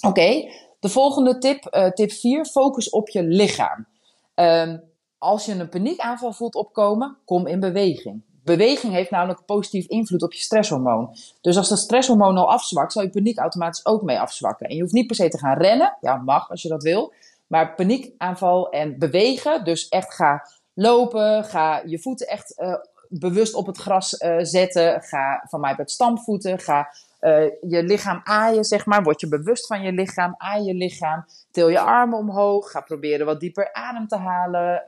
Oké, 0.00 0.48
de 0.80 0.88
volgende 0.88 1.38
tip, 1.38 1.68
uh, 1.76 1.90
tip 1.90 2.12
4, 2.12 2.44
focus 2.44 2.90
op 2.90 3.08
je 3.08 3.22
lichaam. 3.22 3.86
Um, 4.34 4.82
als 5.18 5.44
je 5.44 5.52
een 5.52 5.68
paniekaanval 5.68 6.32
voelt 6.32 6.54
opkomen, 6.54 7.16
kom 7.24 7.46
in 7.46 7.60
beweging. 7.60 8.22
Beweging 8.44 8.92
heeft 8.92 9.10
namelijk 9.10 9.44
positief 9.44 9.86
invloed 9.86 10.22
op 10.22 10.32
je 10.32 10.40
stresshormoon. 10.40 11.16
Dus 11.40 11.56
als 11.56 11.68
dat 11.68 11.78
stresshormoon 11.78 12.36
al 12.36 12.50
afzwakt, 12.50 12.92
zal 12.92 13.02
je 13.02 13.10
paniek 13.10 13.38
automatisch 13.38 13.86
ook 13.86 14.02
mee 14.02 14.20
afzwakken. 14.20 14.66
En 14.66 14.74
je 14.74 14.80
hoeft 14.80 14.92
niet 14.92 15.06
per 15.06 15.16
se 15.16 15.28
te 15.28 15.38
gaan 15.38 15.58
rennen. 15.58 15.96
Ja, 16.00 16.16
mag 16.16 16.50
als 16.50 16.62
je 16.62 16.68
dat 16.68 16.82
wil. 16.82 17.12
Maar 17.46 17.74
paniekaanval 17.74 18.70
en 18.70 18.98
bewegen, 18.98 19.64
dus 19.64 19.88
echt 19.88 20.14
ga 20.14 20.48
lopen, 20.74 21.44
ga 21.44 21.82
je 21.86 21.98
voeten 21.98 22.26
echt 22.26 22.60
uh, 22.60 22.74
bewust 23.08 23.54
op 23.54 23.66
het 23.66 23.76
gras 23.76 24.12
uh, 24.12 24.36
zetten. 24.40 25.02
Ga 25.02 25.44
van 25.48 25.60
mij 25.60 25.74
met 25.76 25.90
stampvoeten, 25.90 26.58
ga 26.58 26.88
uh, 27.24 27.50
je 27.60 27.82
lichaam 27.82 28.20
aaien, 28.24 28.64
zeg 28.64 28.86
maar. 28.86 29.02
Word 29.02 29.20
je 29.20 29.28
bewust 29.28 29.66
van 29.66 29.82
je 29.82 29.92
lichaam, 29.92 30.34
aai 30.36 30.64
je 30.64 30.74
lichaam. 30.74 31.24
Til 31.50 31.68
je 31.68 31.80
armen 31.80 32.18
omhoog, 32.18 32.70
ga 32.70 32.80
proberen 32.80 33.26
wat 33.26 33.40
dieper 33.40 33.72
adem 33.72 34.06
te 34.06 34.16
halen. 34.16 34.84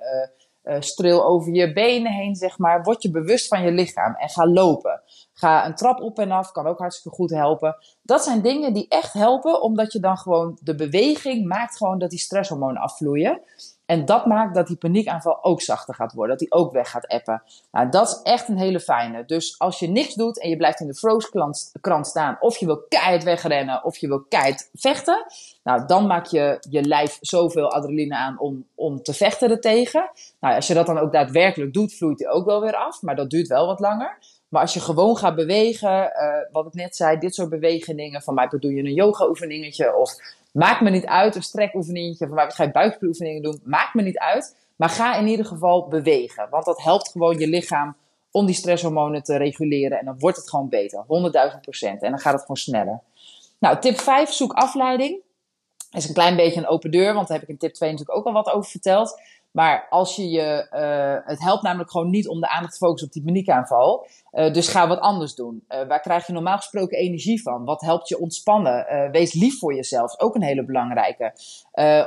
Uh, 0.65 0.75
uh, 0.75 0.81
streel 0.81 1.25
over 1.25 1.53
je 1.53 1.73
benen 1.73 2.13
heen, 2.13 2.35
zeg 2.35 2.59
maar. 2.59 2.83
Word 2.83 3.03
je 3.03 3.11
bewust 3.11 3.49
van 3.49 3.63
je 3.63 3.71
lichaam 3.71 4.15
en 4.15 4.29
ga 4.29 4.47
lopen. 4.47 5.03
Ga 5.33 5.67
een 5.67 5.75
trap 5.75 6.01
op 6.01 6.19
en 6.19 6.31
af, 6.31 6.53
kan 6.53 6.67
ook 6.67 6.79
hartstikke 6.79 7.17
goed 7.17 7.31
helpen. 7.31 7.77
Dat 8.03 8.25
zijn 8.25 8.43
dingen 8.43 8.73
die 8.73 8.89
echt 8.89 9.13
helpen, 9.13 9.63
omdat 9.63 9.93
je 9.93 10.01
dan 10.01 10.17
gewoon 10.17 10.59
de 10.63 10.75
beweging 10.75 11.47
maakt 11.47 11.77
gewoon 11.77 11.99
dat 11.99 12.11
die 12.11 12.19
stresshormonen 12.19 12.83
afvloeien. 12.83 13.43
En 13.87 14.05
dat 14.05 14.27
maakt 14.27 14.55
dat 14.55 14.67
die 14.67 14.77
paniekaanval 14.77 15.45
ook 15.45 15.61
zachter 15.61 15.95
gaat 15.95 16.13
worden. 16.13 16.39
Dat 16.39 16.49
die 16.49 16.59
ook 16.59 16.73
weg 16.73 16.91
gaat 16.91 17.07
appen. 17.07 17.43
Nou, 17.73 17.89
dat 17.89 18.09
is 18.09 18.33
echt 18.33 18.49
een 18.49 18.59
hele 18.59 18.81
fijne. 18.81 19.25
Dus 19.25 19.59
als 19.59 19.79
je 19.79 19.89
niks 19.89 20.15
doet 20.15 20.41
en 20.41 20.49
je 20.49 20.57
blijft 20.57 20.81
in 20.81 20.87
de 20.87 20.95
froze 20.95 21.57
krant 21.81 22.07
staan. 22.07 22.37
Of 22.41 22.57
je 22.57 22.67
wil 22.67 22.83
keihard 22.89 23.23
wegrennen. 23.23 23.85
Of 23.85 23.97
je 23.97 24.07
wil 24.09 24.25
keihard 24.29 24.71
vechten. 24.73 25.27
Nou, 25.63 25.87
dan 25.87 26.07
maak 26.07 26.27
je 26.27 26.65
je 26.71 26.83
lijf 26.83 27.19
zoveel 27.21 27.73
adrenaline 27.73 28.17
aan 28.17 28.39
om, 28.39 28.67
om 28.75 29.03
te 29.03 29.15
vechten 29.15 29.51
ertegen. 29.51 30.11
Nou, 30.41 30.55
als 30.55 30.67
je 30.67 30.75
dat 30.75 30.87
dan 30.87 30.99
ook 30.99 31.13
daadwerkelijk 31.13 31.73
doet, 31.73 31.95
vloeit 31.95 32.19
die 32.19 32.29
ook 32.29 32.47
wel 32.47 32.61
weer 32.61 32.77
af. 32.77 33.03
Maar 33.03 33.17
dat 33.17 33.31
duurt 33.31 33.49
wel 33.49 33.67
wat 33.67 33.81
langer. 33.81 34.19
Maar 34.49 34.63
als 34.63 34.75
je 34.75 34.81
gewoon 34.81 35.17
gaat 35.17 35.35
bewegen, 35.35 35.91
uh, 35.91 36.53
wat 36.53 36.67
ik 36.67 36.75
net 36.75 36.97
zei, 36.97 37.19
dit 37.19 37.35
soort 37.35 37.49
bewegingen. 37.49 38.23
Van 38.23 38.35
mij 38.35 38.49
doe 38.49 38.75
je 38.75 38.83
een 38.83 38.95
yoga 38.95 39.29
oefeningetje 39.29 39.97
of 39.97 40.15
Maakt 40.57 40.81
me 40.81 40.91
niet 40.91 41.07
uit, 41.07 41.35
een 41.35 41.43
strekoefeningetje, 41.43 42.27
van 42.27 42.37
waar 42.37 42.53
ga 42.53 42.65
je 42.65 42.71
buikspieroefeningen 42.71 43.43
doen, 43.43 43.61
maakt 43.65 43.95
me 43.95 44.03
niet 44.03 44.19
uit. 44.19 44.57
Maar 44.77 44.89
ga 44.89 45.17
in 45.17 45.27
ieder 45.27 45.47
geval 45.47 45.89
bewegen, 45.89 46.49
want 46.51 46.65
dat 46.65 46.83
helpt 46.83 47.11
gewoon 47.11 47.39
je 47.39 47.49
lichaam 47.49 47.97
om 48.31 48.47
die 48.47 48.55
stresshormonen 48.55 49.23
te 49.23 49.37
reguleren. 49.37 49.99
En 49.99 50.05
dan 50.05 50.19
wordt 50.19 50.37
het 50.37 50.51
gewoon 50.51 50.69
beter, 50.69 51.05
100.000 51.53 51.61
procent. 51.61 52.03
En 52.03 52.11
dan 52.11 52.19
gaat 52.19 52.33
het 52.33 52.41
gewoon 52.41 52.57
sneller. 52.57 53.01
Nou, 53.59 53.79
tip 53.79 54.01
5, 54.01 54.31
zoek 54.31 54.53
afleiding. 54.53 55.21
Is 55.91 56.09
een 56.09 56.15
klein 56.15 56.37
beetje 56.37 56.61
een 56.61 56.67
open 56.67 56.91
deur, 56.91 57.15
want 57.15 57.29
daar 57.29 57.39
heb 57.39 57.49
ik 57.49 57.53
in 57.53 57.59
tip 57.59 57.75
2 57.75 57.91
natuurlijk 57.91 58.19
ook 58.19 58.27
al 58.27 58.33
wat 58.33 58.51
over 58.51 58.71
verteld. 58.71 59.21
Maar 59.57 59.87
als 59.91 60.17
je 60.17 60.29
je, 60.29 60.67
uh, 60.73 61.29
het 61.29 61.41
helpt 61.41 61.63
namelijk 61.63 61.91
gewoon 61.91 62.11
niet 62.11 62.29
om 62.29 62.41
de 62.41 62.49
aandacht 62.49 62.73
te 62.73 62.79
focussen 62.79 63.07
op 63.07 63.13
die 63.15 63.25
paniekaanval. 63.25 64.07
Uh, 64.33 64.53
dus 64.53 64.69
ga 64.69 64.89
wat 64.89 65.01
anders 65.01 65.35
doen. 65.35 65.65
Uh, 65.69 65.87
waar 65.89 66.01
krijg 66.01 66.27
je 66.27 66.33
normaal 66.33 66.57
gesproken 66.57 66.99
energie 66.99 67.43
van? 67.43 67.65
Wat 67.65 67.81
helpt 67.81 68.09
je 68.09 68.21
ontspannen? 68.21 68.85
wees 69.13 69.33
lief 69.33 69.59
voor 69.59 69.75
jezelf, 69.75 70.21
ook 70.21 70.35
een 70.35 70.43
hele 70.43 70.65
belangrijke. 70.65 71.33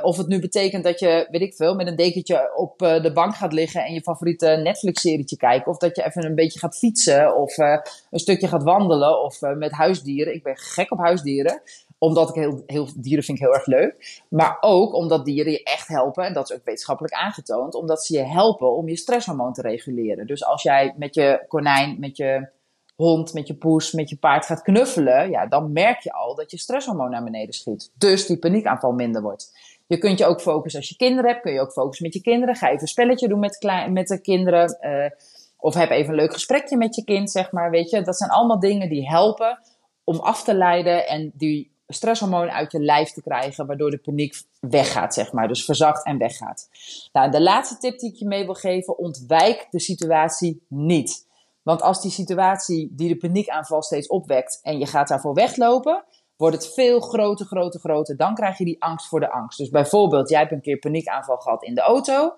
of 0.02 0.16
het 0.16 0.26
nu 0.26 0.40
betekent 0.40 0.84
dat 0.84 0.98
je, 0.98 1.26
weet 1.30 1.40
ik 1.40 1.54
veel, 1.54 1.74
met 1.74 1.86
een 1.86 1.96
dekentje 1.96 2.52
op 2.56 2.78
de 2.78 3.10
bank 3.14 3.34
gaat 3.34 3.52
liggen 3.52 3.84
en 3.84 3.92
je 3.92 4.00
favoriete 4.00 4.46
Netflix-serietje 4.46 5.36
kijken. 5.36 5.70
Of 5.70 5.76
dat 5.76 5.96
je 5.96 6.04
even 6.04 6.24
een 6.24 6.34
beetje 6.34 6.58
gaat 6.58 6.78
fietsen 6.78 7.36
of 7.36 7.56
een 7.58 8.18
stukje 8.18 8.48
gaat 8.48 8.62
wandelen 8.62 9.22
of 9.22 9.40
met 9.40 9.72
huisdieren. 9.72 10.34
Ik 10.34 10.42
ben 10.42 10.56
gek 10.56 10.92
op 10.92 10.98
huisdieren 10.98 11.62
omdat 12.00 12.28
ik 12.28 12.34
heel, 12.34 12.62
heel, 12.66 12.88
dieren 12.96 13.24
vind 13.24 13.38
ik 13.38 13.44
heel 13.44 13.54
erg 13.54 13.66
leuk. 13.66 14.22
Maar 14.28 14.56
ook 14.60 14.94
omdat 14.94 15.24
dieren 15.24 15.52
je 15.52 15.62
echt 15.62 15.88
helpen, 15.88 16.24
en 16.24 16.32
dat 16.32 16.50
is 16.50 16.56
ook 16.56 16.64
wetenschappelijk 16.64 17.14
aangetoond, 17.14 17.74
omdat 17.74 18.04
ze 18.04 18.16
je 18.16 18.24
helpen 18.24 18.76
om 18.76 18.88
je 18.88 18.96
stresshormoon 18.96 19.52
te 19.52 19.62
reguleren. 19.62 20.26
Dus 20.26 20.44
als 20.44 20.62
jij 20.62 20.94
met 20.96 21.14
je 21.14 21.44
konijn, 21.48 21.96
met 21.98 22.16
je 22.16 22.48
hond, 22.96 23.32
met 23.32 23.46
je 23.46 23.54
poes, 23.54 23.92
met 23.92 24.08
je 24.08 24.16
paard 24.16 24.46
gaat 24.46 24.62
knuffelen, 24.62 25.30
ja, 25.30 25.46
dan 25.46 25.72
merk 25.72 26.00
je 26.00 26.12
al 26.12 26.34
dat 26.34 26.50
je 26.50 26.58
stresshormoon 26.58 27.10
naar 27.10 27.24
beneden 27.24 27.54
schiet. 27.54 27.90
Dus 27.94 28.26
die 28.26 28.38
paniekaanval 28.38 28.92
minder 28.92 29.22
wordt. 29.22 29.52
Je 29.86 29.98
kunt 29.98 30.18
je 30.18 30.26
ook 30.26 30.40
focussen 30.40 30.80
als 30.80 30.88
je 30.88 30.96
kinderen 30.96 31.30
hebt, 31.30 31.42
kun 31.42 31.52
je 31.52 31.60
ook 31.60 31.72
focussen 31.72 32.04
met 32.04 32.14
je 32.14 32.20
kinderen. 32.20 32.56
Ga 32.56 32.68
even 32.68 32.80
een 32.80 32.88
spelletje 32.88 33.28
doen 33.28 33.38
met, 33.38 33.86
met 33.90 34.08
de 34.08 34.20
kinderen. 34.20 34.78
Uh, 34.80 35.10
of 35.56 35.74
heb 35.74 35.90
even 35.90 36.10
een 36.10 36.20
leuk 36.20 36.32
gesprekje 36.32 36.76
met 36.76 36.94
je 36.94 37.04
kind, 37.04 37.30
zeg 37.30 37.52
maar. 37.52 37.70
Weet 37.70 37.90
je, 37.90 38.02
dat 38.02 38.16
zijn 38.16 38.30
allemaal 38.30 38.60
dingen 38.60 38.88
die 38.88 39.08
helpen 39.08 39.58
om 40.04 40.18
af 40.18 40.44
te 40.44 40.54
leiden 40.54 41.08
en 41.08 41.30
die 41.34 41.70
stresshormoon 41.92 42.50
uit 42.50 42.72
je 42.72 42.80
lijf 42.80 43.10
te 43.12 43.22
krijgen, 43.22 43.66
waardoor 43.66 43.90
de 43.90 43.98
paniek 43.98 44.42
weggaat, 44.60 45.14
zeg 45.14 45.32
maar. 45.32 45.48
Dus 45.48 45.64
verzacht 45.64 46.04
en 46.04 46.18
weggaat. 46.18 46.68
Nou, 47.12 47.30
de 47.30 47.42
laatste 47.42 47.78
tip 47.78 47.98
die 47.98 48.12
ik 48.12 48.18
je 48.18 48.26
mee 48.26 48.44
wil 48.44 48.54
geven, 48.54 48.98
ontwijk 48.98 49.66
de 49.70 49.80
situatie 49.80 50.64
niet. 50.68 51.28
Want 51.62 51.82
als 51.82 52.02
die 52.02 52.10
situatie 52.10 52.92
die 52.94 53.08
de 53.08 53.16
paniekaanval 53.16 53.82
steeds 53.82 54.08
opwekt 54.08 54.60
en 54.62 54.78
je 54.78 54.86
gaat 54.86 55.08
daarvoor 55.08 55.34
weglopen, 55.34 56.04
wordt 56.36 56.56
het 56.56 56.74
veel 56.74 57.00
groter, 57.00 57.46
groter, 57.46 57.80
groter. 57.80 58.16
Dan 58.16 58.34
krijg 58.34 58.58
je 58.58 58.64
die 58.64 58.82
angst 58.82 59.08
voor 59.08 59.20
de 59.20 59.30
angst. 59.30 59.58
Dus 59.58 59.68
bijvoorbeeld, 59.68 60.28
jij 60.28 60.38
hebt 60.38 60.52
een 60.52 60.60
keer 60.60 60.78
paniekaanval 60.78 61.36
gehad 61.36 61.62
in 61.62 61.74
de 61.74 61.80
auto. 61.80 62.34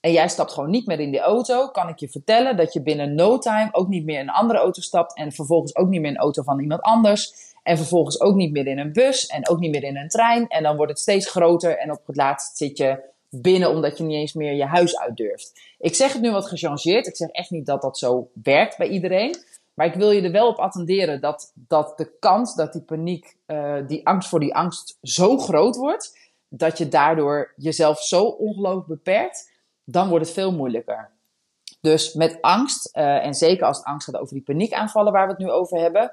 En 0.00 0.12
jij 0.12 0.28
stapt 0.28 0.52
gewoon 0.52 0.70
niet 0.70 0.86
meer 0.86 1.00
in 1.00 1.10
die 1.10 1.20
auto, 1.20 1.68
kan 1.68 1.88
ik 1.88 1.98
je 1.98 2.08
vertellen 2.08 2.56
dat 2.56 2.72
je 2.72 2.82
binnen 2.82 3.14
no 3.14 3.38
time 3.38 3.68
ook 3.72 3.88
niet 3.88 4.04
meer 4.04 4.20
in 4.20 4.28
een 4.28 4.34
andere 4.34 4.58
auto 4.58 4.80
stapt. 4.80 5.16
En 5.16 5.32
vervolgens 5.32 5.76
ook 5.76 5.88
niet 5.88 6.00
meer 6.00 6.10
in 6.10 6.16
een 6.16 6.22
auto 6.22 6.42
van 6.42 6.60
iemand 6.60 6.80
anders. 6.80 7.51
En 7.62 7.76
vervolgens 7.76 8.20
ook 8.20 8.34
niet 8.34 8.52
meer 8.52 8.66
in 8.66 8.78
een 8.78 8.92
bus 8.92 9.26
en 9.26 9.48
ook 9.48 9.58
niet 9.58 9.70
meer 9.70 9.82
in 9.82 9.96
een 9.96 10.08
trein. 10.08 10.48
En 10.48 10.62
dan 10.62 10.76
wordt 10.76 10.92
het 10.92 11.00
steeds 11.00 11.30
groter 11.30 11.78
en 11.78 11.90
op 11.90 12.06
het 12.06 12.16
laatst 12.16 12.56
zit 12.56 12.76
je 12.76 13.10
binnen 13.30 13.70
omdat 13.70 13.98
je 13.98 14.04
niet 14.04 14.16
eens 14.16 14.32
meer 14.32 14.52
je 14.52 14.64
huis 14.64 14.98
uit 14.98 15.16
durft. 15.16 15.60
Ik 15.78 15.94
zeg 15.94 16.12
het 16.12 16.22
nu 16.22 16.30
wat 16.30 16.46
gechangeerd. 16.46 17.06
Ik 17.06 17.16
zeg 17.16 17.28
echt 17.28 17.50
niet 17.50 17.66
dat 17.66 17.82
dat 17.82 17.98
zo 17.98 18.30
werkt 18.42 18.76
bij 18.78 18.88
iedereen. 18.88 19.36
Maar 19.74 19.86
ik 19.86 19.94
wil 19.94 20.10
je 20.10 20.22
er 20.22 20.32
wel 20.32 20.48
op 20.48 20.58
attenderen 20.58 21.20
dat, 21.20 21.52
dat 21.54 21.98
de 21.98 22.18
kans 22.18 22.54
dat 22.54 22.72
die 22.72 22.82
paniek, 22.82 23.36
uh, 23.46 23.76
die 23.86 24.06
angst 24.06 24.28
voor 24.28 24.40
die 24.40 24.54
angst 24.54 24.98
zo 25.02 25.38
groot 25.38 25.76
wordt, 25.76 26.18
dat 26.48 26.78
je 26.78 26.88
daardoor 26.88 27.52
jezelf 27.56 28.02
zo 28.02 28.24
ongelooflijk 28.24 28.86
beperkt, 28.86 29.52
dan 29.84 30.08
wordt 30.08 30.24
het 30.24 30.34
veel 30.34 30.52
moeilijker. 30.52 31.10
Dus 31.80 32.14
met 32.14 32.38
angst, 32.40 32.96
uh, 32.96 33.24
en 33.24 33.34
zeker 33.34 33.66
als 33.66 33.76
het 33.76 33.86
angst 33.86 34.06
gaat 34.06 34.20
over 34.20 34.34
die 34.34 34.42
paniekaanvallen 34.42 35.12
waar 35.12 35.26
we 35.26 35.32
het 35.32 35.40
nu 35.40 35.50
over 35.50 35.78
hebben, 35.78 36.12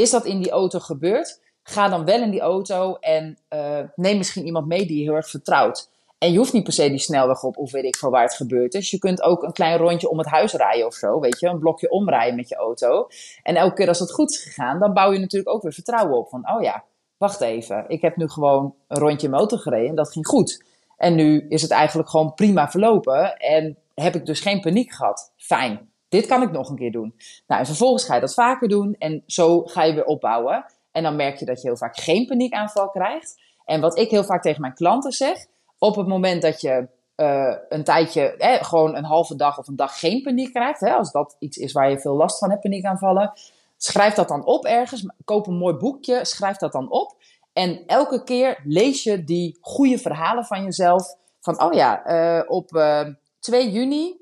is 0.00 0.10
dat 0.10 0.24
in 0.24 0.38
die 0.42 0.50
auto 0.50 0.78
gebeurd? 0.78 1.40
Ga 1.62 1.88
dan 1.88 2.04
wel 2.04 2.22
in 2.22 2.30
die 2.30 2.40
auto 2.40 2.94
en 2.94 3.38
uh, 3.50 3.78
neem 3.94 4.16
misschien 4.16 4.46
iemand 4.46 4.66
mee 4.66 4.86
die 4.86 4.98
je 4.98 5.02
heel 5.02 5.14
erg 5.14 5.30
vertrouwt. 5.30 5.90
En 6.18 6.32
je 6.32 6.38
hoeft 6.38 6.52
niet 6.52 6.64
per 6.64 6.72
se 6.72 6.88
die 6.88 6.98
snelweg 6.98 7.42
op 7.42 7.56
of 7.56 7.70
weet 7.70 7.84
ik 7.84 7.96
veel 7.96 8.10
waar 8.10 8.22
het 8.22 8.34
gebeurd 8.34 8.74
is. 8.74 8.90
Je 8.90 8.98
kunt 8.98 9.22
ook 9.22 9.42
een 9.42 9.52
klein 9.52 9.78
rondje 9.78 10.08
om 10.08 10.18
het 10.18 10.26
huis 10.26 10.52
rijden 10.52 10.86
of 10.86 10.94
zo, 10.94 11.20
weet 11.20 11.40
je. 11.40 11.46
Een 11.46 11.58
blokje 11.58 11.90
omrijden 11.90 12.36
met 12.36 12.48
je 12.48 12.54
auto. 12.54 13.06
En 13.42 13.56
elke 13.56 13.74
keer 13.74 13.88
als 13.88 13.98
het 13.98 14.12
goed 14.12 14.30
is 14.30 14.42
gegaan, 14.42 14.78
dan 14.78 14.92
bouw 14.92 15.12
je 15.12 15.18
natuurlijk 15.18 15.54
ook 15.54 15.62
weer 15.62 15.72
vertrouwen 15.72 16.18
op. 16.18 16.28
Van, 16.28 16.50
oh 16.50 16.62
ja, 16.62 16.84
wacht 17.16 17.40
even. 17.40 17.84
Ik 17.88 18.00
heb 18.00 18.16
nu 18.16 18.28
gewoon 18.28 18.74
een 18.88 18.98
rondje 18.98 19.28
motor 19.28 19.58
gereden 19.58 19.88
en 19.88 19.94
dat 19.94 20.12
ging 20.12 20.26
goed. 20.26 20.64
En 20.96 21.14
nu 21.14 21.46
is 21.48 21.62
het 21.62 21.70
eigenlijk 21.70 22.08
gewoon 22.08 22.34
prima 22.34 22.70
verlopen. 22.70 23.36
En 23.36 23.78
heb 23.94 24.14
ik 24.14 24.26
dus 24.26 24.40
geen 24.40 24.60
paniek 24.60 24.92
gehad. 24.92 25.32
Fijn 25.36 25.89
dit 26.10 26.26
kan 26.26 26.42
ik 26.42 26.50
nog 26.50 26.68
een 26.68 26.76
keer 26.76 26.92
doen. 26.92 27.14
Nou, 27.46 27.60
en 27.60 27.66
vervolgens 27.66 28.04
ga 28.04 28.14
je 28.14 28.20
dat 28.20 28.34
vaker 28.34 28.68
doen 28.68 28.96
en 28.98 29.22
zo 29.26 29.62
ga 29.62 29.82
je 29.82 29.94
weer 29.94 30.04
opbouwen. 30.04 30.64
En 30.92 31.02
dan 31.02 31.16
merk 31.16 31.38
je 31.38 31.44
dat 31.44 31.60
je 31.62 31.68
heel 31.68 31.76
vaak 31.76 31.96
geen 31.96 32.26
paniekaanval 32.26 32.90
krijgt. 32.90 33.40
En 33.64 33.80
wat 33.80 33.98
ik 33.98 34.10
heel 34.10 34.24
vaak 34.24 34.42
tegen 34.42 34.60
mijn 34.60 34.74
klanten 34.74 35.12
zeg, 35.12 35.46
op 35.78 35.96
het 35.96 36.06
moment 36.06 36.42
dat 36.42 36.60
je 36.60 36.88
uh, 37.16 37.54
een 37.68 37.84
tijdje, 37.84 38.36
eh, 38.36 38.62
gewoon 38.62 38.96
een 38.96 39.04
halve 39.04 39.36
dag 39.36 39.58
of 39.58 39.68
een 39.68 39.76
dag 39.76 39.98
geen 39.98 40.22
paniek 40.22 40.52
krijgt. 40.52 40.80
Hè, 40.80 40.92
als 40.92 41.12
dat 41.12 41.36
iets 41.38 41.56
is 41.56 41.72
waar 41.72 41.90
je 41.90 42.00
veel 42.00 42.16
last 42.16 42.38
van 42.38 42.50
hebt, 42.50 42.62
paniekaanvallen. 42.62 43.32
Schrijf 43.76 44.14
dat 44.14 44.28
dan 44.28 44.44
op 44.44 44.64
ergens. 44.64 45.06
Koop 45.24 45.46
een 45.46 45.56
mooi 45.56 45.74
boekje. 45.74 46.24
Schrijf 46.24 46.56
dat 46.56 46.72
dan 46.72 46.90
op. 46.90 47.16
En 47.52 47.86
elke 47.86 48.24
keer 48.24 48.60
lees 48.64 49.02
je 49.02 49.24
die 49.24 49.58
goede 49.60 49.98
verhalen 49.98 50.44
van 50.44 50.64
jezelf. 50.64 51.16
Van, 51.40 51.62
oh 51.62 51.72
ja, 51.72 52.06
uh, 52.38 52.42
op 52.46 52.74
uh, 52.74 53.06
2 53.38 53.70
juni 53.70 54.19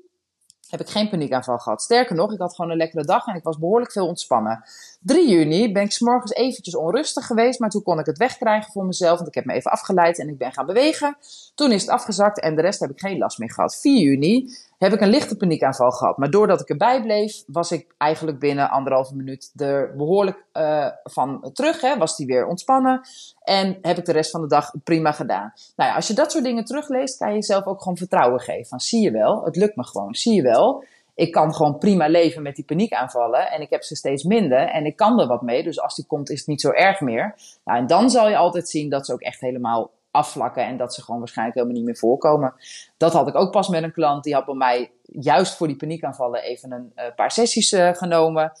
heb 0.69 0.79
ik 0.79 0.89
geen 0.89 1.09
paniekaanval 1.09 1.57
gehad. 1.57 1.81
Sterker 1.81 2.15
nog, 2.15 2.33
ik 2.33 2.39
had 2.39 2.55
gewoon 2.55 2.71
een 2.71 2.77
lekkere 2.77 3.03
dag 3.03 3.27
en 3.27 3.35
ik 3.35 3.43
was 3.43 3.57
behoorlijk 3.57 3.91
veel 3.91 4.07
ontspannen. 4.07 4.63
3 4.99 5.29
juni 5.29 5.71
ben 5.71 5.83
ik 5.83 5.91
s'morgens 5.91 6.33
eventjes 6.33 6.75
onrustig 6.75 7.25
geweest, 7.25 7.59
maar 7.59 7.69
toen 7.69 7.83
kon 7.83 7.99
ik 7.99 8.05
het 8.05 8.17
wegkrijgen 8.17 8.71
voor 8.71 8.85
mezelf, 8.85 9.15
want 9.15 9.27
ik 9.27 9.35
heb 9.35 9.45
me 9.45 9.53
even 9.53 9.71
afgeleid 9.71 10.19
en 10.19 10.29
ik 10.29 10.37
ben 10.37 10.53
gaan 10.53 10.65
bewegen. 10.65 11.17
Toen 11.55 11.71
is 11.71 11.81
het 11.81 11.91
afgezakt 11.91 12.39
en 12.39 12.55
de 12.55 12.61
rest 12.61 12.79
heb 12.79 12.89
ik 12.89 12.99
geen 12.99 13.17
last 13.17 13.37
meer 13.37 13.51
gehad. 13.51 13.75
4 13.75 13.99
juni 14.01 14.57
heb 14.79 14.93
ik 14.93 15.01
een 15.01 15.09
lichte 15.09 15.37
paniekaanval 15.37 15.91
gehad, 15.91 16.17
maar 16.17 16.29
doordat 16.29 16.61
ik 16.61 16.69
erbij 16.69 17.01
bleef, 17.01 17.43
was 17.47 17.71
ik 17.71 17.93
eigenlijk 17.97 18.39
binnen 18.39 18.69
anderhalve 18.69 19.15
minuut 19.15 19.51
er 19.55 19.95
behoorlijk 19.95 20.45
uh, 20.53 20.87
van 21.03 21.49
terug. 21.53 21.81
Hè, 21.81 21.97
was 21.97 22.15
die 22.15 22.25
weer 22.25 22.47
ontspannen 22.47 23.01
en 23.43 23.77
heb 23.81 23.97
ik 23.97 24.05
de 24.05 24.11
rest 24.11 24.31
van 24.31 24.41
de 24.41 24.47
dag 24.47 24.71
prima 24.83 25.11
gedaan. 25.11 25.53
Nou 25.75 25.89
ja, 25.89 25.95
als 25.95 26.07
je 26.07 26.13
dat 26.13 26.31
soort 26.31 26.43
dingen 26.43 26.65
terugleest, 26.65 27.17
kan 27.17 27.29
je 27.29 27.35
jezelf 27.35 27.65
ook 27.65 27.81
gewoon 27.81 27.97
vertrouwen 27.97 28.39
geven. 28.39 28.65
Van, 28.65 28.79
zie 28.79 29.01
je 29.01 29.11
wel, 29.11 29.43
het 29.43 29.55
lukt 29.55 29.75
me 29.75 29.83
gewoon, 29.83 30.15
zie 30.15 30.33
je 30.33 30.41
wel 30.41 30.83
ik 31.19 31.31
kan 31.31 31.53
gewoon 31.55 31.77
prima 31.77 32.07
leven 32.07 32.41
met 32.41 32.55
die 32.55 32.65
paniekaanvallen. 32.65 33.51
En 33.51 33.61
ik 33.61 33.69
heb 33.69 33.83
ze 33.83 33.95
steeds 33.95 34.23
minder. 34.23 34.59
En 34.59 34.85
ik 34.85 34.95
kan 34.95 35.19
er 35.19 35.27
wat 35.27 35.41
mee. 35.41 35.63
Dus 35.63 35.81
als 35.81 35.95
die 35.95 36.05
komt, 36.05 36.29
is 36.29 36.39
het 36.39 36.47
niet 36.47 36.61
zo 36.61 36.71
erg 36.71 36.99
meer. 37.01 37.35
Nou, 37.65 37.79
en 37.79 37.87
dan 37.87 38.09
zal 38.09 38.29
je 38.29 38.37
altijd 38.37 38.69
zien 38.69 38.89
dat 38.89 39.05
ze 39.05 39.13
ook 39.13 39.21
echt 39.21 39.39
helemaal 39.39 39.91
afvlakken. 40.11 40.65
En 40.65 40.77
dat 40.77 40.93
ze 40.93 41.03
gewoon 41.03 41.19
waarschijnlijk 41.19 41.57
helemaal 41.57 41.77
niet 41.77 41.87
meer 41.87 41.97
voorkomen. 41.97 42.53
Dat 42.97 43.13
had 43.13 43.27
ik 43.27 43.35
ook 43.35 43.51
pas 43.51 43.67
met 43.67 43.83
een 43.83 43.91
klant. 43.91 44.23
Die 44.23 44.33
had 44.33 44.45
bij 44.45 44.55
mij 44.55 44.91
juist 45.03 45.55
voor 45.55 45.67
die 45.67 45.75
paniekaanvallen 45.75 46.43
even 46.43 46.71
een 46.71 46.91
uh, 46.95 47.03
paar 47.15 47.31
sessies 47.31 47.71
uh, 47.71 47.93
genomen. 47.93 48.51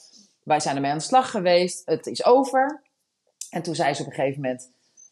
Wij 0.43 0.59
zijn 0.59 0.75
ermee 0.75 0.91
aan 0.91 0.97
de 0.97 1.03
slag 1.03 1.31
geweest. 1.31 1.81
Het 1.85 2.07
is 2.07 2.25
over. 2.25 2.81
En 3.49 3.61
toen 3.61 3.75
zei 3.75 3.93
ze 3.93 4.01
op 4.01 4.07
een 4.07 4.13
gegeven 4.13 4.41
moment 4.41 4.69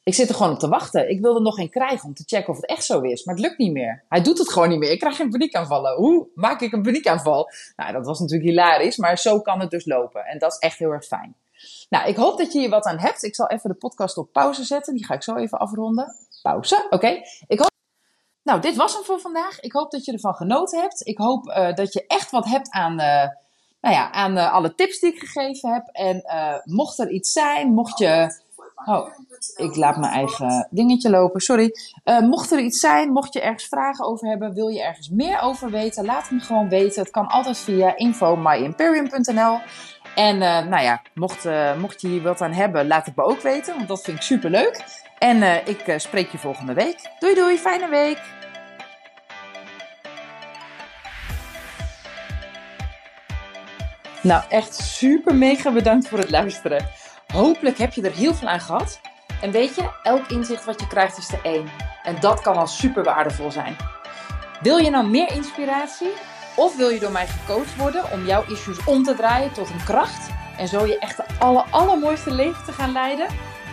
ik 0.07 0.13
zit 0.13 0.29
er 0.29 0.35
gewoon 0.35 0.51
op 0.51 0.59
te 0.59 0.67
wachten. 0.67 1.09
Ik 1.09 1.21
wilde 1.21 1.39
nog 1.39 1.55
geen 1.55 1.69
krijgen 1.69 2.07
om 2.07 2.13
te 2.13 2.23
checken 2.25 2.49
of 2.49 2.55
het 2.55 2.65
echt 2.65 2.83
zo 2.83 3.01
is. 3.01 3.25
Maar 3.25 3.35
het 3.35 3.43
lukt 3.43 3.57
niet 3.57 3.71
meer. 3.71 4.03
Hij 4.09 4.21
doet 4.21 4.37
het 4.37 4.49
gewoon 4.49 4.69
niet 4.69 4.79
meer. 4.79 4.91
Ik 4.91 4.99
krijg 4.99 5.15
geen 5.15 5.29
paniekaanvallen. 5.29 5.95
Hoe 5.95 6.27
maak 6.35 6.61
ik 6.61 6.71
een 6.71 6.81
paniekaanval? 6.81 7.51
Nou, 7.75 7.93
dat 7.93 8.05
was 8.05 8.19
natuurlijk 8.19 8.49
hilarisch. 8.49 8.97
Maar 8.97 9.17
zo 9.17 9.41
kan 9.41 9.59
het 9.59 9.69
dus 9.69 9.85
lopen. 9.85 10.25
En 10.25 10.39
dat 10.39 10.51
is 10.51 10.57
echt 10.57 10.77
heel 10.77 10.91
erg 10.91 11.05
fijn. 11.05 11.35
Nou, 11.89 12.07
ik 12.07 12.15
hoop 12.15 12.37
dat 12.37 12.53
je 12.53 12.59
hier 12.59 12.69
wat 12.69 12.85
aan 12.85 12.99
hebt. 12.99 13.23
Ik 13.23 13.35
zal 13.35 13.47
even 13.47 13.69
de 13.69 13.75
podcast 13.75 14.17
op 14.17 14.31
pauze 14.31 14.63
zetten. 14.63 14.95
Die 14.95 15.05
ga 15.05 15.13
ik 15.13 15.23
zo 15.23 15.35
even 15.35 15.59
afronden. 15.59 16.15
Pauze, 16.41 16.87
oké. 16.89 17.21
Ik 17.47 17.59
hoop... 17.59 17.71
Nou, 18.43 18.61
dit 18.61 18.75
was 18.75 18.93
hem 18.93 19.03
voor 19.03 19.19
vandaag. 19.19 19.59
Ik 19.59 19.71
hoop 19.71 19.91
dat 19.91 20.05
je 20.05 20.11
ervan 20.11 20.33
genoten 20.33 20.79
hebt. 20.79 21.07
Ik 21.07 21.17
hoop 21.17 21.47
uh, 21.47 21.73
dat 21.73 21.93
je 21.93 22.07
echt 22.07 22.31
wat 22.31 22.45
hebt 22.45 22.69
aan... 22.71 22.91
Uh, 22.91 23.27
nou 23.81 23.95
ja, 23.95 24.11
aan 24.11 24.37
uh, 24.37 24.53
alle 24.53 24.75
tips 24.75 24.99
die 24.99 25.13
ik 25.13 25.19
gegeven 25.19 25.73
heb. 25.73 25.87
En 25.87 26.23
mocht 26.63 26.99
er 26.99 27.09
iets 27.09 27.31
zijn, 27.31 27.73
mocht 27.73 27.97
je 27.97 28.45
Oh, 28.85 29.07
ik 29.55 29.75
laat 29.75 29.97
mijn 29.97 30.13
eigen 30.13 30.67
dingetje 30.69 31.09
lopen, 31.09 31.41
sorry. 31.41 31.71
Mocht 32.03 32.51
er 32.51 32.59
iets 32.59 32.79
zijn, 32.79 33.11
mocht 33.11 33.33
je 33.33 33.41
ergens 33.41 33.65
vragen 33.65 34.05
over 34.05 34.27
hebben, 34.27 34.53
wil 34.53 34.67
je 34.67 34.83
ergens 34.83 35.09
meer 35.09 35.41
over 35.41 35.69
weten, 35.69 36.05
laat 36.05 36.31
me 36.31 36.39
gewoon 36.39 36.69
weten. 36.69 37.01
Het 37.01 37.11
kan 37.11 37.27
altijd 37.27 37.57
via 37.57 37.97
info.myimperium.nl. 37.97 39.59
En 40.15 40.37
nou 40.69 40.83
ja, 40.83 41.01
mocht, 41.13 41.47
mocht 41.79 42.01
je 42.01 42.07
hier 42.07 42.21
wat 42.21 42.41
aan 42.41 42.51
hebben, 42.51 42.87
laat 42.87 43.05
het 43.05 43.15
me 43.15 43.23
ook 43.23 43.41
weten, 43.41 43.75
want 43.75 43.87
dat 43.87 44.01
vind 44.01 44.17
ik 44.17 44.23
super 44.23 44.49
En 45.19 45.67
ik 45.67 45.93
spreek 45.97 46.31
je 46.31 46.37
volgende 46.37 46.73
week. 46.73 46.99
Doei 47.19 47.35
doei, 47.35 47.57
fijne 47.57 47.89
week! 47.89 48.19
Nou, 54.21 54.43
echt 54.49 54.75
super 54.75 55.35
mega 55.35 55.71
bedankt 55.71 56.07
voor 56.07 56.19
het 56.19 56.29
luisteren. 56.29 56.87
Hopelijk 57.33 57.77
heb 57.77 57.93
je 57.93 58.01
er 58.01 58.15
heel 58.15 58.33
veel 58.33 58.47
aan 58.47 58.59
gehad. 58.59 58.99
En 59.41 59.51
weet 59.51 59.75
je, 59.75 59.89
elk 60.03 60.27
inzicht 60.27 60.65
wat 60.65 60.79
je 60.79 60.87
krijgt 60.87 61.17
is 61.17 61.27
de 61.27 61.39
één. 61.43 61.69
En 62.03 62.15
dat 62.19 62.41
kan 62.41 62.55
al 62.55 62.67
super 62.67 63.03
waardevol 63.03 63.51
zijn. 63.51 63.75
Wil 64.61 64.77
je 64.77 64.89
nou 64.89 65.07
meer 65.07 65.31
inspiratie? 65.31 66.11
Of 66.55 66.75
wil 66.77 66.89
je 66.89 66.99
door 66.99 67.11
mij 67.11 67.27
gecoacht 67.27 67.75
worden 67.75 68.11
om 68.11 68.25
jouw 68.25 68.43
issues 68.47 68.85
om 68.85 69.03
te 69.03 69.15
draaien 69.15 69.53
tot 69.53 69.69
een 69.69 69.83
kracht? 69.85 70.29
En 70.57 70.67
zo 70.67 70.85
je 70.85 70.99
echt 70.99 71.17
de 71.17 71.23
aller, 71.39 71.65
allermooiste 71.69 72.31
leven 72.31 72.65
te 72.65 72.71
gaan 72.71 72.91
leiden? 72.91 73.27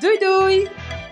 Doei 0.00 0.18
doei! 0.18 1.07